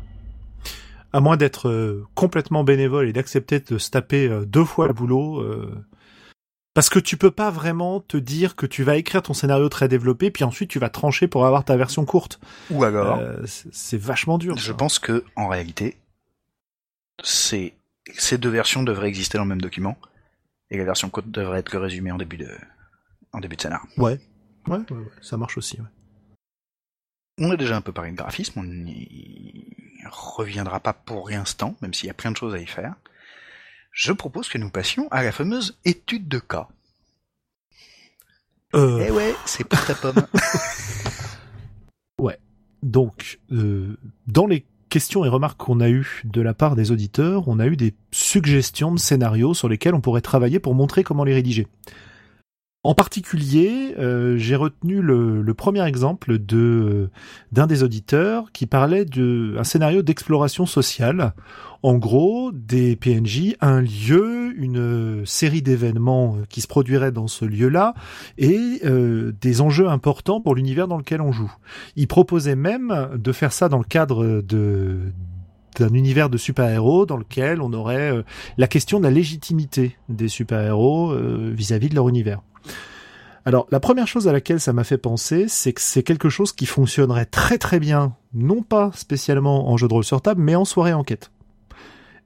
[1.13, 4.95] À moins d'être euh, complètement bénévole et d'accepter de se taper euh, deux fois le
[4.95, 5.41] boulot.
[5.41, 5.85] euh,
[6.73, 9.89] Parce que tu peux pas vraiment te dire que tu vas écrire ton scénario très
[9.89, 12.41] développé, puis ensuite tu vas trancher pour avoir ta version courte.
[12.71, 14.57] Ou alors, c'est vachement dur.
[14.57, 14.75] Je ça.
[14.75, 15.99] pense que, en réalité,
[17.23, 17.75] c'est,
[18.17, 19.99] ces deux versions devraient exister dans le même document,
[20.73, 22.51] et la version courte devrait être le résumé en début de,
[23.33, 23.87] en début de scénar.
[23.99, 24.19] Ouais.
[24.67, 25.79] Ouais, ouais, ouais, ça marche aussi.
[25.79, 25.87] Ouais.
[27.39, 29.77] On a déjà un peu parlé de graphisme, on n'y
[30.11, 32.95] reviendra pas pour l'instant, même s'il y a plein de choses à y faire.
[33.91, 36.69] Je propose que nous passions à la fameuse étude de cas.
[38.75, 40.27] Euh, Eh ouais, c'est pour ta pomme.
[42.83, 47.49] Donc, euh, dans les questions et remarques qu'on a eues de la part des auditeurs,
[47.49, 51.25] on a eu des suggestions de scénarios sur lesquels on pourrait travailler pour montrer comment
[51.25, 51.67] les rédiger.
[52.85, 57.11] En particulier, euh, j'ai retenu le, le premier exemple de
[57.53, 61.33] d'un des auditeurs qui parlait de un scénario d'exploration sociale.
[61.85, 67.95] En gros, des PNJ, un lieu, une série d'événements qui se produiraient dans ce lieu-là
[68.37, 71.53] et euh, des enjeux importants pour l'univers dans lequel on joue.
[71.95, 75.13] Il proposait même de faire ça dans le cadre de
[75.79, 78.23] d'un univers de super-héros dans lequel on aurait euh,
[78.59, 82.43] la question de la légitimité des super-héros euh, vis-à-vis de leur univers.
[83.45, 86.53] Alors, la première chose à laquelle ça m'a fait penser, c'est que c'est quelque chose
[86.53, 90.55] qui fonctionnerait très très bien, non pas spécialement en jeu de rôle sur table, mais
[90.55, 91.33] en soirée enquête.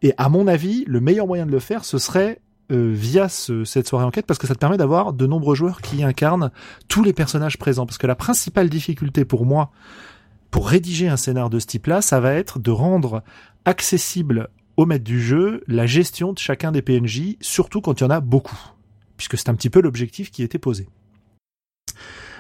[0.03, 2.41] Et à mon avis, le meilleur moyen de le faire, ce serait
[2.73, 5.81] euh, via ce- cette soirée enquête, parce que ça te permet d'avoir de nombreux joueurs
[5.81, 6.51] qui incarnent
[6.89, 7.87] tous les personnages présents.
[7.87, 9.71] Parce que la principale difficulté pour moi,
[10.51, 13.23] pour rédiger un scénar de ce type-là, ça va être de rendre
[13.65, 18.07] accessible au maître du jeu la gestion de chacun des PNJ, surtout quand il y
[18.07, 18.59] en a beaucoup.
[19.17, 20.89] Puisque c'est un petit peu l'objectif qui était posé.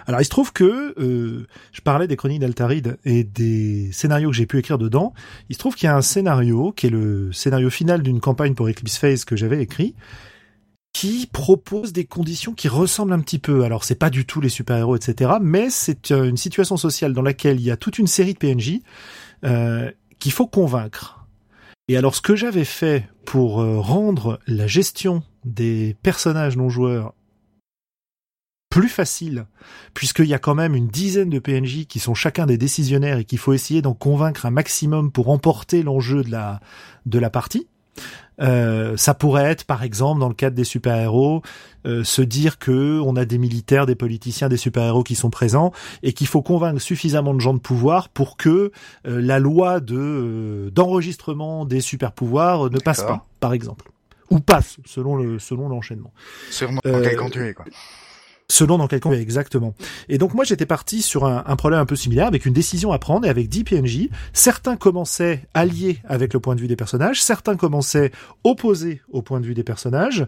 [0.07, 4.37] Alors il se trouve que euh, je parlais des chroniques d'Altaride et des scénarios que
[4.37, 5.13] j'ai pu écrire dedans.
[5.49, 8.55] Il se trouve qu'il y a un scénario qui est le scénario final d'une campagne
[8.55, 9.95] pour Eclipse Phase que j'avais écrit
[10.93, 13.65] qui propose des conditions qui ressemblent un petit peu.
[13.65, 15.33] Alors c'est pas du tout les super-héros, etc.
[15.43, 18.39] Mais c'est euh, une situation sociale dans laquelle il y a toute une série de
[18.39, 18.81] PNJ
[19.45, 19.91] euh,
[20.21, 21.27] qu'il faut convaincre.
[21.89, 27.15] Et alors ce que j'avais fait pour rendre la gestion des personnages non joueurs
[28.69, 29.47] plus facile,
[29.95, 33.25] puisqu'il y a quand même une dizaine de PNJ qui sont chacun des décisionnaires et
[33.25, 36.61] qu'il faut essayer d'en convaincre un maximum pour emporter l'enjeu de la,
[37.07, 37.69] de la partie,
[38.39, 41.41] Euh, ça pourrait être, par exemple, dans le cadre des super-héros,
[41.87, 45.73] euh, se dire que on a des militaires, des politiciens, des super-héros qui sont présents
[46.03, 48.73] et qu'il faut convaincre suffisamment de gens de pouvoir pour que
[49.07, 53.91] euh, la loi de d'enregistrement des super-pouvoirs ne passe pas, par exemple,
[54.31, 56.13] ou passe selon le selon l'enchaînement.
[56.51, 57.65] Sur dans Euh, quel camp tu es, quoi.
[58.49, 59.75] Selon dans quel camp exactement.
[60.09, 62.93] Et donc moi j'étais parti sur un, un problème un peu similaire avec une décision
[62.93, 64.09] à prendre et avec 10 PNJ.
[64.33, 68.13] Certains commençaient alliés avec le point de vue des personnages, certains commençaient
[68.45, 70.27] opposés au point de vue des personnages,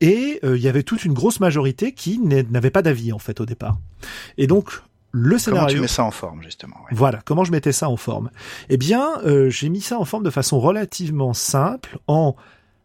[0.00, 3.38] et euh, il y avait toute une grosse majorité qui n'avait pas d'avis en fait
[3.38, 3.76] au départ.
[4.38, 5.74] Et donc le Comment scénario.
[5.76, 6.92] tu mets ça en forme, justement ouais.
[6.96, 8.30] Voilà, comment je mettais ça en forme?
[8.70, 12.34] Eh bien, euh, j'ai mis ça en forme de façon relativement simple en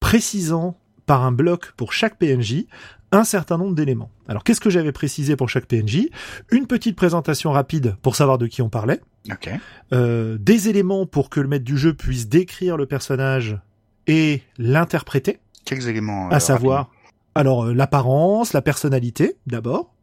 [0.04, 2.66] précisant par un bloc pour chaque PNJ
[3.14, 4.12] un certain nombre d'éléments.
[4.28, 6.10] Alors, qu'est-ce que j'avais précisé pour chaque PNJ
[6.52, 9.00] Une petite présentation rapide pour savoir de qui on parlait,
[9.32, 9.50] Ok.
[9.94, 13.58] euh, des éléments pour que le maître du jeu puisse décrire le personnage
[14.06, 16.92] et l'interpréter, Quels éléments euh, à savoir
[17.34, 19.94] alors euh, l'apparence, la personnalité d'abord,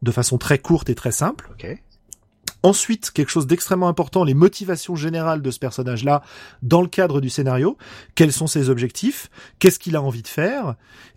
[0.00, 1.50] de façon très courte et très simple.
[1.50, 1.82] rapidement Ok.
[2.62, 6.22] Ensuite, quelque chose d'extrêmement important, les motivations générales de ce personnage-là
[6.62, 7.78] dans le cadre du scénario.
[8.14, 9.30] Quels sont ses objectifs?
[9.58, 10.74] Qu'est-ce qu'il a envie de faire?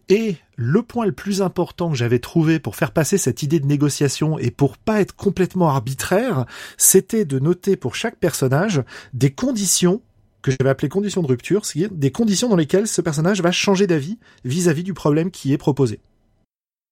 [0.09, 3.65] Et le point le plus important que j'avais trouvé pour faire passer cette idée de
[3.65, 6.45] négociation et pour pas être complètement arbitraire,
[6.77, 8.81] c'était de noter pour chaque personnage
[9.13, 10.01] des conditions
[10.41, 13.87] que j'avais appelées conditions de rupture, c'est-à-dire des conditions dans lesquelles ce personnage va changer
[13.87, 15.99] d'avis vis-à-vis du problème qui est proposé.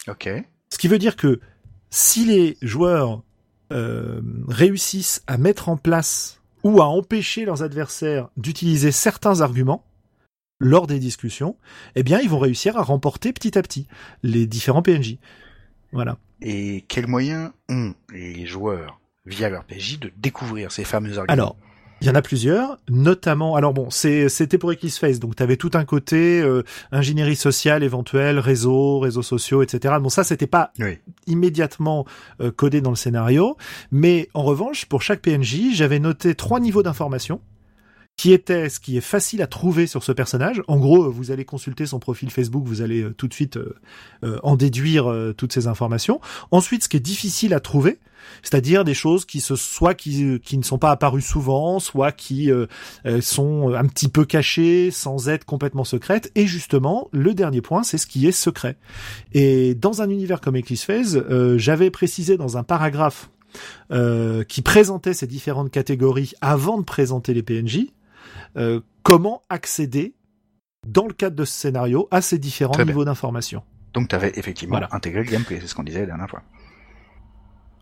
[0.07, 0.29] Ok.
[0.71, 1.41] Ce qui veut dire que
[1.89, 3.23] si les joueurs
[3.71, 9.83] euh, réussissent à mettre en place ou à empêcher leurs adversaires d'utiliser certains arguments
[10.59, 11.57] lors des discussions,
[11.95, 13.87] eh bien, ils vont réussir à remporter petit à petit
[14.21, 15.17] les différents PNJ.
[15.91, 16.17] Voilà.
[16.41, 21.33] Et quels moyens ont les joueurs, via leur PJ, de découvrir ces fameux arguments?
[21.33, 21.57] Alors,
[22.01, 23.55] il y en a plusieurs, notamment.
[23.55, 27.83] Alors bon, c'était pour Eclipse Face, donc tu avais tout un côté euh, ingénierie sociale
[27.83, 29.95] éventuelle, réseau, réseaux sociaux, etc.
[30.01, 30.97] Bon, ça c'était pas Oui.
[31.27, 32.05] immédiatement
[32.41, 33.55] euh, codé dans le scénario,
[33.91, 37.39] mais en revanche, pour chaque PNJ, j'avais noté trois niveaux d'information
[38.21, 40.61] qui était ce qui est facile à trouver sur ce personnage.
[40.67, 43.75] En gros, vous allez consulter son profil Facebook, vous allez euh, tout de suite euh,
[44.23, 46.21] euh, en déduire toutes ces informations.
[46.51, 47.97] Ensuite, ce qui est difficile à trouver,
[48.43, 52.51] c'est-à-dire des choses qui se soit qui, qui ne sont pas apparues souvent, soit qui
[53.21, 56.31] sont un petit peu cachées sans être complètement secrètes.
[56.35, 58.77] Et justement, le dernier point, c'est ce qui est secret.
[59.33, 61.25] Et dans un univers comme Eclipse Phase,
[61.57, 63.31] j'avais précisé dans un paragraphe
[64.47, 67.87] qui présentait ces différentes catégories avant de présenter les PNJ,
[68.57, 70.13] euh, comment accéder
[70.87, 73.63] dans le cadre de ce scénario à ces différents Très niveaux d'information.
[73.93, 74.89] Donc tu avais effectivement Voilà.
[74.91, 76.41] intégré le gameplay, c'est ce qu'on disait la dernière fois.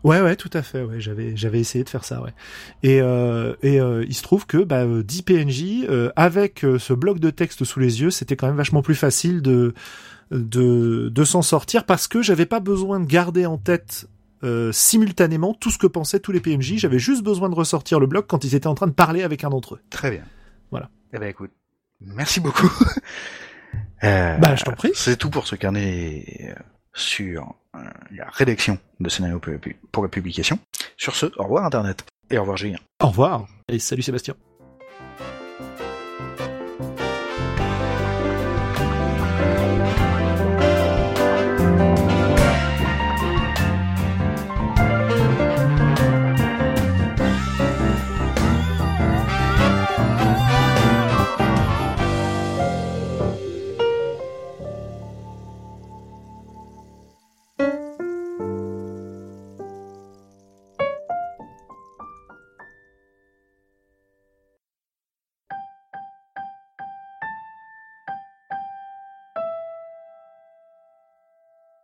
[0.02, 0.82] Ouais, ouais, tout à fait.
[0.82, 2.22] Ouais, j'avais, j'avais essayé de faire ça.
[2.22, 2.32] Ouais.
[2.82, 6.92] Et euh, et euh, il se trouve que bah, euh, 10 PNJ euh, avec ce
[6.94, 9.74] bloc de texte sous les yeux, c'était quand même vachement plus facile de
[10.30, 14.06] de de s'en sortir parce que j'avais pas besoin de garder en tête
[14.72, 16.76] simultanément tout ce que pensaient tous les PNJ.
[16.78, 19.44] J'avais juste besoin de ressortir le bloc quand ils étaient en train de parler avec
[19.44, 19.80] un d'entre eux.
[19.90, 20.22] Très bien.
[20.70, 20.88] Voilà.
[21.12, 21.50] Eh ben écoute,
[22.00, 22.70] merci beaucoup.
[24.02, 24.90] Euh, Bah, je t'en prie.
[24.94, 26.54] C'est tout pour ce carnet euh,
[26.94, 30.58] sur euh, la rédaction de scénario pour la pu- pour la publication.
[30.96, 32.04] Sur ce, au revoir Internet.
[32.30, 32.78] Et au revoir Julien.
[33.00, 34.34] Au revoir et salut Sébastien.